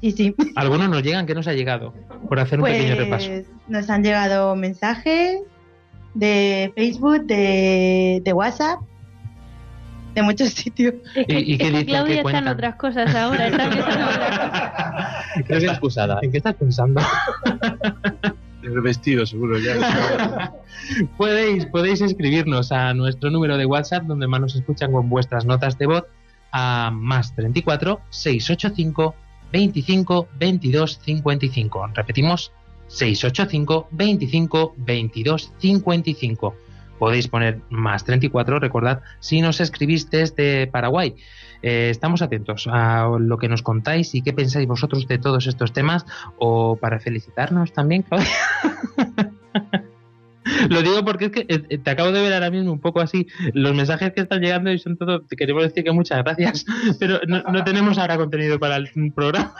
Sí, 0.00 0.12
sí. 0.12 0.34
Algunos 0.54 0.88
nos 0.88 1.02
llegan, 1.02 1.26
que 1.26 1.34
nos 1.34 1.48
ha 1.48 1.52
llegado? 1.52 1.92
Por 2.28 2.38
hacer 2.38 2.60
un 2.60 2.66
pequeño 2.66 2.94
repaso. 2.94 3.28
Pues 3.28 3.46
nos 3.66 3.90
han 3.90 4.02
llegado 4.02 4.54
mensajes 4.54 5.40
de 6.14 6.72
Facebook, 6.74 7.24
de, 7.24 8.22
de 8.24 8.32
WhatsApp, 8.32 8.80
de 10.14 10.22
muchos 10.22 10.48
sitios. 10.54 10.94
¿Y, 11.26 11.54
y 11.54 11.58
qué 11.58 11.66
Es 11.66 11.70
que 11.70 11.78
dicen? 11.78 11.86
Claudia 11.86 12.22
¿Qué 12.22 12.28
está 12.28 12.38
en 12.38 12.48
otras 12.48 12.74
cosas 12.76 13.14
ahora. 13.14 13.48
Está 13.48 13.64
en 13.64 13.72
otras 13.72 13.96
cosas. 13.96 15.44
Creo 15.46 15.60
que 15.60 15.66
excusada. 15.66 16.18
¿En 16.22 16.30
qué 16.30 16.38
estás 16.38 16.54
pensando? 16.54 17.00
El 18.62 18.80
vestido, 18.80 19.24
seguro, 19.24 19.58
ya. 19.58 20.52
podéis, 21.16 21.66
podéis 21.66 22.00
escribirnos 22.00 22.72
a 22.72 22.92
nuestro 22.92 23.30
número 23.30 23.56
de 23.56 23.64
WhatsApp 23.64 24.04
donde 24.04 24.26
más 24.26 24.40
nos 24.40 24.54
escuchan 24.56 24.92
con 24.92 25.08
vuestras 25.08 25.46
notas 25.46 25.78
de 25.78 25.86
voz 25.86 26.04
a 26.50 26.90
más 26.92 27.34
34 27.34 28.00
685 28.10 29.14
25 29.52 30.28
22 30.38 31.00
55. 31.02 31.90
Repetimos 31.94 32.52
685 32.88 33.88
25 33.90 34.74
22 34.76 35.52
55. 35.58 36.54
Podéis 36.98 37.28
poner 37.28 37.60
más 37.70 38.04
34, 38.04 38.58
recordad, 38.58 39.02
si 39.20 39.40
nos 39.40 39.60
escribiste 39.60 40.18
desde 40.18 40.66
Paraguay. 40.66 41.14
Eh, 41.62 41.90
estamos 41.90 42.22
atentos 42.22 42.68
a 42.70 43.08
lo 43.18 43.38
que 43.38 43.48
nos 43.48 43.62
contáis 43.62 44.14
y 44.14 44.22
qué 44.22 44.32
pensáis 44.32 44.66
vosotros 44.66 45.06
de 45.06 45.18
todos 45.18 45.46
estos 45.46 45.72
temas 45.72 46.06
o 46.38 46.76
para 46.76 46.98
felicitarnos 46.98 47.72
también, 47.72 48.02
Claudia. 48.02 48.28
Lo 50.70 50.82
digo 50.82 51.04
porque 51.04 51.26
es 51.26 51.30
que 51.32 51.46
eh, 51.48 51.78
te 51.78 51.90
acabo 51.90 52.12
de 52.12 52.22
ver 52.22 52.32
ahora 52.32 52.50
mismo 52.50 52.72
un 52.72 52.80
poco 52.80 53.00
así 53.00 53.26
los 53.52 53.74
mensajes 53.74 54.12
que 54.12 54.20
están 54.20 54.40
llegando 54.40 54.70
y 54.70 54.78
son 54.78 54.96
todo. 54.96 55.22
Te 55.22 55.36
queremos 55.36 55.62
decir 55.62 55.84
que 55.84 55.92
muchas 55.92 56.22
gracias, 56.24 56.64
pero 57.00 57.20
no, 57.26 57.42
no 57.42 57.64
tenemos 57.64 57.98
ahora 57.98 58.16
contenido 58.16 58.58
para 58.58 58.76
el 58.76 58.90
programa. 59.14 59.54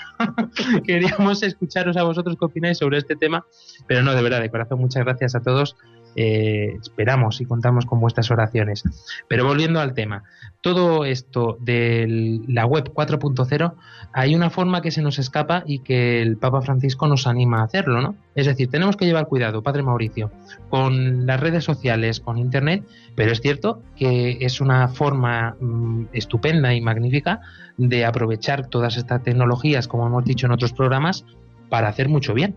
Queríamos 0.84 1.42
escucharos 1.42 1.96
a 1.96 2.02
vosotros 2.02 2.36
qué 2.38 2.44
opináis 2.44 2.78
sobre 2.78 2.98
este 2.98 3.16
tema, 3.16 3.44
pero 3.86 4.02
no, 4.02 4.14
de 4.14 4.22
verdad, 4.22 4.40
de 4.40 4.50
corazón, 4.50 4.80
muchas 4.80 5.04
gracias 5.04 5.34
a 5.34 5.40
todos. 5.40 5.76
Eh, 6.16 6.76
esperamos 6.80 7.40
y 7.40 7.44
contamos 7.44 7.86
con 7.86 8.00
vuestras 8.00 8.30
oraciones. 8.30 8.82
Pero 9.28 9.44
volviendo 9.44 9.80
al 9.80 9.94
tema, 9.94 10.24
todo 10.60 11.04
esto 11.04 11.56
de 11.60 12.40
la 12.48 12.66
web 12.66 12.92
4.0, 12.92 13.74
hay 14.12 14.34
una 14.34 14.50
forma 14.50 14.82
que 14.82 14.90
se 14.90 15.02
nos 15.02 15.18
escapa 15.18 15.62
y 15.66 15.80
que 15.80 16.20
el 16.20 16.36
Papa 16.36 16.62
Francisco 16.62 17.06
nos 17.06 17.26
anima 17.26 17.60
a 17.60 17.64
hacerlo, 17.64 18.00
¿no? 18.00 18.16
Es 18.34 18.46
decir, 18.46 18.68
tenemos 18.68 18.96
que 18.96 19.04
llevar 19.04 19.28
cuidado, 19.28 19.62
Padre 19.62 19.82
Mauricio, 19.82 20.32
con 20.68 21.26
las 21.26 21.38
redes 21.38 21.64
sociales, 21.64 22.20
con 22.20 22.38
Internet, 22.38 22.84
pero 23.14 23.30
es 23.30 23.40
cierto 23.40 23.82
que 23.96 24.38
es 24.40 24.60
una 24.60 24.88
forma 24.88 25.56
mm, 25.60 26.06
estupenda 26.12 26.74
y 26.74 26.80
magnífica 26.80 27.40
de 27.76 28.04
aprovechar 28.04 28.66
todas 28.66 28.96
estas 28.96 29.22
tecnologías, 29.22 29.86
como 29.86 30.06
hemos 30.06 30.24
dicho 30.24 30.46
en 30.46 30.52
otros 30.52 30.72
programas, 30.72 31.24
para 31.68 31.88
hacer 31.88 32.08
mucho 32.08 32.34
bien. 32.34 32.56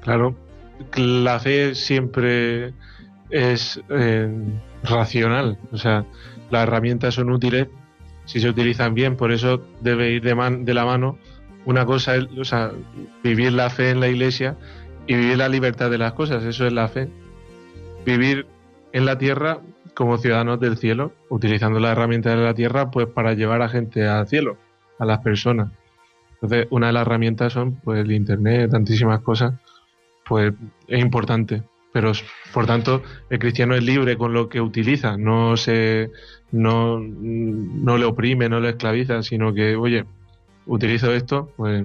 Claro, 0.00 0.34
la 0.96 1.40
fe 1.40 1.74
siempre 1.74 2.74
es 3.30 3.80
eh, 3.88 4.28
racional. 4.82 5.58
O 5.72 5.78
sea, 5.78 6.04
las 6.50 6.64
herramientas 6.64 7.14
son 7.14 7.30
útiles 7.30 7.68
si 8.26 8.40
se 8.40 8.48
utilizan 8.48 8.94
bien, 8.94 9.16
por 9.16 9.32
eso 9.32 9.62
debe 9.80 10.10
ir 10.12 10.22
de, 10.22 10.34
man- 10.34 10.64
de 10.64 10.72
la 10.74 10.84
mano. 10.86 11.18
Una 11.66 11.84
cosa 11.84 12.16
es 12.16 12.26
o 12.38 12.44
sea, 12.44 12.72
vivir 13.22 13.52
la 13.52 13.68
fe 13.70 13.90
en 13.90 14.00
la 14.00 14.08
iglesia 14.08 14.56
y 15.06 15.14
vivir 15.14 15.36
la 15.38 15.48
libertad 15.48 15.90
de 15.90 15.98
las 15.98 16.12
cosas, 16.14 16.42
eso 16.44 16.66
es 16.66 16.72
la 16.72 16.88
fe. 16.88 17.08
Vivir 18.06 18.46
en 18.92 19.04
la 19.06 19.18
tierra 19.18 19.58
como 19.94 20.18
ciudadanos 20.18 20.58
del 20.60 20.76
cielo, 20.76 21.12
utilizando 21.28 21.78
las 21.80 21.92
herramientas 21.92 22.36
de 22.36 22.44
la 22.44 22.54
tierra 22.54 22.90
pues 22.90 23.06
para 23.06 23.34
llevar 23.34 23.62
a 23.62 23.68
gente 23.68 24.06
al 24.08 24.26
cielo, 24.26 24.56
a 24.98 25.04
las 25.04 25.18
personas. 25.20 25.70
Entonces, 26.34 26.66
una 26.70 26.88
de 26.88 26.92
las 26.94 27.02
herramientas 27.02 27.52
son 27.52 27.76
pues 27.76 28.00
el 28.00 28.12
internet, 28.12 28.70
tantísimas 28.70 29.20
cosas, 29.20 29.54
pues 30.26 30.52
es 30.88 31.00
importante. 31.00 31.62
Pero 31.94 32.10
por 32.52 32.66
tanto, 32.66 33.04
el 33.30 33.38
cristiano 33.38 33.76
es 33.76 33.84
libre 33.84 34.18
con 34.18 34.34
lo 34.34 34.48
que 34.48 34.60
utiliza, 34.60 35.16
no 35.16 35.56
se 35.56 36.10
no, 36.50 36.98
no 36.98 37.96
le 37.96 38.04
oprime, 38.04 38.48
no 38.48 38.58
le 38.58 38.70
esclaviza, 38.70 39.22
sino 39.22 39.54
que, 39.54 39.76
oye, 39.76 40.04
utilizo 40.66 41.12
esto, 41.12 41.52
pues 41.56 41.84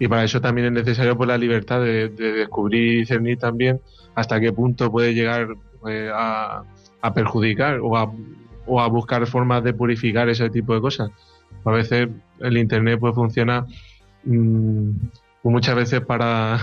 y 0.00 0.08
para 0.08 0.24
eso 0.24 0.40
también 0.40 0.66
es 0.66 0.72
necesario 0.72 1.16
pues 1.16 1.28
la 1.28 1.38
libertad 1.38 1.80
de, 1.80 2.08
de 2.08 2.32
descubrir 2.32 2.82
y 2.82 2.96
discernir 2.96 3.38
también 3.38 3.80
hasta 4.16 4.40
qué 4.40 4.52
punto 4.52 4.90
puede 4.90 5.14
llegar 5.14 5.48
pues, 5.80 6.10
a, 6.12 6.64
a 7.00 7.14
perjudicar 7.14 7.78
o 7.80 7.96
a, 7.96 8.12
o 8.66 8.80
a 8.80 8.88
buscar 8.88 9.24
formas 9.28 9.62
de 9.62 9.74
purificar 9.74 10.28
ese 10.28 10.50
tipo 10.50 10.74
de 10.74 10.80
cosas. 10.80 11.10
A 11.64 11.70
veces 11.70 12.08
el 12.40 12.58
internet 12.58 12.98
pues 12.98 13.14
funciona 13.14 13.64
mm, 14.24 14.90
muchas 15.44 15.76
veces 15.76 16.00
para 16.00 16.58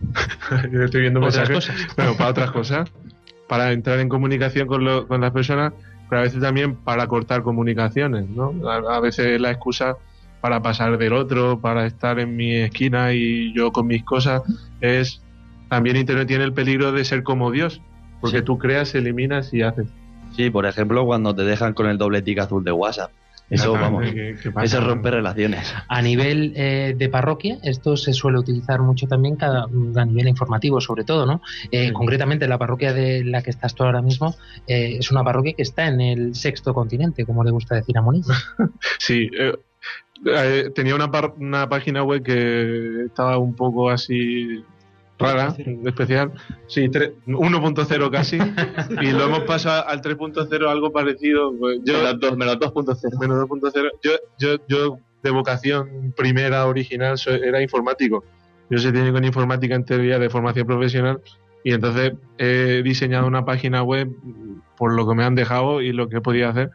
Yo 0.72 0.84
estoy 0.84 1.02
viendo 1.02 1.20
Otras 1.20 1.48
mensajes, 1.48 1.70
cosas. 1.76 1.94
pero 1.96 2.16
para 2.16 2.30
otras 2.30 2.50
cosas, 2.50 2.90
para 3.48 3.72
entrar 3.72 3.98
en 4.00 4.08
comunicación 4.08 4.66
con, 4.66 4.84
lo- 4.84 5.06
con 5.08 5.20
las 5.20 5.32
personas, 5.32 5.72
pero 6.08 6.20
a 6.20 6.24
veces 6.24 6.40
también 6.40 6.76
para 6.76 7.06
cortar 7.06 7.42
comunicaciones, 7.42 8.28
¿no? 8.30 8.54
A, 8.68 8.96
a 8.96 9.00
veces 9.00 9.40
la 9.40 9.50
excusa 9.50 9.96
para 10.40 10.62
pasar 10.62 10.96
del 10.98 11.12
otro, 11.12 11.60
para 11.60 11.86
estar 11.86 12.18
en 12.20 12.36
mi 12.36 12.54
esquina 12.54 13.12
y 13.12 13.52
yo 13.54 13.72
con 13.72 13.86
mis 13.88 14.04
cosas, 14.04 14.42
es 14.80 15.20
también 15.68 15.96
Internet 15.96 16.28
tiene 16.28 16.44
el 16.44 16.52
peligro 16.52 16.92
de 16.92 17.04
ser 17.04 17.22
como 17.22 17.50
Dios, 17.50 17.82
porque 18.20 18.40
tú 18.42 18.56
creas, 18.58 18.94
eliminas 18.94 19.52
y 19.52 19.62
haces. 19.62 19.88
Sí, 20.36 20.50
por 20.50 20.64
ejemplo, 20.66 21.04
cuando 21.04 21.34
te 21.34 21.42
dejan 21.42 21.74
con 21.74 21.86
el 21.88 21.98
doble 21.98 22.22
tic 22.22 22.38
azul 22.38 22.62
de 22.64 22.72
WhatsApp. 22.72 23.10
Eso, 23.50 23.72
vamos, 23.72 24.04
¿Qué- 24.04 24.36
qué 24.42 24.52
eso 24.62 24.80
rompe 24.82 25.10
relaciones. 25.10 25.74
A 25.88 26.02
nivel 26.02 26.52
eh, 26.54 26.94
de 26.96 27.08
parroquia, 27.08 27.56
esto 27.62 27.96
se 27.96 28.12
suele 28.12 28.38
utilizar 28.38 28.80
mucho 28.82 29.06
también 29.06 29.36
cada, 29.36 29.64
a 29.64 30.04
nivel 30.04 30.28
informativo, 30.28 30.80
sobre 30.82 31.04
todo, 31.04 31.24
¿no? 31.24 31.40
Eh, 31.70 31.92
Concretamente, 31.92 32.46
la 32.46 32.58
parroquia 32.58 32.92
de 32.92 33.24
la 33.24 33.42
que 33.42 33.48
estás 33.50 33.74
tú 33.74 33.84
ahora 33.84 34.02
mismo 34.02 34.34
eh, 34.66 34.96
es 34.98 35.10
una 35.10 35.24
parroquia 35.24 35.54
que 35.54 35.62
está 35.62 35.86
en 35.88 36.00
el 36.00 36.34
sexto 36.34 36.74
continente, 36.74 37.24
como 37.24 37.42
le 37.42 37.50
gusta 37.50 37.74
decir 37.74 37.96
a 37.96 38.02
Moniz. 38.02 38.26
Sí, 38.98 39.30
eh, 39.38 39.54
eh, 40.26 40.70
tenía 40.74 40.94
una, 40.94 41.10
par- 41.10 41.32
una 41.38 41.68
página 41.68 42.02
web 42.02 42.22
que 42.22 43.04
estaba 43.06 43.38
un 43.38 43.54
poco 43.54 43.88
así 43.88 44.62
rara, 45.18 45.54
especial. 45.84 46.32
Sí, 46.66 46.88
tre- 46.88 47.14
1.0 47.26 48.10
casi. 48.10 48.36
y 49.02 49.12
lo 49.12 49.24
hemos 49.24 49.40
pasado 49.40 49.86
al 49.88 50.00
3.0, 50.00 50.68
algo 50.68 50.92
parecido. 50.92 51.52
pues, 51.58 51.80
yo, 51.84 51.94
Menos 51.98 52.20
dos- 52.20 52.36
menos 52.36 52.58
2.0. 52.58 53.18
Menos 53.20 53.38
2.0. 53.48 53.90
Yo, 54.02 54.12
yo, 54.38 54.56
yo, 54.68 54.98
de 55.22 55.30
vocación 55.30 56.12
primera, 56.16 56.66
original, 56.66 57.18
soy- 57.18 57.40
era 57.42 57.60
informático. 57.60 58.24
Yo 58.70 58.78
soy 58.78 58.92
técnico 58.92 59.18
en 59.18 59.24
informática 59.24 59.74
en 59.74 59.84
teoría 59.84 60.18
de 60.18 60.30
formación 60.30 60.66
profesional. 60.66 61.20
Y 61.64 61.72
entonces 61.72 62.12
he 62.38 62.82
diseñado 62.84 63.26
una 63.26 63.44
página 63.44 63.82
web 63.82 64.08
por 64.76 64.94
lo 64.94 65.08
que 65.08 65.14
me 65.14 65.24
han 65.24 65.34
dejado 65.34 65.80
y 65.82 65.92
lo 65.92 66.08
que 66.08 66.18
he 66.18 66.20
podido 66.20 66.48
hacer. 66.48 66.70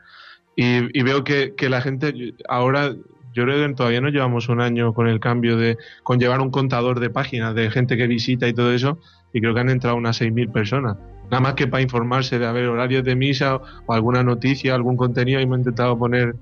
Y, 0.56 0.98
y 0.98 1.02
veo 1.04 1.24
que, 1.24 1.56
que 1.56 1.70
la 1.70 1.82
gente 1.82 2.34
ahora, 2.50 2.94
yo 3.34 3.44
creo 3.44 3.68
que 3.68 3.74
todavía 3.74 4.02
no 4.02 4.10
llevamos 4.10 4.48
un 4.50 4.62
año 4.62 4.94
con 4.94 5.08
el 5.08 5.20
cambio 5.20 5.58
de, 5.58 5.78
con 6.04 6.20
llevar 6.20 6.40
un 6.42 6.52
contador 6.52 7.00
de 7.00 7.10
páginas, 7.10 7.56
de 7.56 7.70
gente 7.72 7.98
que 7.98 8.08
visita 8.08 8.48
y 8.48 8.54
todo 8.54 8.72
eso, 8.72 9.00
y 9.34 9.42
creo 9.42 9.54
que 9.54 9.60
han 9.60 9.70
entrado 9.70 9.98
unas 9.98 10.22
6.000 10.22 10.52
personas. 10.52 10.98
Nada 11.26 11.42
más 11.42 11.54
que 11.56 11.68
para 11.68 11.82
informarse 11.82 12.38
de 12.38 12.46
haber 12.46 12.68
horarios 12.68 13.04
de 13.04 13.16
misa 13.16 13.60
o 13.86 13.94
alguna 13.94 14.24
noticia, 14.24 14.76
algún 14.76 14.96
contenido, 14.96 15.40
hemos 15.40 15.58
intentado 15.58 15.98
poner 15.98 16.36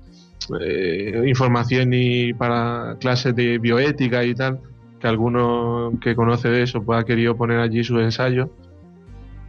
eh, 0.60 1.24
información 1.26 1.92
y 1.94 2.34
para 2.34 2.96
clases 3.00 3.34
de 3.34 3.58
bioética 3.58 4.24
y 4.24 4.34
tal, 4.34 4.60
que 5.00 5.08
alguno 5.08 5.92
que 6.00 6.14
conoce 6.14 6.48
de 6.48 6.62
eso 6.62 6.82
pues 6.82 7.00
ha 7.00 7.04
querido 7.04 7.36
poner 7.36 7.60
allí 7.60 7.82
sus 7.82 8.00
ensayos. 8.00 8.50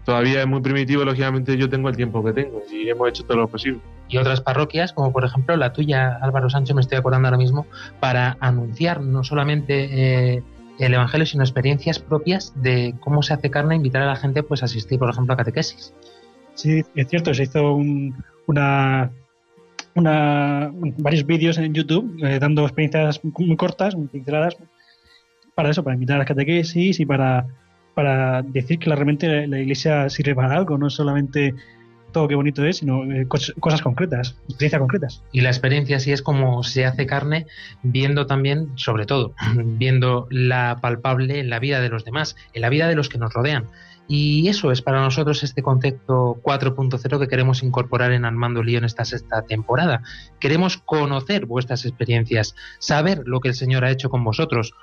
Todavía 0.06 0.42
es 0.42 0.48
muy 0.48 0.62
primitivo, 0.62 1.04
lógicamente 1.04 1.58
yo 1.58 1.70
tengo 1.70 1.90
el 1.90 1.96
tiempo 1.96 2.24
que 2.24 2.34
tengo 2.34 2.62
y 2.72 2.90
hemos 2.90 3.10
hecho 3.10 3.24
todo 3.24 3.38
lo 3.38 3.48
posible. 3.48 3.80
Y 4.14 4.18
otras 4.18 4.42
parroquias, 4.42 4.94
como 4.94 5.12
por 5.12 5.26
ejemplo 5.26 5.58
la 5.58 5.74
tuya, 5.74 6.20
Álvaro 6.22 6.50
Sánchez, 6.50 6.76
me 6.76 6.82
estoy 6.82 7.00
acordando 7.00 7.28
ahora 7.28 7.38
mismo, 7.38 7.66
para 8.00 8.38
anunciar 8.40 9.02
no 9.02 9.24
solamente 9.24 10.36
eh, 10.36 10.44
el 10.80 10.94
Evangelio, 10.94 11.26
sino 11.26 11.44
experiencias 11.44 11.98
propias 12.00 12.54
de 12.62 12.94
cómo 13.00 13.24
se 13.24 13.34
hace 13.34 13.50
carne, 13.50 13.76
invitar 13.76 14.04
a 14.04 14.06
la 14.06 14.16
gente 14.16 14.44
pues 14.44 14.62
a 14.62 14.66
asistir, 14.66 15.00
por 15.00 15.10
ejemplo, 15.10 15.34
a 15.34 15.38
catequesis. 15.38 15.94
Sí, 16.54 16.84
es 16.96 17.08
cierto, 17.08 17.34
se 17.34 17.44
hizo 17.44 17.74
un- 17.74 18.16
una, 18.46 19.10
una- 19.96 20.72
varios 21.00 21.26
vídeos 21.26 21.58
en 21.58 21.74
YouTube 21.74 22.18
eh, 22.24 22.40
dando 22.40 22.64
experiencias 22.64 23.20
muy 23.24 23.56
cortas, 23.58 23.96
muy 23.96 24.08
pinceladas, 24.08 24.58
para 25.56 25.70
eso, 25.70 25.84
para 25.84 25.94
invitar 25.96 26.16
a 26.16 26.20
las 26.20 26.28
catequesis 26.28 27.00
y 27.00 27.06
para, 27.06 27.46
para 27.94 28.42
decir 28.42 28.80
que 28.80 28.90
realmente 28.90 29.28
la, 29.28 29.48
la 29.48 29.60
iglesia 29.60 30.10
sirve 30.10 30.34
para 30.36 30.56
algo, 30.56 30.78
no 30.78 30.90
solamente 30.90 31.54
todo 32.14 32.30
qué 32.30 32.36
bonito 32.36 32.64
es, 32.64 32.78
sino 32.78 33.04
eh, 33.12 33.28
cos- 33.28 33.54
cosas 33.60 33.82
concretas, 33.82 34.38
experiencias 34.48 34.80
concretas. 34.80 35.24
Y 35.34 35.42
la 35.42 35.50
experiencia 35.50 36.00
sí 36.00 36.14
es 36.14 36.22
como 36.22 36.64
se 36.64 36.86
hace 36.86 37.06
carne, 37.06 37.48
viendo 37.82 38.26
también, 38.26 38.70
sobre 38.76 39.06
todo, 39.06 39.34
viendo 39.56 40.28
la 40.30 40.78
palpable 40.82 41.40
en 41.40 41.50
la 41.50 41.60
vida 41.60 41.82
de 41.82 41.90
los 41.90 42.06
demás, 42.06 42.38
en 42.54 42.62
la 42.62 42.70
vida 42.70 42.88
de 42.88 42.96
los 42.96 43.10
que 43.10 43.18
nos 43.18 43.34
rodean. 43.34 43.66
Y 44.08 44.50
eso 44.50 44.72
es 44.72 44.82
para 44.82 45.02
nosotros 45.02 45.44
este 45.44 45.64
concepto 45.64 46.38
4.0 46.44 47.20
que 47.20 47.28
queremos 47.30 47.64
incorporar 47.64 48.12
en 48.12 48.26
Armando 48.26 48.62
Lío 48.62 48.78
en 48.78 48.84
esta 48.84 49.06
sexta 49.06 49.44
temporada. 49.44 50.02
Queremos 50.40 50.78
conocer 50.78 51.46
vuestras 51.46 51.86
experiencias, 51.86 52.54
saber 52.80 53.24
lo 53.26 53.40
que 53.40 53.48
el 53.48 53.56
Señor 53.56 53.86
ha 53.86 53.92
hecho 53.92 54.10
con 54.10 54.24
vosotros. 54.24 54.74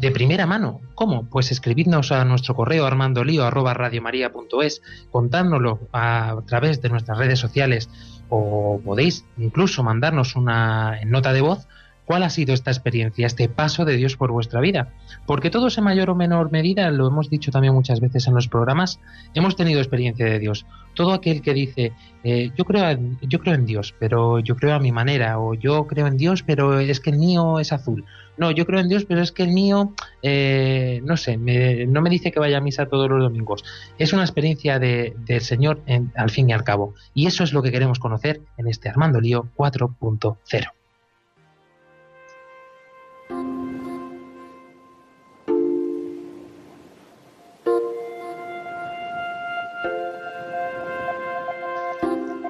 De 0.00 0.10
primera 0.10 0.46
mano, 0.46 0.80
¿cómo? 0.94 1.26
Pues 1.28 1.52
escribidnos 1.52 2.10
a 2.10 2.24
nuestro 2.24 2.56
correo 2.56 2.86
armandolio@radiomaria.es, 2.86 4.82
contárnoslo 5.10 5.78
a 5.92 6.38
través 6.46 6.82
de 6.82 6.88
nuestras 6.88 7.18
redes 7.18 7.38
sociales 7.38 7.88
o 8.28 8.80
podéis 8.84 9.24
incluso 9.38 9.82
mandarnos 9.82 10.34
una 10.34 10.98
nota 11.04 11.32
de 11.32 11.42
voz 11.42 11.68
cuál 12.04 12.22
ha 12.22 12.30
sido 12.30 12.52
esta 12.52 12.70
experiencia, 12.70 13.26
este 13.26 13.48
paso 13.48 13.84
de 13.84 13.96
Dios 13.96 14.16
por 14.16 14.32
vuestra 14.32 14.60
vida. 14.60 14.92
Porque 15.26 15.50
todos 15.50 15.78
en 15.78 15.84
mayor 15.84 16.10
o 16.10 16.14
menor 16.14 16.50
medida, 16.50 16.90
lo 16.90 17.06
hemos 17.06 17.30
dicho 17.30 17.50
también 17.50 17.74
muchas 17.74 18.00
veces 18.00 18.26
en 18.26 18.34
los 18.34 18.48
programas, 18.48 19.00
hemos 19.34 19.56
tenido 19.56 19.80
experiencia 19.80 20.26
de 20.26 20.38
Dios. 20.38 20.66
Todo 20.94 21.12
aquel 21.12 21.42
que 21.42 21.54
dice, 21.54 21.92
eh, 22.24 22.50
yo, 22.56 22.64
creo 22.64 22.98
yo 23.22 23.38
creo 23.38 23.54
en 23.54 23.66
Dios, 23.66 23.94
pero 23.98 24.40
yo 24.40 24.56
creo 24.56 24.74
a 24.74 24.78
mi 24.78 24.92
manera, 24.92 25.38
o 25.38 25.54
yo 25.54 25.86
creo 25.86 26.06
en 26.06 26.16
Dios, 26.16 26.42
pero 26.42 26.80
es 26.80 27.00
que 27.00 27.10
el 27.10 27.18
mío 27.18 27.60
es 27.60 27.72
azul. 27.72 28.04
No, 28.38 28.50
yo 28.50 28.64
creo 28.64 28.80
en 28.80 28.88
Dios, 28.88 29.04
pero 29.04 29.20
es 29.20 29.30
que 29.30 29.42
el 29.42 29.50
mío, 29.52 29.92
eh, 30.22 31.00
no 31.04 31.16
sé, 31.16 31.36
me- 31.36 31.86
no 31.86 32.00
me 32.00 32.08
dice 32.10 32.32
que 32.32 32.40
vaya 32.40 32.58
a 32.58 32.60
misa 32.62 32.86
todos 32.86 33.08
los 33.10 33.20
domingos. 33.22 33.62
Es 33.98 34.12
una 34.12 34.22
experiencia 34.22 34.78
de- 34.78 35.14
del 35.18 35.42
Señor 35.42 35.82
al 36.16 36.30
fin 36.30 36.48
y 36.48 36.52
al 36.52 36.64
cabo. 36.64 36.94
Y 37.14 37.26
eso 37.26 37.44
es 37.44 37.52
lo 37.52 37.62
que 37.62 37.70
queremos 37.70 37.98
conocer 37.98 38.40
en 38.56 38.68
este 38.68 38.88
Armando 38.88 39.20
Lío 39.20 39.48
4.0. 39.54 40.70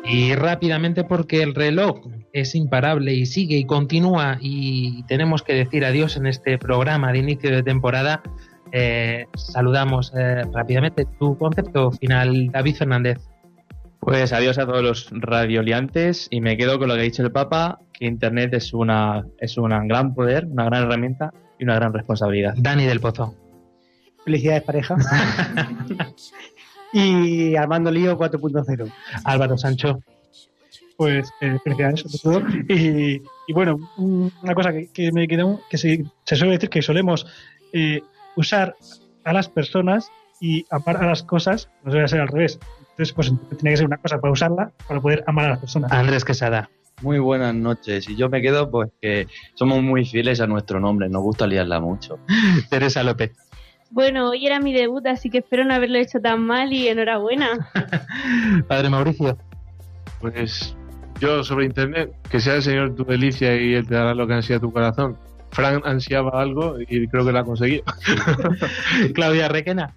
Y 0.05 0.35
rápidamente 0.35 1.05
porque 1.05 1.43
el 1.43 1.55
reloj 1.55 2.01
es 2.33 2.55
imparable 2.55 3.13
y 3.13 3.27
sigue 3.27 3.57
y 3.57 3.65
continúa 3.65 4.39
y 4.41 5.03
tenemos 5.05 5.43
que 5.43 5.55
decir 5.55 5.85
adiós 5.85 6.17
en 6.17 6.27
este 6.27 6.59
programa 6.59 7.13
de 7.13 7.19
inicio 7.19 7.51
de 7.51 7.63
temporada. 7.63 8.23
eh, 8.75 9.27
saludamos 9.35 10.13
eh, 10.17 10.45
rápidamente 10.51 11.07
tu 11.19 11.37
concepto 11.37 11.93
final, 11.93 12.51
David 12.51 12.77
Fernández. 12.77 13.19
Pues 14.01 14.33
adiós 14.33 14.59
a 14.59 14.67
todos 14.67 14.83
los 14.83 15.11
radioliantes 15.13 16.27
y 16.31 16.41
me 16.41 16.57
quedo 16.57 16.79
con 16.79 16.89
lo 16.89 16.95
que 16.95 17.01
ha 17.01 17.05
dicho 17.05 17.23
el 17.23 17.31
Papa, 17.31 17.79
que 17.93 18.07
Internet 18.07 18.55
es 18.55 18.73
una 18.73 19.25
es 19.39 19.59
un 19.59 19.71
gran 19.87 20.15
poder, 20.15 20.47
una 20.47 20.65
gran 20.65 20.85
herramienta 20.85 21.33
y 21.59 21.65
una 21.65 21.75
gran 21.77 21.93
responsabilidad. 21.93 22.55
Dani 22.57 22.87
del 22.87 23.01
Pozo. 23.01 23.37
Felicidades, 24.25 24.63
pareja. 24.63 24.97
y 26.93 27.57
Armando 27.57 27.91
Lío 27.91 28.19
4.0. 28.19 28.93
Álvaro 29.25 29.59
Sancho. 29.59 30.01
Pues 30.97 31.31
eh, 31.41 31.59
felicidades 31.65 32.01
sobre 32.01 32.19
todo. 32.19 32.49
Y, 32.69 33.23
y 33.47 33.53
bueno, 33.53 33.79
un- 33.97 34.33
una 34.43 34.55
cosa 34.55 34.73
que, 34.73 34.89
que 34.93 35.11
me 35.13 35.27
queda, 35.27 35.45
que 35.71 35.79
se, 35.79 36.05
se 36.25 36.37
suele 36.37 36.55
decir 36.55 36.69
que 36.71 36.83
solemos 36.83 37.27
eh, 37.73 38.03
usar 38.37 38.77
a 39.25 39.33
las 39.33 39.49
personas 39.49 40.11
y 40.41 40.65
amar 40.71 40.97
a 40.99 41.07
las 41.07 41.23
cosas 41.23 41.71
no 41.85 41.93
debe 41.93 42.09
ser 42.09 42.21
al 42.21 42.29
revés. 42.29 42.59
Entonces, 42.91 43.13
pues 43.15 43.33
tiene 43.59 43.71
que 43.71 43.77
ser 43.79 43.87
una 43.87 43.97
cosa 43.97 44.21
para 44.21 44.33
usarla 44.33 44.73
para 44.87 45.01
poder 45.01 45.25
amar 45.27 45.47
a 45.47 45.49
las 45.51 45.59
personas. 45.61 45.91
Andrés 45.93 46.25
Quesada. 46.25 46.69
Muy 47.01 47.19
buenas 47.19 47.55
noches. 47.55 48.09
Y 48.09 48.17
yo 48.17 48.29
me 48.29 48.43
quedo, 48.43 48.71
pues 48.71 48.91
que 49.01 49.27
somos 49.55 49.83
muy 49.83 50.05
fieles 50.05 50.41
a 50.41 50.47
nuestro 50.47 50.79
nombre, 50.79 51.09
nos 51.09 51.23
gusta 51.23 51.47
liarla 51.47 51.81
mucho. 51.81 52.19
Teresa 52.71 53.03
López. 53.03 53.33
Bueno, 53.91 54.31
hoy 54.31 54.47
era 54.47 54.61
mi 54.61 54.73
debut, 54.73 55.05
así 55.07 55.29
que 55.31 55.39
espero 55.39 55.65
no 55.65 55.75
haberlo 55.75 55.99
hecho 55.99 56.21
tan 56.21 56.45
mal 56.47 56.73
y 56.73 56.89
enhorabuena. 56.89 57.71
Padre 58.69 58.89
Mauricio. 58.91 59.37
Pues 60.21 60.77
yo 61.23 61.45
sobre 61.45 61.67
internet, 61.67 62.13
que 62.29 62.41
sea 62.41 62.57
el 62.57 62.63
Señor 62.63 62.97
tu 62.97 63.05
delicia 63.05 63.55
y 63.55 63.75
Él 63.75 63.87
te 63.87 63.95
dará 63.95 64.13
lo 64.13 64.27
que 64.27 64.35
ansía 64.35 64.59
tu 64.59 64.73
corazón. 64.73 65.17
Frank 65.53 65.87
ansiaba 65.87 66.43
algo 66.43 66.77
y 66.81 67.07
creo 67.07 67.25
que 67.25 67.31
lo 67.31 67.39
ha 67.39 67.45
conseguido. 67.45 67.85
Claudia 69.15 69.49
Requena. 69.49 69.95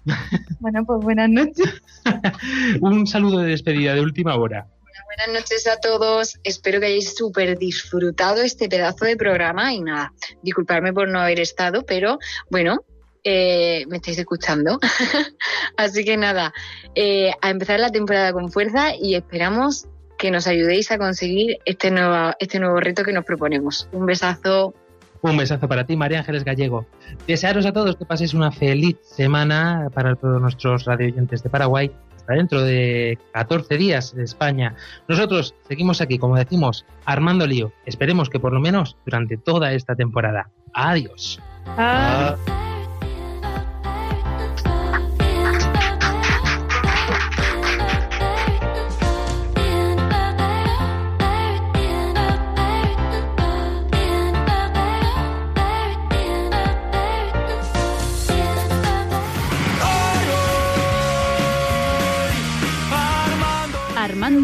Bueno, 0.60 0.84
pues 0.86 1.02
buenas 1.02 1.28
noches. 1.28 1.82
Un 2.80 3.08
saludo 3.08 3.40
de 3.40 3.48
despedida 3.50 3.94
de 3.94 4.02
última 4.02 4.36
hora. 4.36 4.68
Buenas 5.06 5.42
noches 5.42 5.66
a 5.66 5.80
todos. 5.80 6.38
Espero 6.44 6.78
que 6.78 6.86
hayáis 6.86 7.16
súper 7.16 7.58
disfrutado 7.58 8.42
este 8.42 8.68
pedazo 8.68 9.04
de 9.04 9.16
programa 9.16 9.72
y 9.72 9.80
nada, 9.80 10.12
disculparme 10.42 10.92
por 10.92 11.08
no 11.08 11.20
haber 11.20 11.40
estado, 11.40 11.84
pero 11.84 12.18
bueno, 12.50 12.84
eh, 13.24 13.84
me 13.88 13.96
estáis 13.96 14.18
escuchando. 14.18 14.78
Así 15.76 16.04
que 16.04 16.16
nada, 16.16 16.52
eh, 16.94 17.32
a 17.40 17.50
empezar 17.50 17.80
la 17.80 17.90
temporada 17.90 18.32
con 18.32 18.52
fuerza 18.52 18.94
y 18.94 19.16
esperamos 19.16 19.88
que 20.18 20.30
nos 20.30 20.46
ayudéis 20.46 20.90
a 20.90 20.98
conseguir 20.98 21.58
este 21.64 21.90
nuevo, 21.90 22.32
este 22.38 22.58
nuevo 22.58 22.80
reto 22.80 23.04
que 23.04 23.12
nos 23.12 23.24
proponemos. 23.24 23.88
Un 23.92 24.06
besazo. 24.06 24.74
Un 25.22 25.36
besazo 25.36 25.68
para 25.68 25.84
ti, 25.84 25.96
María 25.96 26.20
Ángeles 26.20 26.44
Gallego. 26.44 26.86
Desearos 27.26 27.66
a 27.66 27.72
todos 27.72 27.96
que 27.96 28.04
paséis 28.04 28.34
una 28.34 28.52
feliz 28.52 28.96
semana 29.02 29.88
para 29.92 30.14
todos 30.14 30.40
nuestros 30.40 30.84
radioyentes 30.84 31.42
de 31.42 31.50
Paraguay. 31.50 31.90
Hasta 32.16 32.34
dentro 32.34 32.62
de 32.62 33.18
14 33.32 33.76
días 33.76 34.14
de 34.14 34.24
España. 34.24 34.74
Nosotros 35.08 35.54
seguimos 35.68 36.00
aquí, 36.00 36.18
como 36.18 36.36
decimos, 36.36 36.84
armando 37.04 37.46
lío. 37.46 37.72
Esperemos 37.84 38.30
que 38.30 38.40
por 38.40 38.52
lo 38.52 38.60
menos 38.60 38.96
durante 39.04 39.36
toda 39.36 39.72
esta 39.72 39.94
temporada. 39.94 40.50
Adiós. 40.74 41.40